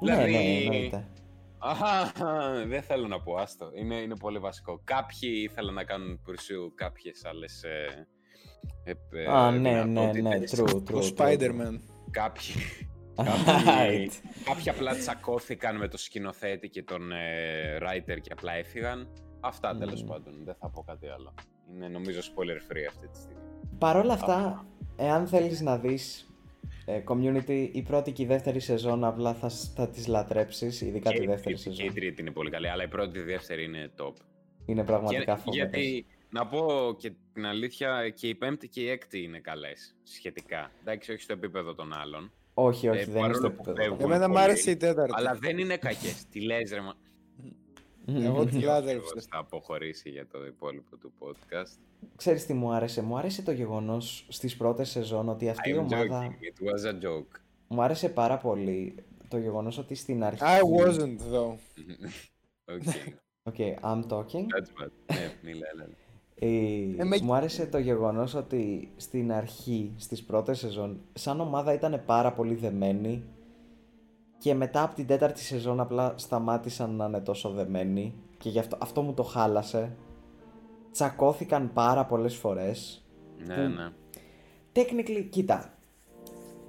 Ναι, 0.00 0.12
Δηλαδή- 0.26 0.32
ναι, 0.32 0.60
εννοείται. 0.64 1.08
Αχα, 1.58 2.12
δεν 2.66 2.82
θέλω 2.82 3.06
να 3.06 3.20
πω, 3.20 3.34
άστο. 3.34 3.70
Είναι, 3.74 3.94
είναι 3.94 4.16
πολύ 4.16 4.38
βασικό. 4.38 4.80
Κάποιοι 4.84 5.30
ήθελαν 5.50 5.74
να 5.74 5.84
κάνουν 5.84 6.20
pursue 6.26 6.72
κάποιες 6.74 7.24
άλλες 7.24 7.62
ε, 7.62 8.06
ε, 8.84 8.92
ε, 9.12 9.26
Α, 9.30 9.50
ναι, 9.50 9.58
ναι, 9.70 9.84
ναι, 9.84 10.10
δυνατότητες. 10.12 10.54
true, 10.60 10.64
true. 10.64 10.76
Ο 10.76 10.82
true, 10.88 11.02
true. 11.02 11.16
Spider-Man. 11.16 11.74
Κάποιοι, 12.20 12.54
Right. 13.16 14.10
κάποιοι 14.44 14.68
απλά 14.70 14.96
τσακώθηκαν 14.96 15.76
με 15.76 15.88
το 15.88 15.98
σκηνοθέτη 15.98 16.68
και 16.68 16.82
τον 16.82 17.12
ε, 17.12 17.78
writer 17.80 18.18
και 18.20 18.32
απλά 18.32 18.52
έφυγαν. 18.52 19.08
Αυτά 19.40 19.76
τέλος 19.76 20.02
Μμμ. 20.02 20.08
πάντων, 20.08 20.34
δεν 20.44 20.54
θα 20.60 20.68
πω 20.70 20.82
κάτι 20.82 21.06
άλλο. 21.08 21.34
Είναι 21.74 21.88
νομίζω 21.88 22.20
spoiler 22.20 22.72
free 22.72 22.84
αυτή 22.88 23.08
τη 23.08 23.18
στιγμή. 23.18 23.42
Παρ' 23.78 23.96
όλα 23.96 24.12
αυτά, 24.12 24.66
εάν 24.96 25.26
θέλεις 25.26 25.60
να 25.60 25.78
δεις 25.78 26.24
ε, 26.84 27.00
community, 27.08 27.68
η 27.72 27.82
πρώτη 27.82 28.12
και 28.12 28.22
η 28.22 28.26
δεύτερη 28.26 28.60
σεζόν 28.60 29.04
απλά 29.04 29.34
θα, 29.34 29.48
σ- 29.48 29.72
θα 29.76 29.88
τις 29.88 30.06
λατρέψεις, 30.06 30.80
ειδικά 30.80 31.10
τη 31.10 31.22
η 31.22 31.26
δεύτερη 31.26 31.54
τρίτη- 31.54 31.62
και 31.62 31.68
η 31.70 31.74
σεζόν. 31.74 31.94
τρίτη 31.94 32.20
είναι 32.20 32.30
πολύ 32.30 32.50
καλή, 32.50 32.68
αλλά 32.68 32.84
η 32.84 32.88
πρώτη 32.88 33.12
και 33.12 33.18
η 33.18 33.22
δεύτερη 33.22 33.64
είναι 33.64 33.90
top. 34.02 34.12
Είναι 34.66 34.84
πραγματικά 34.84 35.34
Και- 35.34 35.40
φοβερές. 35.40 35.70
γιατί, 35.70 36.06
να 36.30 36.46
πω 36.46 36.94
και 36.98 37.12
την 37.32 37.46
αλήθεια, 37.46 38.08
και 38.10 38.28
η 38.28 38.34
πέμπτη 38.34 38.68
και 38.68 38.80
η 38.80 38.88
έκτη 38.88 39.22
είναι 39.22 39.38
καλές, 39.38 39.94
σχετικά. 40.02 40.70
Εντάξει, 40.80 41.12
όχι 41.12 41.22
στο 41.22 41.32
επίπεδο 41.32 41.74
των 41.74 41.92
άλλων. 41.92 42.32
Όχι, 42.54 42.88
όχι, 42.88 43.00
Ε, 43.00 43.04
δεν 43.04 43.24
είναι 43.24 43.32
στο 43.34 43.42
παρόλο 43.42 43.48
που 43.50 43.54
επίπεδο. 43.54 43.76
φεύγουν. 43.76 43.98
των- 43.98 44.10
Εμένα 44.10 44.26
μου 44.28 44.32
πολύ. 44.34 44.44
άρεσε 44.44 44.70
η 44.70 44.76
τέταρτη. 44.76 45.12
Αλλά 45.16 45.34
δεν 45.34 45.58
είναι 45.58 45.76
κακές. 45.76 46.24
Τι 46.30 46.40
λες 46.40 46.70
ρε, 46.72 46.80
μα... 46.80 46.94
Εγώ 48.28 48.44
τη 48.44 48.50
Ποιος 48.50 48.62
λάτρεψα. 48.62 49.14
θα 49.30 49.38
αποχωρήσει 49.38 50.10
για 50.10 50.26
το 50.26 50.46
υπόλοιπο 50.46 50.96
του 50.96 51.12
podcast. 51.18 51.78
Ξέρεις 52.16 52.46
τι 52.46 52.52
μου 52.52 52.72
άρεσε, 52.72 53.02
μου 53.02 53.16
άρεσε 53.16 53.42
το 53.42 53.52
γεγονός 53.52 54.26
στις 54.28 54.56
πρώτες 54.56 54.88
σεζόν 54.90 55.28
ότι 55.28 55.48
αυτή 55.48 55.70
η 55.70 55.74
I'm 55.76 55.78
ομάδα... 55.78 56.26
joking, 56.26 56.30
it 56.30 56.70
was 56.70 56.90
a 56.92 57.04
joke. 57.04 57.40
Μου 57.68 57.82
άρεσε 57.82 58.08
πάρα 58.08 58.36
πολύ 58.38 58.94
το 59.28 59.38
γεγονός 59.38 59.78
ότι 59.78 59.94
στην 59.94 60.24
αρχή... 60.24 60.42
I 60.42 60.60
wasn't 60.84 61.16
though. 61.32 61.54
okay, 62.74 63.12
Okay, 63.48 63.74
I'm 63.82 64.02
talking. 64.08 64.44
that's 64.54 64.70
bad. 64.80 64.90
Ναι, 65.12 65.32
μιλά, 65.42 65.66
έλα. 65.72 65.88
Ε, 66.42 66.46
Ε, 66.96 67.04
με- 67.04 67.18
Μου 67.22 67.34
άρεσε 67.34 67.66
το 67.66 67.78
γεγονός 67.78 68.34
ότι 68.34 68.92
στην 68.96 69.32
αρχή, 69.32 69.92
στις 69.96 70.22
πρώτες 70.24 70.58
σεζόν, 70.58 71.00
σαν 71.12 71.40
ομάδα 71.40 71.72
ήταν 71.72 72.02
πάρα 72.06 72.32
πολύ 72.32 72.54
δεμένοι 72.54 73.22
και 74.38 74.54
μετά 74.54 74.82
από 74.82 74.94
την 74.94 75.06
τέταρτη 75.06 75.40
σεζόν 75.40 75.80
απλά 75.80 76.12
σταμάτησαν 76.16 76.90
να 76.90 77.04
είναι 77.06 77.20
τόσο 77.20 77.50
δεμένοι 77.50 78.14
και 78.38 78.48
γι' 78.48 78.58
αυτό, 78.58 78.78
αυτό 78.80 79.02
μου 79.02 79.14
το 79.14 79.22
χάλασε. 79.22 79.96
Τσακώθηκαν 80.92 81.70
πάρα 81.72 82.04
πολλές 82.06 82.36
φορές. 82.36 83.04
Ναι, 83.46 83.54
Που- 83.54 83.60
ναι. 83.60 83.88
Technically, 84.72 85.26
κοίτα, 85.30 85.74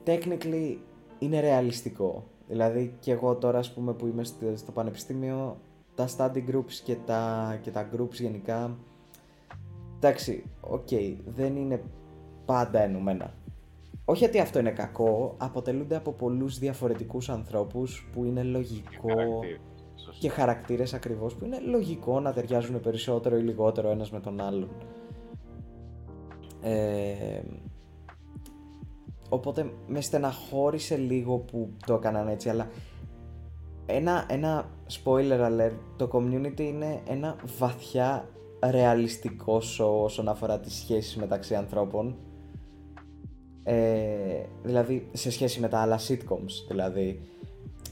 technically 0.05 0.77
είναι 1.19 1.39
ρεαλιστικό. 1.39 2.27
Δηλαδή 2.47 2.95
και 2.99 3.11
εγώ 3.11 3.35
τώρα 3.35 3.59
ας 3.59 3.73
πούμε 3.73 3.93
που 3.93 4.07
είμαι 4.07 4.23
στο, 4.23 4.45
στο 4.55 4.71
πανεπιστήμιο, 4.71 5.57
τα 5.95 6.07
study 6.17 6.49
groups 6.49 6.73
και 6.83 6.95
τα, 7.05 7.59
και 7.61 7.71
τα 7.71 7.89
groups 7.95 8.13
γενικά, 8.13 8.77
εντάξει, 10.01 10.43
οκ, 10.61 10.87
δεν 11.25 11.55
είναι 11.55 11.81
πάντα 12.45 12.81
ενωμένα. 12.81 13.33
Όχι 14.05 14.25
ότι 14.25 14.39
αυτό 14.39 14.59
είναι 14.59 14.71
κακό, 14.71 15.35
αποτελούνται 15.37 15.95
από 15.95 16.11
πολλούς 16.11 16.59
διαφορετικούς 16.59 17.29
ανθρώπους 17.29 18.09
που 18.13 18.23
είναι 18.23 18.43
λογικό 18.43 19.07
Χαρακτήρες, 19.07 19.59
σωστό. 19.95 20.19
και 20.19 20.29
χαρακτήρες 20.29 20.93
ακριβώς 20.93 21.35
που 21.35 21.45
είναι 21.45 21.59
λογικό 21.59 22.19
να 22.19 22.33
ταιριάζουν 22.33 22.79
περισσότερο 22.79 23.37
ή 23.37 23.41
λιγότερο 23.41 23.89
ο 23.89 23.91
ένας 23.91 24.11
με 24.11 24.19
τον 24.19 24.41
άλλον. 24.41 24.69
Ε, 26.61 27.41
οπότε 29.29 29.71
με 29.87 30.01
στεναχώρησε 30.01 30.97
λίγο 30.97 31.37
που 31.37 31.69
το 31.85 31.93
έκαναν 31.93 32.27
έτσι, 32.27 32.49
αλλά 32.49 32.67
ένα, 33.85 34.25
ένα 34.29 34.69
spoiler 35.03 35.39
alert, 35.39 35.77
το 35.95 36.09
community 36.11 36.59
είναι 36.59 37.01
ένα 37.07 37.35
βαθιά 37.57 38.29
ρεαλιστικό 38.69 39.61
show 39.77 40.03
όσον 40.03 40.27
αφορά 40.27 40.59
τις 40.59 40.73
σχέσεις 40.73 41.15
μεταξύ 41.15 41.55
ανθρώπων. 41.55 42.15
Ε, 43.63 44.43
δηλαδή 44.63 45.07
σε 45.11 45.31
σχέση 45.31 45.59
με 45.59 45.67
τα 45.67 45.79
άλλα 45.79 45.99
sitcoms, 46.07 46.65
δηλαδή 46.67 47.21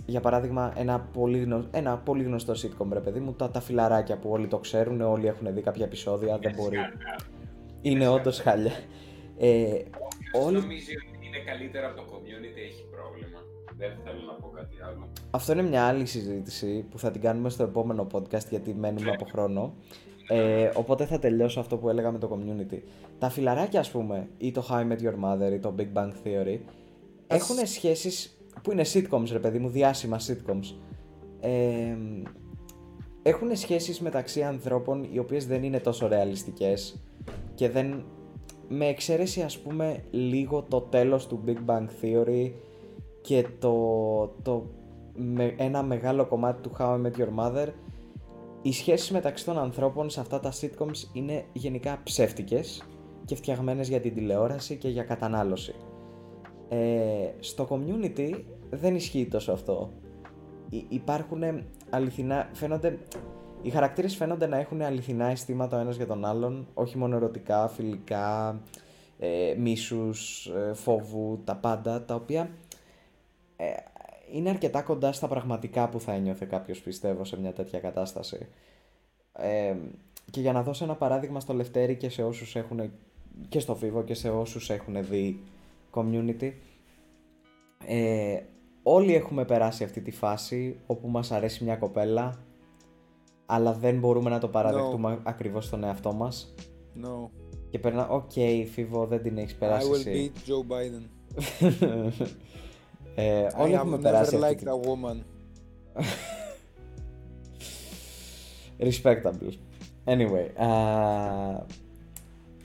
για 0.05 0.19
παράδειγμα, 0.19 0.73
ένα 0.75 0.99
πολύ, 0.99 1.39
γνω... 1.39 1.65
ένα 1.71 1.97
πολύ 1.97 2.23
γνωστό 2.23 2.53
sitcom, 2.53 2.87
ρε 2.91 2.99
παιδί 2.99 3.19
μου, 3.19 3.33
τα, 3.33 3.49
τα 3.49 3.59
φιλαράκια 3.61 4.17
που 4.17 4.29
όλοι 4.29 4.47
το 4.47 4.57
ξέρουν, 4.57 5.01
όλοι 5.01 5.27
έχουν 5.27 5.53
δει 5.53 5.61
κάποια 5.61 5.85
επεισόδια, 5.85 6.37
δεν 6.37 6.53
μπορεί. 6.55 6.77
Είναι 7.81 8.07
όντως 8.07 8.39
χάλια. 8.39 8.71
Ε, 9.37 9.69
Όποιος 9.71 10.45
όλοι... 10.45 10.59
νομίζει 10.59 10.93
ότι 10.95 11.25
είναι 11.27 11.37
καλύτερο 11.45 11.87
από 11.87 11.95
το 11.95 12.05
community 12.11 12.59
έχει 12.67 12.83
πρόβλημα. 12.91 13.39
Δεν 13.77 13.91
θέλω 14.03 14.21
να 14.27 14.33
πω 14.33 14.47
κάτι 14.55 14.75
άλλο. 14.87 15.07
Αυτό 15.31 15.51
είναι 15.51 15.61
μια 15.61 15.83
άλλη 15.83 16.05
συζήτηση 16.05 16.85
που 16.89 16.99
θα 16.99 17.11
την 17.11 17.21
κάνουμε 17.21 17.49
στο 17.49 17.63
επόμενο 17.63 18.07
podcast 18.11 18.47
γιατί 18.49 18.73
μένουμε 18.73 19.11
από 19.11 19.25
χρόνο. 19.25 19.73
Ε, 20.31 20.69
οπότε 20.73 21.05
θα 21.05 21.19
τελειώσω 21.19 21.59
αυτό 21.59 21.77
που 21.77 21.89
έλεγα 21.89 22.11
με 22.11 22.17
το 22.19 22.29
community. 22.31 22.79
Τα 23.19 23.29
φιλαράκια, 23.29 23.79
ας 23.79 23.91
πούμε, 23.91 24.29
ή 24.37 24.51
το 24.51 24.67
How 24.69 24.75
I 24.75 24.91
Met 24.91 25.01
Your 25.01 25.15
Mother 25.23 25.51
ή 25.53 25.59
το 25.59 25.75
Big 25.77 25.87
Bang 25.97 26.09
Theory, 26.09 26.59
έχουν 27.27 27.65
σχέσεις 27.65 28.43
που 28.63 28.71
είναι 28.71 28.83
sitcoms, 28.93 29.27
ρε 29.31 29.39
παιδί 29.39 29.59
μου, 29.59 29.69
διάσημα 29.69 30.19
sitcoms. 30.19 30.75
Ε, 31.39 31.95
έχουν 33.23 33.55
σχέσεις 33.55 33.99
μεταξύ 33.99 34.43
ανθρώπων 34.43 35.07
οι 35.11 35.19
οποίες 35.19 35.47
δεν 35.47 35.63
είναι 35.63 35.79
τόσο 35.79 36.07
ρεαλιστικές 36.07 37.03
και 37.55 37.69
δεν... 37.69 38.03
Με 38.71 38.85
εξαίρεση 38.85 39.41
ας 39.41 39.57
πούμε 39.57 40.03
λίγο 40.11 40.65
το 40.69 40.81
τέλος 40.81 41.27
του 41.27 41.43
Big 41.45 41.57
Bang 41.65 41.85
Theory 42.01 42.51
και 43.21 43.45
το, 43.59 44.35
το 44.41 44.65
με, 45.15 45.53
ένα 45.57 45.83
μεγάλο 45.83 46.25
κομμάτι 46.25 46.61
του 46.61 46.71
How 46.79 46.85
I 46.85 47.01
Met 47.01 47.11
Your 47.17 47.29
Mother 47.39 47.67
οι 48.61 48.71
σχέσεις 48.71 49.11
μεταξύ 49.11 49.45
των 49.45 49.57
ανθρώπων 49.57 50.09
σε 50.09 50.19
αυτά 50.19 50.39
τα 50.39 50.53
sitcoms 50.61 51.09
είναι 51.13 51.45
γενικά 51.53 51.99
ψεύτικες 52.03 52.83
και 53.25 53.35
φτιαγμένες 53.35 53.87
για 53.89 53.99
την 53.99 54.13
τηλεόραση 54.13 54.75
και 54.75 54.89
για 54.89 55.03
κατανάλωση. 55.03 55.75
Ε, 56.69 57.29
στο 57.39 57.67
community 57.69 58.43
δεν 58.69 58.95
ισχύει 58.95 59.27
τόσο 59.27 59.51
αυτό. 59.51 59.91
Υ- 60.69 60.91
υπάρχουν 60.93 61.43
αληθινά, 61.89 62.49
φαίνονται, 62.53 62.97
οι 63.61 63.69
χαρακτήρες 63.69 64.15
φαίνονται 64.15 64.47
να 64.47 64.57
έχουν 64.57 64.81
αληθινά 64.81 65.25
αισθήματα 65.25 65.77
ο 65.77 65.79
ένας 65.79 65.95
για 65.95 66.07
τον 66.07 66.25
άλλον, 66.25 66.67
όχι 66.73 66.97
μόνο 66.97 67.15
ερωτικά, 67.15 67.67
φιλικά, 67.67 68.61
ε, 69.19 69.55
μίσους, 69.57 70.45
ε, 70.47 70.73
φόβου, 70.73 71.41
τα 71.43 71.55
πάντα, 71.55 72.05
τα 72.05 72.15
οποία 72.15 72.49
ε, 73.55 73.65
είναι 74.31 74.49
αρκετά 74.49 74.81
κοντά 74.81 75.11
στα 75.11 75.27
πραγματικά 75.27 75.89
που 75.89 75.99
θα 75.99 76.11
ένιωθε 76.13 76.45
κάποιος 76.45 76.81
πιστεύω 76.81 77.23
σε 77.23 77.39
μια 77.39 77.53
τέτοια 77.53 77.79
κατάσταση. 77.79 78.47
Ε, 79.33 79.75
και 80.31 80.41
για 80.41 80.51
να 80.51 80.63
δώσω 80.63 80.83
ένα 80.83 80.95
παράδειγμα 80.95 81.39
στο 81.39 81.53
Λευτέρη 81.53 81.95
και 81.95 82.09
σε 82.09 82.23
όσους 82.23 82.55
έχουν 82.55 82.91
και 83.49 83.59
στο 83.59 83.75
Φίβο 83.75 84.03
και 84.03 84.13
σε 84.13 84.29
όσους 84.29 84.69
έχουν 84.69 84.95
δει 85.09 85.39
community 85.93 86.51
ε, 87.87 88.39
όλοι 88.83 89.15
έχουμε 89.15 89.45
περάσει 89.45 89.83
αυτή 89.83 90.01
τη 90.01 90.11
φάση 90.11 90.79
όπου 90.85 91.07
μας 91.07 91.31
αρέσει 91.31 91.63
μια 91.63 91.75
κοπέλα 91.75 92.39
αλλά 93.45 93.73
δεν 93.73 93.99
μπορούμε 93.99 94.29
να 94.29 94.39
το 94.39 94.47
παραδεχτούμε 94.47 95.19
ακριβώς 95.23 95.65
στον 95.65 95.83
εαυτό 95.83 96.13
μας 96.13 96.53
No. 97.03 97.29
και 97.69 97.79
περνά, 97.79 98.09
οκ, 98.09 98.31
Φίβο 98.71 99.05
δεν 99.05 99.21
την 99.21 99.37
έχεις 99.37 99.53
I 99.55 99.57
περάσει 99.59 99.89
will 99.91 100.07
εσύ. 100.07 100.31
beat 100.35 100.49
Joe 100.49 100.63
Biden. 100.73 101.03
ε, 103.21 103.47
I 103.47 103.59
όλοι 103.59 103.71
have 103.73 103.79
έχουμε 103.79 103.97
never 103.97 104.01
περάσει 104.01 104.35
αυτή 104.35 104.47
liked 104.49 104.57
τη... 104.57 104.65
a 104.67 104.87
woman. 104.87 105.17
Respectable. 108.79 109.53
Anyway, 110.05 110.63
α, 110.63 110.67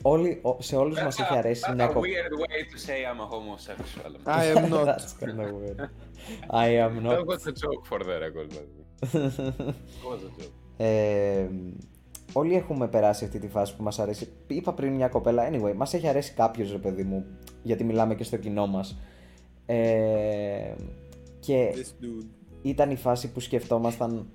όλοι, 0.01 0.39
ο- 0.41 0.61
σε 0.61 0.75
όλους 0.75 1.01
μας 1.01 1.19
έχει 1.19 1.37
αρέσει 1.37 1.63
That's 1.69 1.75
μια 1.75 1.89
a 1.89 1.93
κοπέλα. 1.93 2.13
weird 2.13 2.39
way 2.39 2.61
to 2.73 2.77
say 2.87 2.97
I'm 3.11 3.19
a 3.21 3.27
homosexual. 3.35 4.11
I 4.39 4.57
am 4.57 4.69
not. 4.69 4.85
That's 4.85 5.13
kind 5.25 5.39
of 5.39 5.51
weird. 5.61 5.79
I 6.49 6.67
am 6.85 6.93
That 6.95 7.01
not. 7.03 7.25
was 7.27 7.45
a 7.47 7.53
joke 7.63 7.83
for 7.89 7.99
the 7.99 8.17
record. 8.25 8.49
by 8.55 8.61
the 8.61 9.19
way. 9.19 9.33
It 9.99 10.05
was 10.11 10.21
a 10.23 10.41
joke. 10.41 10.51
Ε, 10.77 11.47
όλοι 12.33 12.55
έχουμε 12.55 12.87
περάσει 12.87 13.25
αυτή 13.25 13.39
τη 13.39 13.47
φάση 13.47 13.75
που 13.75 13.83
μας 13.83 13.99
αρέσει. 13.99 14.27
Είπα 14.47 14.73
πριν 14.73 14.93
μια 14.93 15.07
κοπέλα, 15.07 15.49
anyway, 15.51 15.73
μας 15.75 15.93
έχει 15.93 16.07
αρέσει 16.07 16.33
κάποιος 16.33 16.71
ρε 16.71 16.77
παιδί 16.77 17.03
μου, 17.03 17.25
γιατί 17.63 17.83
μιλάμε 17.83 18.15
και 18.15 18.23
στο 18.23 18.37
κοινό 18.37 18.67
μας. 18.67 18.97
Ε, 19.65 20.73
και 21.39 21.73
This 21.75 22.03
dude. 22.03 22.25
ήταν 22.61 22.91
η 22.91 22.95
φάση 22.95 23.31
που 23.31 23.39
σκεφτόμασταν 23.39 24.27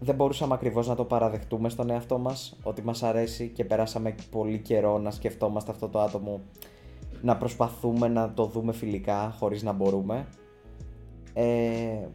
δεν 0.00 0.14
μπορούσαμε 0.14 0.54
ακριβώς 0.54 0.88
να 0.88 0.94
το 0.94 1.04
παραδεχτούμε 1.04 1.68
στον 1.68 1.90
εαυτό 1.90 2.18
μας 2.18 2.56
ότι 2.62 2.82
μας 2.82 3.02
αρέσει 3.02 3.48
και 3.48 3.64
περάσαμε 3.64 4.14
πολύ 4.30 4.58
καιρό 4.58 4.98
να 4.98 5.10
σκεφτόμαστε 5.10 5.70
αυτό 5.70 5.88
το 5.88 6.00
άτομο 6.00 6.40
να 7.22 7.36
προσπαθούμε 7.36 8.08
να 8.08 8.32
το 8.32 8.46
δούμε 8.46 8.72
φιλικά 8.72 9.34
χωρίς 9.38 9.62
να 9.62 9.72
μπορούμε. 9.72 10.26
Ε, 11.34 12.06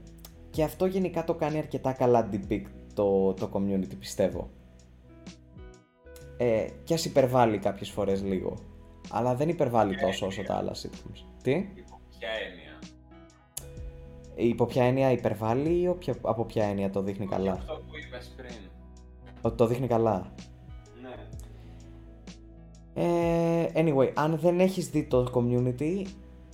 και 0.49 0.63
αυτό 0.63 0.85
γενικά 0.85 1.23
το 1.23 1.33
κάνει 1.33 1.57
αρκετά 1.57 1.91
καλά 1.91 2.29
depict 2.31 2.69
το, 2.93 3.33
το 3.33 3.49
community 3.53 3.97
πιστεύω. 3.99 4.49
Ε, 6.37 6.67
και 6.83 6.93
ας 6.93 7.05
υπερβάλλει 7.05 7.57
κάποιες 7.57 7.89
φορές 7.89 8.23
λίγο 8.23 8.57
αλλά 9.09 9.35
δεν 9.35 9.49
υπερβάλλει 9.49 9.95
τόσο 9.95 10.25
όσο 10.25 10.43
τα 10.43 10.55
άλλα 10.55 10.71
sitcoms. 10.71 11.23
Τι; 11.43 11.65
Υπό 12.19 12.25
ποια 12.25 12.29
έννοια; 12.47 12.79
Υπό 14.35 14.65
ποια 14.65 14.83
έννοια 14.83 15.11
υπερβάλλει 15.11 15.81
ή 15.81 15.87
όποια- 15.87 16.15
από 16.21 16.45
ποια 16.45 16.65
έννοια 16.65 16.89
το 16.89 17.01
δείχνει 17.01 17.25
καλά; 17.27 17.51
Αυτό 17.51 17.73
που 17.73 17.97
είπες 18.05 18.33
πριν. 18.37 18.51
Ότι 19.41 19.55
το 19.55 19.65
δείχνει 19.67 19.87
καλά. 19.87 20.31
Ναι. 21.01 21.15
Ε, 22.93 23.65
anyway, 23.75 24.11
αν 24.13 24.37
δεν 24.41 24.59
έχεις 24.59 24.89
δει 24.89 25.03
το 25.03 25.27
community, 25.33 26.05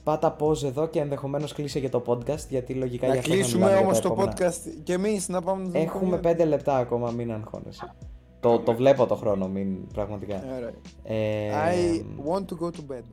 πάτα 0.03 0.35
pause 0.39 0.63
εδώ 0.63 0.87
και 0.87 0.99
ενδεχομένως 0.99 1.53
κλείσε 1.53 1.79
για 1.79 1.89
το 1.89 2.03
podcast, 2.07 2.47
γιατί 2.49 2.73
λογικά 2.73 3.07
Να 3.07 3.11
για 3.13 3.21
αυτό 3.21 3.31
θα 3.33 3.37
κλείσουμε 3.39 3.57
μιλάμε 3.65 3.77
για 3.77 3.85
όμως 3.87 3.99
τα 4.01 4.07
το 4.07 4.13
επόμενα. 4.13 4.33
podcast 4.37 4.79
και 4.83 4.93
εμείς 4.93 5.27
να 5.29 5.41
πάμε 5.41 5.61
να 5.61 5.67
δούμε 5.67 5.79
Έχουμε 5.79 6.17
community. 6.17 6.21
πέντε 6.21 6.45
λεπτά 6.45 6.77
ακόμα, 6.77 7.11
μην 7.11 7.31
αγχώνεσαι. 7.31 7.93
Το, 8.39 8.59
το 8.59 8.73
βλέπω 8.75 9.05
το 9.05 9.15
χρόνο, 9.15 9.47
μην 9.47 9.87
πραγματικά. 9.87 10.41
Alright. 10.43 10.73
Ε, 11.03 11.51
I 11.51 12.01
want 12.29 12.39
to 12.45 12.57
go 12.63 12.65
to 12.67 12.93
bed. 12.93 13.03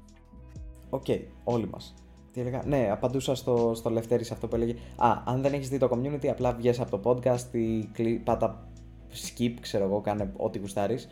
Οκ, 0.91 1.05
όλοι 1.45 1.69
μας. 1.69 1.95
Τι 2.33 2.41
έλεγα, 2.41 2.63
ναι, 2.67 2.89
απαντούσα 2.91 3.35
στο, 3.35 3.73
στο 3.75 3.91
Λευτέρη 3.91 4.27
σε 4.27 4.33
αυτό 4.33 4.49
που 4.49 4.55
έλεγε. 4.57 4.75
Α, 4.97 5.23
αν 5.25 5.43
δεν 5.43 5.53
έχεις 5.53 5.69
δει 5.69 5.79
το 5.79 5.89
community, 5.93 6.27
απλά 6.27 6.53
βγες 6.55 6.81
από 6.81 6.99
το 6.99 7.11
podcast 7.11 7.55
ή 7.55 7.85
κλει, 7.85 8.21
πάτα 8.25 8.69
skip, 9.13 9.55
ξέρω 9.61 9.85
εγώ, 9.85 10.01
κάνε 10.01 10.33
ό,τι 10.37 10.59
γουστάρεις. 10.59 11.09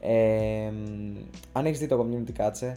Ε, 0.00 0.70
μ, 0.70 1.16
αν 1.52 1.66
έχεις 1.66 1.78
δει 1.78 1.86
το 1.86 2.00
community, 2.00 2.32
κάτσε. 2.32 2.76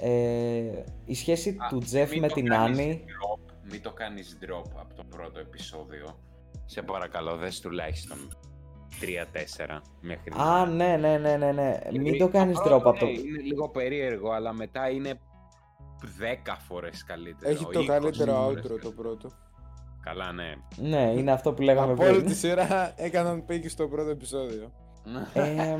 Ε, 0.00 0.62
η 1.04 1.14
σχέση 1.14 1.48
Α, 1.50 1.66
του 1.68 1.82
Jeff 1.92 2.08
μην 2.10 2.20
με 2.20 2.28
το 2.28 2.34
την 2.34 2.46
κάνεις 2.48 2.78
Άννη. 2.78 3.04
drop, 3.06 3.52
Μην 3.70 3.82
το 3.82 3.92
κάνεις 3.92 4.38
drop 4.42 4.70
από 4.80 4.94
το 4.94 5.02
πρώτο 5.10 5.38
επεισόδιο. 5.40 6.18
Σε 6.66 6.82
παρακαλώ, 6.82 7.36
δες 7.36 7.60
τουλάχιστον 7.60 8.18
3-4 9.00 9.80
μέχρι 10.00 10.32
Α, 10.36 10.44
να- 10.44 10.66
ναι, 10.66 10.96
ναι, 10.96 11.18
ναι, 11.18 11.36
ναι, 11.36 11.52
ναι. 11.52 11.78
Μην 11.92 12.02
Γιατί 12.02 12.18
το 12.18 12.28
κάνεις 12.28 12.58
πρώτο, 12.60 12.76
drop 12.76 12.88
από 12.88 12.98
το... 12.98 13.04
ναι, 13.04 13.10
Είναι 13.10 13.40
λίγο 13.42 13.68
περίεργο, 13.68 14.30
αλλά 14.30 14.52
μετά 14.52 14.90
είναι 14.90 15.14
10 16.04 16.56
φορές 16.68 17.04
καλύτερο. 17.04 17.50
Έχει 17.52 17.66
το 17.72 17.80
20 17.80 17.84
καλύτερο 17.86 18.32
φορές 18.32 18.64
outro 18.64 18.78
το 18.82 18.90
πρώτο. 18.90 19.28
Καλά, 20.02 20.32
ναι. 20.32 20.54
Ναι, 20.76 21.12
είναι 21.16 21.32
αυτό 21.32 21.52
που 21.52 21.62
λέγαμε 21.62 21.92
Από 21.92 22.02
όλη 22.04 22.12
πριν. 22.14 22.26
τη 22.26 22.34
σειρά 22.34 22.92
έκαναν 22.96 23.44
πίκη 23.44 23.68
στο 23.68 23.88
πρώτο 23.88 24.10
επεισόδιο. 24.10 24.72
ε, 25.34 25.76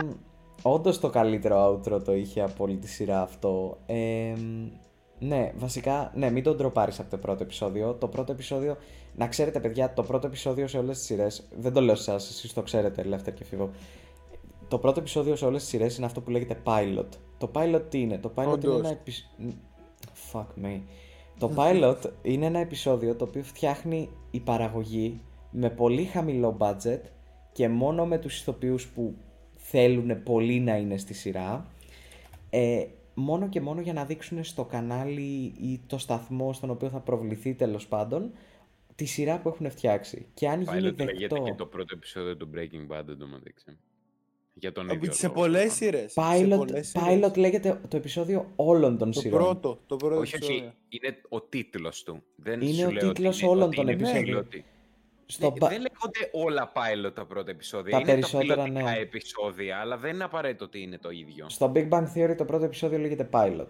Όντως 0.63 1.01
το 1.01 1.11
καλύτερο 1.11 1.73
outro 1.73 2.05
το 2.05 2.15
είχε 2.15 2.41
από 2.43 2.65
όλη 2.65 2.77
τη 2.77 2.89
σειρά 2.89 3.23
αυτό. 3.23 3.79
Ε, 3.87 4.35
ναι, 5.19 5.53
βασικά, 5.57 6.13
ναι, 6.15 6.31
μην 6.31 6.43
τον 6.43 6.57
τροπάρεις 6.57 7.01
από 7.01 7.11
το 7.11 7.19
πρώτο 7.19 7.43
επεισόδιο. 7.43 7.95
Το 7.95 8.09
πρώτο 8.09 8.33
επεισόδιο, 8.33 8.77
να 9.15 9.29
ξέρετε 9.29 9.61
παιδιά, 9.61 9.93
το 9.93 10.03
πρώτο 10.03 10.27
επεισόδιο 10.27 10.67
σε 10.69 10.79
όλες 10.79 10.97
τις 10.99 11.07
σειρές, 11.07 11.49
δεν 11.59 11.73
το 11.73 11.81
λέω 11.81 11.95
σε 11.95 12.11
εσάς, 12.11 12.29
εσείς 12.31 12.53
το 12.53 12.63
ξέρετε, 12.63 13.03
Λεύτερ 13.03 13.35
και 13.35 13.45
Φίβο. 13.45 13.71
Το 14.69 14.79
πρώτο 14.79 15.01
επεισόδιο 15.01 15.37
σε 15.37 15.45
όλες 15.47 15.61
τις 15.61 15.71
σειρές 15.71 15.97
είναι 15.97 16.07
αυτό 16.07 16.21
που 16.21 16.31
λέγεται 16.31 16.61
pilot. 16.65 17.09
Το 17.39 17.51
pilot 17.55 17.83
τι 17.89 18.01
είναι, 18.01 18.19
το 18.19 18.33
pilot 18.35 18.43
είναι 18.43 18.53
Όντως. 18.53 18.79
ένα 18.79 18.89
επεισόδιο... 18.89 19.55
Fuck 20.35 20.65
me. 20.65 20.81
Το 21.39 21.53
pilot 21.57 22.11
είναι 22.23 22.47
ένα 22.47 22.59
επεισόδιο 22.59 23.17
το 23.17 23.25
οποίο 23.25 23.43
φτιάχνει 23.43 24.11
η 24.31 24.41
παραγωγή 24.41 25.21
με 25.51 25.71
πολύ 25.71 26.05
χαμηλό 26.05 26.57
budget 26.61 27.01
και 27.53 27.69
μόνο 27.69 28.07
με 28.07 28.19
τους 28.19 28.41
ηθοποιούς 28.41 28.89
που 28.89 29.15
θέλουν 29.55 30.23
πολύ 30.23 30.61
να 30.61 30.77
είναι 30.77 30.97
στη 30.97 31.15
σειρά 31.15 31.67
ε, 32.51 32.87
μόνο 33.15 33.49
και 33.49 33.61
μόνο 33.61 33.81
για 33.81 33.93
να 33.93 34.05
δείξουν 34.05 34.45
στο 34.45 34.65
κανάλι 34.65 35.55
ή 35.61 35.81
το 35.87 35.99
σταθμό 35.99 36.53
στον 36.53 36.71
οποίο 36.71 36.89
θα 36.89 37.01
προβληθεί 37.01 37.55
τέλος 37.55 37.87
πάντων 37.87 38.33
τη 38.95 39.05
σειρά 39.05 39.41
που 39.41 39.49
έχουν 39.49 39.71
φτιάξει. 39.71 40.27
Και 40.35 40.49
αν 40.49 40.61
γίνει 40.61 40.79
Pilot 40.79 40.83
λέγεται 40.83 41.05
δεκτό... 41.05 41.43
και 41.45 41.55
το 41.55 41.67
πρώτο 41.67 41.95
επεισόδιο 41.97 42.37
του 42.37 42.51
Breaking 42.55 42.97
Bad 42.97 43.09
εντωμεταξύ. 43.09 43.79
Για 44.55 44.73
τον 44.73 44.89
ίδιο 44.89 45.13
Σε 45.13 45.27
λόγο. 45.27 45.39
πολλές 45.41 45.73
σειρές. 45.73 46.13
σε 46.13 46.21
Pilot, 46.21 46.57
πολλές 46.57 46.89
σειρές. 46.89 47.07
pilot 47.31 47.37
λέγεται 47.37 47.81
το 47.89 47.97
επεισόδιο 47.97 48.53
όλων 48.57 48.99
των 48.99 49.11
Το 49.13 49.21
σειρών. 49.21 49.41
πρώτο, 49.43 49.79
το 49.87 49.97
πρώτο 49.97 50.17
Όχι, 50.21 50.35
όχι, 50.37 50.45
επεισόδιο. 50.45 50.73
είναι 50.89 51.17
ο 51.29 51.41
τίτλος 51.43 52.03
του. 52.03 52.23
Δεν 52.37 52.61
Είναι 52.61 52.73
σου 52.73 52.87
ο 52.89 52.91
λέω 52.91 53.05
ότι 53.09 53.15
τίτλος 53.15 53.41
είναι- 53.41 53.51
όλων 53.51 53.63
ότι 53.67 53.77
των 53.77 53.89
είναι 53.89 53.93
επεισόδιων. 53.93 54.49
pilot. 54.53 54.59
Στο 55.27 55.51
Ναι, 55.51 55.59
πα- 55.59 55.69
Δεν 55.69 55.81
λέγονται 55.81 56.31
όλα 56.49 56.73
pilot 56.75 57.15
τα 57.15 57.25
πρώτα 57.27 57.51
επεισόδια. 57.51 57.91
Τα 57.91 57.97
είναι 57.99 58.07
περισσότερα, 58.07 58.55
τα 58.57 58.63
πιλωτικά 58.63 58.91
ναι. 58.91 58.99
επεισόδια, 58.99 59.79
αλλά 59.79 59.97
δεν 59.99 60.15
είναι 60.15 60.25
απαραίτητο 60.25 60.65
ότι 60.65 60.83
είναι 60.83 60.99
το 60.99 61.11
ίδιο. 61.11 61.47
Στο 61.49 61.73
Big 61.75 61.89
Bang 61.89 62.05
Theory 62.15 62.35
το 62.37 62.45
πρώτο 62.45 62.65
επεισόδιο 62.65 62.99
λέγεται 62.99 63.29
Pilot. 63.33 63.67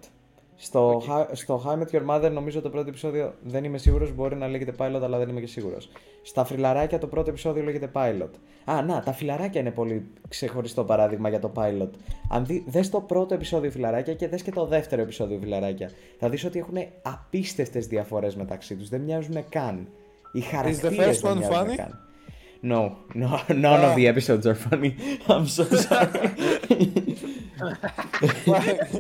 Στο, 0.57 0.89
Οκ. 0.89 1.03
How, 1.09 1.25
στο 1.33 1.63
How 1.67 1.71
I 1.71 1.83
Met 1.83 2.01
Your 2.01 2.15
Mother 2.15 2.31
νομίζω 2.31 2.61
το 2.61 2.71
πρώτο 2.71 2.89
επεισόδιο 2.89 3.35
δεν 3.43 3.65
είμαι 3.65 3.79
σίγουρος, 3.79 4.15
μπορεί 4.15 4.37
να 4.37 4.49
λέγεται 4.49 4.73
Pilot 4.79 5.01
αλλά 5.03 5.19
δεν 5.19 5.29
είμαι 5.29 5.41
και 5.41 5.47
σίγουρος. 5.47 5.91
Στα 6.23 6.45
φιλαράκια 6.45 6.99
το 6.99 7.07
πρώτο 7.07 7.31
επεισόδιο 7.31 7.63
λέγεται 7.63 7.91
Pilot. 7.93 8.31
Α, 8.65 8.83
να, 8.83 9.03
τα 9.03 9.13
φιλαράκια 9.13 9.61
είναι 9.61 9.71
πολύ 9.71 10.07
ξεχωριστό 10.29 10.85
παράδειγμα 10.85 11.29
για 11.29 11.39
το 11.39 11.53
Pilot. 11.55 11.91
Αν 12.29 12.47
δει, 12.47 12.65
δες 12.67 12.91
το 12.91 13.01
πρώτο 13.01 13.35
επεισόδιο 13.35 13.71
φιλαράκια 13.71 14.15
και 14.15 14.29
δες 14.29 14.43
και 14.43 14.51
το 14.51 14.67
δεύτερο 14.67 15.03
επεισόδιο 15.03 15.39
φιλαράκια. 15.39 15.91
Θα 16.19 16.29
δεις 16.29 16.45
ότι 16.45 16.59
έχουν 16.59 16.77
απίστευτες 17.03 17.87
διαφορές 17.87 18.37
μεταξύ 18.37 18.77
τους, 18.77 18.89
δεν 18.89 19.01
μοιάζουν 19.01 19.49
καν. 19.49 19.89
Οι 20.33 20.41
χαρακτήρες 20.41 21.19
first 21.19 21.23
δεν 21.23 21.33
one 21.33 21.37
μοιάζουν 21.37 21.69
funny? 21.69 21.77
καν. 21.77 21.99
No, 22.67 22.91
no, 23.15 23.29
none 23.49 23.85
of 23.89 23.95
the 23.95 24.07
episodes 24.07 24.47
are 24.47 24.55
funny. 24.55 24.95
I'm 25.29 25.47
so 25.47 25.65
sorry. 25.87 26.31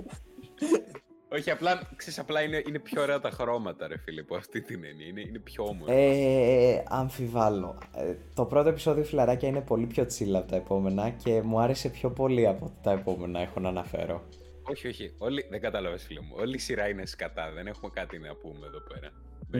Όχι, 1.34 1.50
απλά, 1.50 1.80
ξέρεις, 1.96 2.18
απλά 2.18 2.42
είναι, 2.42 2.62
είναι 2.66 2.78
πιο 2.78 3.02
ωραία 3.02 3.20
τα 3.20 3.30
χρώματα, 3.30 3.86
ρε 3.88 3.98
φίλε, 3.98 4.20
από 4.20 4.36
αυτή 4.36 4.60
την 4.62 4.84
έννοια. 4.84 5.06
Είναι, 5.06 5.20
είναι 5.20 5.38
πιο 5.38 5.64
όμορφο. 5.64 5.92
Ε, 5.94 6.82
αμφιβάλλω. 6.88 7.78
Ε, 7.96 8.14
το 8.34 8.44
πρώτο 8.44 8.68
επεισόδιο 8.68 9.04
φιλαράκια 9.04 9.48
είναι 9.48 9.60
πολύ 9.60 9.86
πιο 9.86 10.04
chill 10.04 10.32
από 10.34 10.50
τα 10.50 10.56
επόμενα 10.56 11.10
και 11.10 11.42
μου 11.42 11.60
άρεσε 11.60 11.88
πιο 11.88 12.10
πολύ 12.10 12.46
από 12.46 12.72
τα 12.82 12.90
επόμενα 12.90 13.40
έχω 13.40 13.60
να 13.60 13.68
αναφέρω. 13.68 14.22
Όχι, 14.62 14.88
όχι. 14.88 15.14
Όλοι, 15.18 15.46
δεν 15.50 15.60
κατάλαβες, 15.60 16.04
φίλε 16.04 16.20
μου. 16.20 16.34
Όλη 16.38 16.54
η 16.54 16.58
σειρά 16.58 16.88
είναι 16.88 17.06
σκατά. 17.06 17.50
Δεν 17.52 17.66
έχουμε 17.66 17.90
κάτι 17.94 18.18
να 18.18 18.34
πούμε 18.34 18.66
εδώ 18.66 18.80
πέρα. 18.80 19.10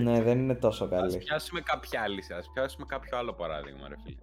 Ναι, 0.02 0.22
δεν 0.22 0.38
είναι 0.38 0.54
τόσο 0.54 0.84
Ας 0.84 0.90
καλή. 0.90 1.16
πιάσουμε 1.18 1.60
κάποια 1.60 2.00
άλλη 2.02 2.22
σειρά. 2.22 2.38
Ας 2.38 2.50
πιάσουμε 2.54 2.86
κάποιο 2.88 3.18
άλλο 3.18 3.32
παράδειγμα, 3.32 3.88
ρε 3.88 3.94
φίλε. 4.04 4.16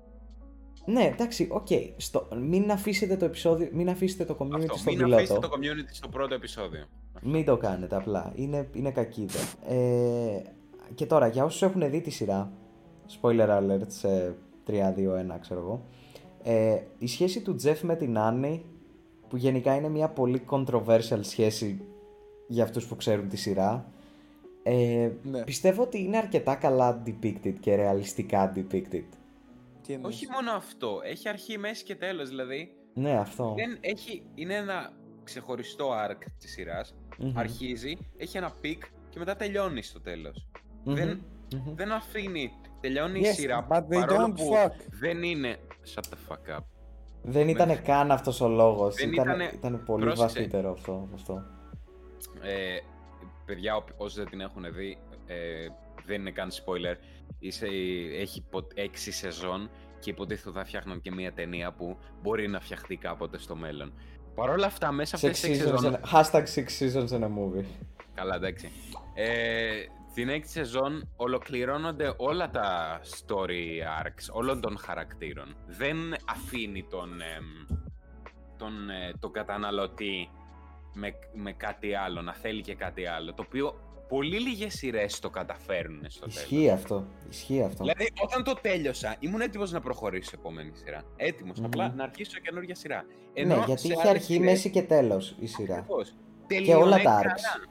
Ναι, 0.86 1.04
εντάξει, 1.04 1.48
οκ. 1.52 1.68
Στο... 1.98 2.28
Μην 2.42 2.72
αφήσετε 2.72 3.18
το 3.18 3.26
επεισόδιο, 3.26 3.70
μην 3.72 3.90
αφήσετε 3.90 4.26
το 4.26 4.36
community 4.40 4.56
Αυτό. 4.56 4.78
στο 4.78 4.90
Μην 4.90 4.98
πιλότο. 5.00 5.16
αφήσετε 5.16 5.40
το 5.40 5.50
community 5.56 5.90
στο 5.92 6.08
πρώτο 6.08 6.34
επεισόδιο. 6.34 6.84
Μην 7.22 7.46
το 7.46 7.58
κάνετε 7.58 7.96
απλά. 7.96 8.32
Είναι, 8.36 8.70
είναι 8.74 8.92
κακίδα. 8.92 9.40
Ε, 9.70 10.42
και 10.96 11.06
τώρα, 11.06 11.28
για 11.28 11.44
όσους 11.44 11.62
έχουν 11.62 11.90
δει 11.90 12.02
τη 12.02 12.10
σειρά, 12.10 12.52
spoiler 13.22 13.48
alert 13.50 13.88
σε 13.88 14.36
3-2-1 14.68 14.74
ξέρω 15.42 15.60
εγώ, 15.60 15.86
ε, 16.44 16.78
η 16.98 17.08
σχέση 17.08 17.42
του 17.42 17.56
Jeff 17.64 17.78
με 17.82 17.96
την 17.96 18.18
Άννη, 18.18 18.66
που 19.30 19.38
γενικά 19.38 19.76
είναι 19.76 19.90
μια 19.90 20.08
πολύ 20.10 20.42
controversial 20.50 21.20
σχέση 21.22 21.82
για 22.48 22.64
αυτούς 22.64 22.86
που 22.86 22.96
ξέρουν 22.96 23.30
τη 23.30 23.38
σειρά, 23.38 23.86
ε, 24.64 25.10
Ναι. 25.24 25.44
πιστεύω 25.44 25.82
ότι 25.84 26.04
είναι 26.04 26.18
αρκετά 26.18 26.56
καλά 26.56 27.04
depicted 27.06 27.54
και 27.60 27.76
ρεαλιστικά 27.76 28.54
depicted. 28.56 29.04
Τι 29.92 29.98
εννοείς; 29.98 30.16
Όχι 30.16 30.28
μόνο 30.32 30.52
αυτό. 30.52 31.00
Έχει 31.04 31.30
αρχή, 31.30 31.58
μέση 31.58 31.84
και 31.84 31.96
τέλος. 31.96 32.30
Δηλαδή, 32.30 32.72
Ναι, 32.94 33.12
αυτό. 33.18 33.54
δεν 33.58 33.78
έχει, 33.82 34.24
είναι 34.36 34.56
ένα 34.56 34.94
ξεχωριστό 35.24 35.92
arc 36.10 36.18
της 36.39 36.52
σειράς. 36.52 36.96
Μμμ. 37.18 37.38
Αρχίζει, 37.38 37.98
έχει 38.18 38.38
ένα 38.38 38.52
peak 38.62 38.84
και 39.10 39.20
μετά 39.20 39.36
τελειώνει 39.36 39.82
στο 39.82 40.02
τέλος. 40.02 40.48
Μμμ. 40.84 40.96
δεν- 40.96 41.24
Μμμ. 41.56 41.76
Δεν 41.76 41.92
αφήνει. 41.92 42.52
Τελειώνει 42.80 43.20
η 43.20 43.24
Yes, 43.26 43.34
σειρά 43.34 43.68
but 43.70 43.78
they 43.78 43.89
παρόλο 43.89 44.26
don't 44.26 44.36
που 44.36 44.52
fuck. 44.56 44.72
δεν 45.00 45.24
είναι... 45.24 45.58
Shut 45.96 46.04
the 46.04 46.34
fuck 46.34 46.58
up. 46.58 46.64
Δεν 47.22 47.48
ήταν 47.48 47.82
καν 47.82 48.12
αυτός 48.12 48.42
ο 48.42 48.48
λόγος. 48.48 48.96
Δεν 48.96 49.14
Ήταν, 49.14 49.26
ήτανε- 49.26 49.54
ήταν 49.54 49.84
πολύ 49.86 50.04
πρόσεξε. 50.06 50.39
βαθύτερο 50.39 50.72
αυτό. 50.72 51.10
αυτό. 51.14 51.44
Ε, 52.42 52.78
παιδιά, 53.46 53.76
όποι- 53.76 53.94
όσοι 53.98 54.18
δεν 54.20 54.30
την 54.30 54.42
έχουν 54.42 54.74
δει, 54.74 54.98
ε, 55.28 55.68
δεν 56.06 56.20
είναι 56.20 56.32
καν 56.32 56.49
spoiler. 56.49 56.95
Είσαι, 57.39 57.68
έχει 58.20 58.43
πο- 58.49 58.68
έξι 58.74 59.12
σεζόν 59.12 59.70
και 59.99 60.10
υποτίθεται 60.10 60.52
θα 60.52 60.66
φτιάχνουν 60.66 61.02
και 61.02 61.12
μια 61.12 61.34
ταινία 61.34 61.72
που 61.72 61.97
μπορεί 62.22 62.47
να 62.47 62.60
φτιαχτεί 62.60 62.95
κάποτε 62.95 63.38
στο 63.38 63.56
μέλλον. 63.56 63.93
Παρ' 64.36 64.49
όλα 64.49 64.66
αυτά, 64.66 64.91
μέσα 64.91 65.18
σε 65.18 65.28
Six 65.28 65.30
αυτές 65.30 65.49
τις 65.49 65.60
έξι 65.60 65.72
seasons 65.72 65.80
σεζόν... 65.80 65.95
in, 65.95 66.10
hashtag 66.12 66.43
six 66.56 66.66
seasons 66.80 67.20
in 67.20 67.24
a 67.24 67.28
movie. 67.28 67.66
Καλά, 68.14 68.36
εντάξει. 68.36 68.72
Ε, 69.14 69.86
την 70.14 70.30
έκτη 70.30 70.49
σεζόν 70.49 71.10
ολοκληρώνονται 71.16 72.14
όλα 72.18 72.49
τα 72.49 72.99
story 73.04 74.02
arcs 74.02 74.32
όλων 74.32 74.62
των 74.62 74.78
χαρακτήρων. 74.78 75.56
Δεν 75.66 75.97
αφήνει 76.28 76.84
τον, 76.89 77.22
εμ, 77.22 77.78
τον, 78.58 78.89
ε, 78.89 79.14
τον 79.20 79.32
καταναλωτή 79.32 80.30
με, 80.93 81.14
με 81.34 81.54
κάτι 81.54 81.93
άλλο, 81.93 82.22
να 82.22 82.34
θέλει 82.34 82.62
και 82.62 82.76
κάτι 82.76 83.06
άλλο. 83.06 83.34
Το 83.34 83.43
οποίο 83.47 83.91
πολύ 84.12 84.39
λίγες 84.39 84.74
σειρές 84.74 85.20
το 85.20 85.30
καταφέρνουν 85.30 86.05
στο 86.07 86.20
τέλος. 86.20 86.36
Ισχύει 86.36 86.70
αυτό. 86.70 87.05
Ισχύει 87.30 87.62
αυτό. 87.64 87.84
Δηλαδή, 87.84 88.12
όταν 88.24 88.43
το 88.43 88.53
τέλειωσα, 88.62 89.16
ήμουν 89.20 89.41
έτοιμος 89.41 89.72
να 89.72 89.80
προχωρήσω 89.82 90.30
σε 90.30 90.36
επόμενη 90.39 90.72
σειρά. 90.74 91.03
Έτοιμος. 91.16 91.57
Μμμ. 91.57 91.66
Απλά 91.66 91.93
να 91.95 92.03
αρχίσω 92.03 92.39
καινούργια 92.39 92.76
σειρά. 92.76 93.05
ναι, 93.45 93.64
γιατί 93.66 93.88
είχε 93.88 94.07
αρχή, 94.07 94.39
μέση 94.39 94.70
και 94.70 94.82
τέλος 94.82 95.36
η 95.39 95.45
σειρά. 95.47 95.76
Ακριβώς. 95.76 96.14
Και 96.47 96.55
όλα 96.55 96.66
Τελείωνε 96.66 96.91
τα 96.91 97.01
καλά. 97.03 97.22
arcs. 97.22 97.70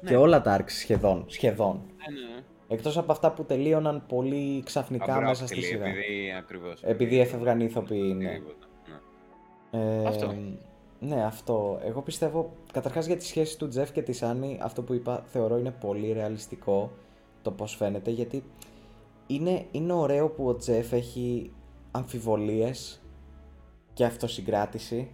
Ναι. 0.00 0.10
Και 0.10 0.16
όλα 0.16 0.40
τα 0.40 0.58
arcs 0.60 0.70
σχεδόν. 0.70 1.24
σχεδόν. 1.28 1.82
Ναι, 1.86 2.34
ναι. 2.34 2.42
Εκτός 2.68 2.98
από 2.98 3.12
αυτά 3.12 3.32
που 3.32 3.44
τελείωναν 3.44 4.04
πολύ 4.08 4.62
ξαφνικά 4.64 5.04
Αμπράπτυλοι, 5.04 5.28
μέσα 5.28 5.46
στη 5.46 5.60
σειρά. 5.62 5.86
Επειδή 5.86 6.32
ακριβώς. 6.38 6.82
Επειδή 6.82 7.20
έφευγαν 7.20 7.60
οι 7.60 7.64
ηθοποιοί, 7.68 8.14
ναι. 8.16 8.28
Οτιδήποτε, 8.28 8.66
ναι. 9.70 10.02
Ε, 10.02 10.06
Αυτό. 10.06 10.34
Ναι, 11.00 11.24
αυτό. 11.24 11.80
Εγώ 11.82 12.02
πιστεύω, 12.02 12.52
καταρχάς 12.72 13.06
για 13.06 13.16
τη 13.16 13.24
σχέση 13.24 13.58
του 13.58 13.68
Τζεφ 13.68 13.92
και 13.92 14.02
της 14.02 14.22
Άννη, 14.22 14.58
αυτό 14.62 14.82
που 14.82 14.94
είπα 14.94 15.22
θεωρώ 15.26 15.58
είναι 15.58 15.70
πολύ 15.70 16.12
ρεαλιστικό 16.12 16.90
το 17.42 17.50
πώς 17.50 17.74
φαίνεται, 17.74 18.10
γιατί 18.10 18.44
είναι, 19.26 19.66
είναι 19.70 19.92
ωραίο 19.92 20.28
που 20.28 20.46
ο 20.46 20.56
Τζεφ 20.56 20.92
έχει 20.92 21.52
αμφιβολίες 21.90 23.02
και 23.92 24.04
αυτοσυγκράτηση. 24.04 25.10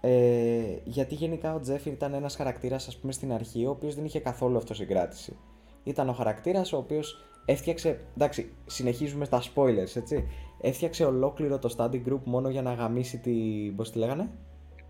Ε, 0.00 0.76
γιατί 0.84 1.14
γενικά 1.14 1.54
ο 1.54 1.60
Τζεφ 1.60 1.86
ήταν 1.86 2.14
ένας 2.14 2.36
χαρακτήρας, 2.36 2.88
ας 2.88 2.96
πούμε, 2.96 3.12
στην 3.12 3.32
αρχή, 3.32 3.66
ο 3.66 3.70
οποίος 3.70 3.94
δεν 3.94 4.04
είχε 4.04 4.20
καθόλου 4.20 4.56
αυτοσυγκράτηση. 4.56 5.36
Ήταν 5.84 6.08
ο 6.08 6.12
χαρακτήρας 6.12 6.72
ο 6.72 6.76
οποίος 6.76 7.24
έφτιαξε, 7.44 8.00
εντάξει, 8.14 8.52
συνεχίζουμε 8.66 9.24
στα 9.24 9.42
spoilers, 9.42 9.96
έτσι. 9.96 10.28
Έφτιαξε 10.68 11.04
ολόκληρο 11.04 11.58
το 11.58 11.74
study 11.78 12.08
group 12.08 12.20
μόνο 12.24 12.48
για 12.48 12.62
να 12.62 12.72
γαμίσει 12.72 13.18
τη, 13.18 13.32
πώς 13.76 13.90
τη 13.92 13.98
λέγανε; 13.98 14.28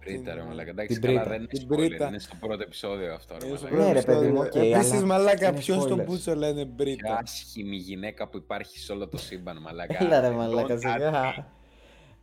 Μπρίτα, 0.05 0.35
ρε 0.35 0.43
μαλάκα. 0.43 0.71
Εντάξει, 0.71 0.99
Την 0.99 1.03
καλά, 1.03 1.15
Μπρίτα. 1.21 1.31
δεν 1.31 1.39
είναι 1.41 1.49
Την 1.49 1.67
spoiler, 1.69 1.77
Μπρίτα. 1.77 2.07
είναι 2.09 2.19
στο 2.19 2.37
πρώτο 2.41 2.63
επεισόδιο 2.63 3.15
αυτό, 3.15 3.37
ρε 3.41 3.47
Είναι 3.47 3.57
στο 3.57 3.67
μαλάκα. 3.69 3.87
Ναι, 3.87 3.93
ρε, 3.93 4.03
πρώτο 4.03 4.19
παιδί 4.21 4.33
μου, 4.33 4.43
επεισόδιο. 4.43 4.69
οκ, 4.71 4.75
Επίσης, 4.77 4.93
αλλά 4.93 5.07
μαλάκα, 5.07 5.49
είναι 5.49 5.59
ποιος 5.59 5.87
τον 5.87 6.01
spoilers. 6.01 6.05
Μπούτσο 6.07 6.35
λένε 6.35 6.65
Πιο 6.65 6.73
Μπρίτα. 6.75 7.19
άσχημη 7.23 7.77
γυναίκα 7.77 8.29
που 8.29 8.37
υπάρχει 8.37 8.79
σε 8.79 8.93
όλο 8.93 9.09
το 9.09 9.17
σύμπαν, 9.17 9.57
μαλάκα. 9.61 10.05
Έλα 10.05 10.21
ρε 10.21 10.29
Don't 10.29 10.35
μαλάκα, 10.37 10.75
at 10.75 10.77
me. 10.77 10.81
σιγά. 10.81 11.55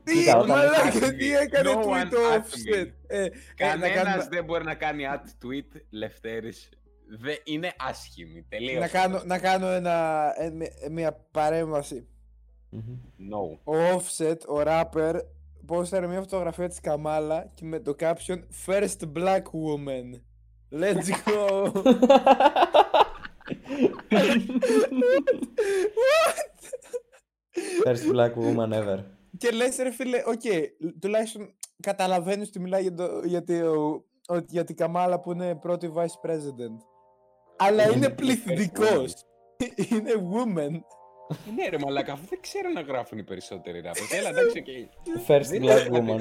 Τι, 0.03 0.13
Κοίτα, 0.17 0.37
όταν 0.37 0.49
μαλάκα, 0.57 0.87
έχει- 0.87 1.15
τι 1.15 1.35
έκανε 1.35 1.69
No 1.73 1.75
one 1.75 2.05
tweet 2.05 2.07
το 2.09 2.17
at 2.33 2.37
offset. 2.39 2.83
me. 2.85 2.91
Ε, 3.07 3.23
ε, 3.23 3.29
να 3.29 3.29
Κανένας 3.55 3.91
κάνουμε- 4.03 4.27
δεν 4.29 4.43
μπορεί 4.43 4.63
να 4.63 4.73
κάνει 4.75 5.03
at 5.13 5.45
tweet 5.45 5.81
Λευτέρης. 5.89 6.69
Δε, 7.19 7.33
είναι 7.43 7.73
άσχημη, 7.89 8.45
τελείως. 8.49 8.79
να 8.79 8.87
κάνω, 8.87 9.21
να 9.25 9.39
κάνω 9.39 9.67
ένα, 9.67 10.25
ε, 10.37 10.49
με- 10.49 10.71
μια 10.91 11.25
παρέμβαση. 11.31 12.07
Μμμ. 12.74 12.97
No. 13.32 13.57
Ο 13.63 13.74
Offset, 13.95 14.38
ο 14.47 14.61
rapper, 14.65 15.19
πόσταρε 15.65 16.07
μια 16.07 16.19
φωτογραφία 16.19 16.67
της 16.69 16.80
Καμάλα 16.80 17.51
και 17.53 17.65
με 17.65 17.80
το 17.80 17.95
caption 17.99 18.39
First 18.65 18.97
Black 19.17 19.41
Woman. 19.41 20.19
Let's 20.82 21.07
go! 21.26 21.71
First 27.86 28.11
black 28.11 28.34
woman 28.36 28.71
ever. 28.74 29.03
και 29.38 29.49
λες 29.51 29.76
ρε 29.78 29.91
φίλε, 29.91 30.17
οκ, 30.26 30.41
τουλάχιστον 30.99 31.53
καταλαβαίνεις 31.82 32.47
ότι 32.47 32.59
μιλάει 32.59 32.82
για, 32.82 32.93
το, 32.93 33.21
για, 33.24 33.43
το- 33.43 34.05
ότι- 34.28 34.45
για 34.49 34.63
την 34.63 34.76
Καμάλα 34.76 35.19
που 35.19 35.32
είναι 35.32 35.55
πρώτη 35.55 35.91
vice 35.95 36.28
president. 36.30 36.78
Αλλά 37.57 37.84
Είναι 37.84 37.93
είναι 37.95 38.07
first 38.07 38.15
πληθυντικός. 38.15 39.13
είναι 39.89 40.11
woman. 40.34 40.80
Ναι 41.55 41.69
ρε 41.69 41.78
μαλάκα, 41.78 42.13
αφού 42.13 42.26
δεν 42.30 42.39
ξέρουν 42.41 42.69
να 42.69 42.82
γράφουν 42.82 43.17
οι 43.17 43.24
περισσότεροι 43.24 43.82
rappers. 43.81 44.11
Έλα, 44.11 44.30
εντάξει, 44.39 44.59
οκ. 44.59 44.65
First 45.28 45.47
Δεν 45.49 45.61
black 45.63 45.86
είναι- 45.88 46.15
woman. 46.15 46.19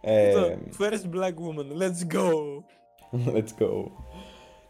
Ε, 0.00 0.32
Το 0.32 0.58
First 0.78 1.16
black 1.16 1.32
woman. 1.34 1.82
Let's 1.82 2.14
go! 2.16 2.30
let's 3.34 3.62
go. 3.62 3.90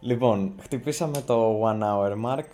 Λοιπόν, 0.01 0.55
χτυπήσαμε 0.61 1.21
το 1.27 1.61
one 1.63 1.83
hour 1.83 2.13
mark 2.27 2.45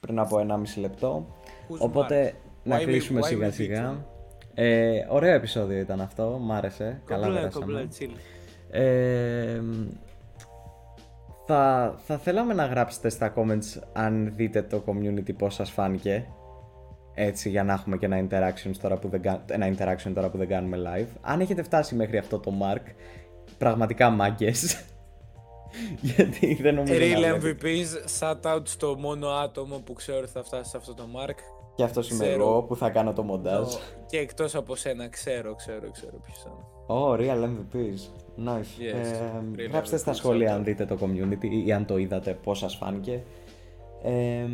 πριν 0.00 0.18
από 0.18 0.36
1,5 0.38 0.80
λεπτό. 0.80 1.26
Who's 1.68 1.78
Οπότε 1.78 2.34
να 2.62 2.76
Why 2.78 2.80
me- 2.80 2.84
κλείσουμε 2.84 3.20
why 3.20 3.24
me 3.24 3.26
σιγά 3.28 3.48
teacher? 3.48 3.52
σιγά. 3.52 4.06
Ε, 4.54 5.06
ωραίο 5.10 5.34
επεισόδιο 5.34 5.78
ήταν 5.78 6.00
αυτό, 6.00 6.38
μ' 6.40 6.52
άρεσε. 6.52 7.02
Καλά 7.04 7.24
Κομπλέ, 7.26 7.38
περάσαμε. 7.38 7.64
κομπλέ, 7.64 7.86
chill. 7.98 8.10
Ε, 8.70 9.60
θα, 11.46 11.94
θα 11.98 12.18
θέλαμε 12.18 12.54
να 12.54 12.66
γράψετε 12.66 13.08
στα 13.08 13.32
comments 13.36 13.80
αν 13.92 14.32
δείτε 14.36 14.62
το 14.62 14.82
community 14.86 15.36
πώς 15.38 15.54
σας 15.54 15.70
φάνηκε. 15.70 16.26
Έτσι 17.14 17.48
για 17.48 17.64
να 17.64 17.72
έχουμε 17.72 17.96
και 17.96 18.06
ένα 18.06 18.26
interaction 18.28 18.70
τώρα 18.82 18.96
που 18.98 19.08
δεν, 19.08 19.22
κα- 19.22 19.44
ένα 19.50 19.68
interaction 19.68 20.12
τώρα 20.14 20.30
που 20.30 20.38
δεν 20.38 20.48
κάνουμε 20.48 20.78
live. 20.86 21.18
Αν 21.20 21.40
έχετε 21.40 21.62
φτάσει 21.62 21.94
μέχρι 21.94 22.18
αυτό 22.18 22.38
το 22.38 22.52
mark, 22.62 22.82
πραγματικά 23.58 24.10
μάγκες. 24.10 24.76
Γιατί 26.16 26.54
δεν 26.62 26.74
νομίζω 26.74 26.94
να 26.94 26.98
Real 27.00 27.16
βλέπετε. 27.16 27.56
MVPs, 27.62 28.20
shout 28.20 28.54
out 28.56 28.60
στο 28.62 28.96
μόνο 28.98 29.28
άτομο 29.28 29.78
που 29.78 29.92
ξέρω 29.92 30.18
ότι 30.18 30.30
θα 30.30 30.42
φτάσει 30.44 30.70
σε 30.70 30.76
αυτό 30.76 30.94
το 30.94 31.02
mark. 31.16 31.34
Και 31.74 31.82
αυτός 31.82 32.10
είμαι 32.10 32.24
Ξέρω. 32.24 32.42
εγώ 32.48 32.62
που 32.62 32.76
θα 32.76 32.90
κάνω 32.90 33.12
το 33.12 33.22
μοντάζ. 33.22 33.72
Το- 33.72 33.78
Και 34.06 34.18
εκτός 34.18 34.54
από 34.54 34.76
σένα, 34.76 35.08
ξέρω, 35.08 35.54
ξέρω, 35.54 35.90
ξέρω 35.90 36.20
ποιος 36.24 36.44
είναι. 36.44 36.54
Oh, 36.86 37.16
real 37.16 37.44
MVPs. 37.48 38.00
Nice. 38.48 38.80
Yes, 38.80 38.94
Ε, 38.94 39.66
real 39.66 39.70
γράψτε 39.70 39.96
στα 39.96 40.12
MVPs, 40.12 40.16
σχόλια 40.16 40.48
shout 40.50 40.54
αν 40.54 40.60
out. 40.60 40.64
δείτε 40.64 40.84
το 40.84 40.98
community 41.00 41.64
ή 41.66 41.72
αν 41.72 41.84
το 41.86 41.96
είδατε, 41.96 42.38
πώς 42.42 42.58
σας 42.58 42.76
φάνηκε. 42.76 43.22
Ε, 44.02 44.46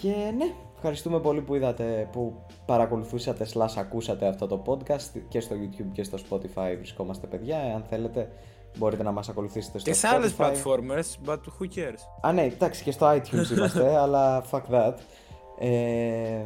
και 0.00 0.08
ναι, 0.36 0.52
ευχαριστούμε 0.86 1.20
πολύ 1.20 1.40
που 1.40 1.54
είδατε, 1.54 2.08
που 2.12 2.34
παρακολουθούσατε 2.66 3.46
slash 3.54 3.74
ακούσατε 3.78 4.26
αυτό 4.26 4.46
το 4.46 4.62
podcast 4.66 5.20
και 5.28 5.40
στο 5.40 5.56
YouTube 5.56 5.88
και 5.92 6.02
στο 6.02 6.18
Spotify 6.30 6.74
βρισκόμαστε 6.76 7.26
παιδιά. 7.26 7.58
Εάν 7.58 7.84
θέλετε 7.88 8.28
μπορείτε 8.78 9.02
να 9.02 9.12
μας 9.12 9.28
ακολουθήσετε 9.28 9.78
στο 9.78 9.90
Και 9.90 9.96
σε 9.96 10.06
Spotify. 10.08 10.14
άλλες 10.14 10.34
platformers, 10.38 11.28
but 11.30 11.36
who 11.36 11.76
cares; 11.78 11.98
Α, 12.20 12.32
ναι, 12.32 12.42
εντάξει, 12.42 12.82
και 12.82 12.90
στο 12.90 13.10
iTunes 13.16 13.50
είμαστε, 13.56 13.96
αλλά 14.02 14.44
fuck 14.50 14.62
that. 14.70 14.94
Ε, 15.58 16.44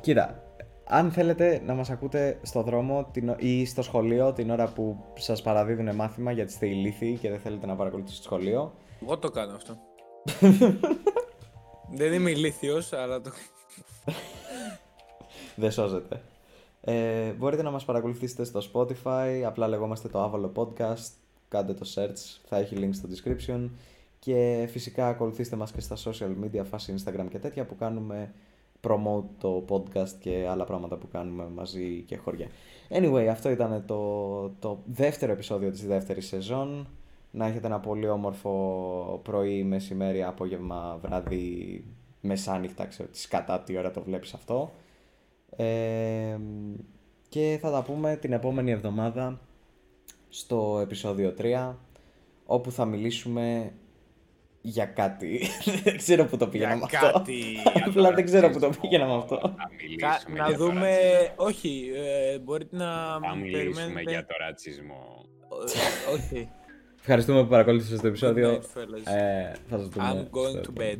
κοίτα, 0.00 0.42
αν 0.84 1.10
θέλετε 1.10 1.62
να 1.66 1.74
μας 1.74 1.90
ακούτε 1.90 2.38
στο 2.42 2.62
δρόμο 2.62 3.08
την, 3.12 3.28
ο- 3.28 3.34
ή 3.38 3.66
στο 3.66 3.82
σχολείο 3.82 4.32
την 4.32 4.50
ώρα 4.50 4.66
που 4.66 4.96
σας 5.14 5.42
παραδίδουν 5.42 5.94
μάθημα 5.94 6.32
γιατί 6.32 6.52
είστε 6.52 6.66
ηλίθιοι 6.66 7.16
και 7.16 7.30
δεν 7.30 7.38
θέλετε 7.40 7.66
να 7.66 7.74
παρακολουθήσετε 7.76 8.22
στο 8.22 8.34
σχολείο, 8.34 8.72
Εγώ 9.02 9.18
το 9.18 9.30
κάνω 9.30 9.54
αυτό. 9.54 9.76
Δεν 11.94 12.12
είμαι 12.12 12.30
ηλίθιος, 12.30 12.92
αλλά 12.92 13.20
το... 13.20 13.30
δεν 15.56 15.70
σώζεται. 15.70 16.22
Ε, 16.80 17.30
μπορείτε 17.30 17.62
να 17.62 17.70
μας 17.70 17.84
παρακολουθήσετε 17.84 18.44
στο 18.44 18.60
Spotify, 18.72 19.42
απλά 19.46 19.68
λεγόμαστε 19.68 20.08
το 20.08 20.22
Άβολο 20.22 20.52
Podcast, 20.56 21.10
κάντε 21.48 21.74
το 21.74 21.86
search, 21.94 22.38
θα 22.48 22.56
έχει 22.56 22.76
link 22.78 22.90
στο 22.92 23.08
description 23.08 23.68
και 24.18 24.68
φυσικά 24.70 25.08
ακολουθήστε 25.08 25.56
μας 25.56 25.72
και 25.72 25.80
στα 25.80 25.96
social 26.04 26.34
media, 26.44 26.64
φάση 26.70 26.94
Instagram 26.98 27.26
και 27.30 27.38
τέτοια 27.38 27.64
που 27.64 27.76
κάνουμε 27.76 28.32
promote 28.80 29.24
το 29.38 29.64
podcast 29.68 30.10
και 30.20 30.46
άλλα 30.48 30.64
πράγματα 30.64 30.96
που 30.96 31.08
κάνουμε 31.08 31.44
μαζί 31.54 32.04
και 32.06 32.16
χωριά. 32.16 32.48
Anyway, 32.88 33.26
αυτό 33.30 33.50
ήταν 33.50 33.84
το, 33.86 34.52
το 34.58 34.82
δεύτερο 34.84 35.32
επεισόδιο 35.32 35.70
της 35.70 35.86
δεύτερης 35.86 36.26
σεζόν. 36.26 36.86
Να 37.30 37.46
έχετε 37.46 37.66
ένα 37.66 37.80
πολύ 37.80 38.08
όμορφο 38.08 39.20
πρωί, 39.24 39.62
μεσημέρι, 39.64 40.22
απόγευμα, 40.22 40.98
βράδυ, 41.02 41.84
μεσάνυχτα, 42.20 42.86
ξέρω 42.86 43.08
τις 43.08 43.28
κατά 43.28 43.60
τι 43.60 43.76
ώρα 43.76 43.90
το 43.90 44.02
βλέπεις 44.02 44.34
αυτό. 44.34 44.72
Ε, 45.56 46.36
και 47.28 47.58
θα 47.60 47.70
τα 47.70 47.82
πούμε 47.82 48.16
την 48.16 48.32
επόμενη 48.32 48.70
εβδομάδα 48.70 49.40
στο 50.28 50.78
επεισόδιο 50.82 51.34
3 51.38 51.74
όπου 52.46 52.70
θα 52.72 52.84
μιλήσουμε 52.84 53.72
για 54.60 54.84
κάτι. 54.86 55.40
δεν 55.84 55.96
ξέρω 55.96 56.24
που 56.24 56.36
το 56.36 56.48
πήγαινα 56.48 56.76
με 56.76 56.82
αυτό. 56.84 57.10
κάτι. 57.12 57.42
Απλά 57.86 58.12
δεν 58.12 58.24
ξέρω 58.24 58.50
που 58.50 58.58
το 58.58 58.70
πήγαινα 58.80 59.06
με 59.06 59.14
αυτό. 59.14 59.38
Θα 59.40 59.54
Κα- 59.56 59.70
μιλήσουμε 59.80 60.38
να 60.38 60.48
για 60.48 60.56
το 60.58 60.64
δούμε... 60.64 60.80
ρατσισμό. 60.96 61.34
Όχι, 61.36 61.90
ε, 61.94 62.38
μπορείτε 62.38 62.76
να 62.76 63.18
Θα 63.20 63.34
μου 63.34 63.40
μιλήσουμε 63.40 63.80
περιμένετε... 63.82 64.10
για 64.10 64.26
το 64.26 64.34
ρατσισμό. 64.40 65.24
Ε, 66.08 66.12
Όχι. 66.14 66.48
Ευχαριστούμε 67.00 67.42
που 67.42 67.48
παρακολούθησες 67.48 68.00
το 68.00 68.06
επεισόδιο. 68.06 68.50
Good 68.50 68.76
night, 68.76 68.78
fellas. 68.80 69.14
Ε, 69.14 69.52
θα 69.68 69.78
σας 69.78 69.88
δούμε 69.88 70.28
I'm 70.30 70.36
going 70.36 70.48
στο 70.48 70.60
to 70.60 70.68
επόμενο. 70.68 70.96
bed. 70.96 70.98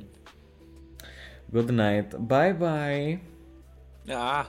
Good 1.54 1.70
night. 1.70 2.26
Bye 2.28 2.56
bye. 2.60 3.18
Ah. 4.08 4.44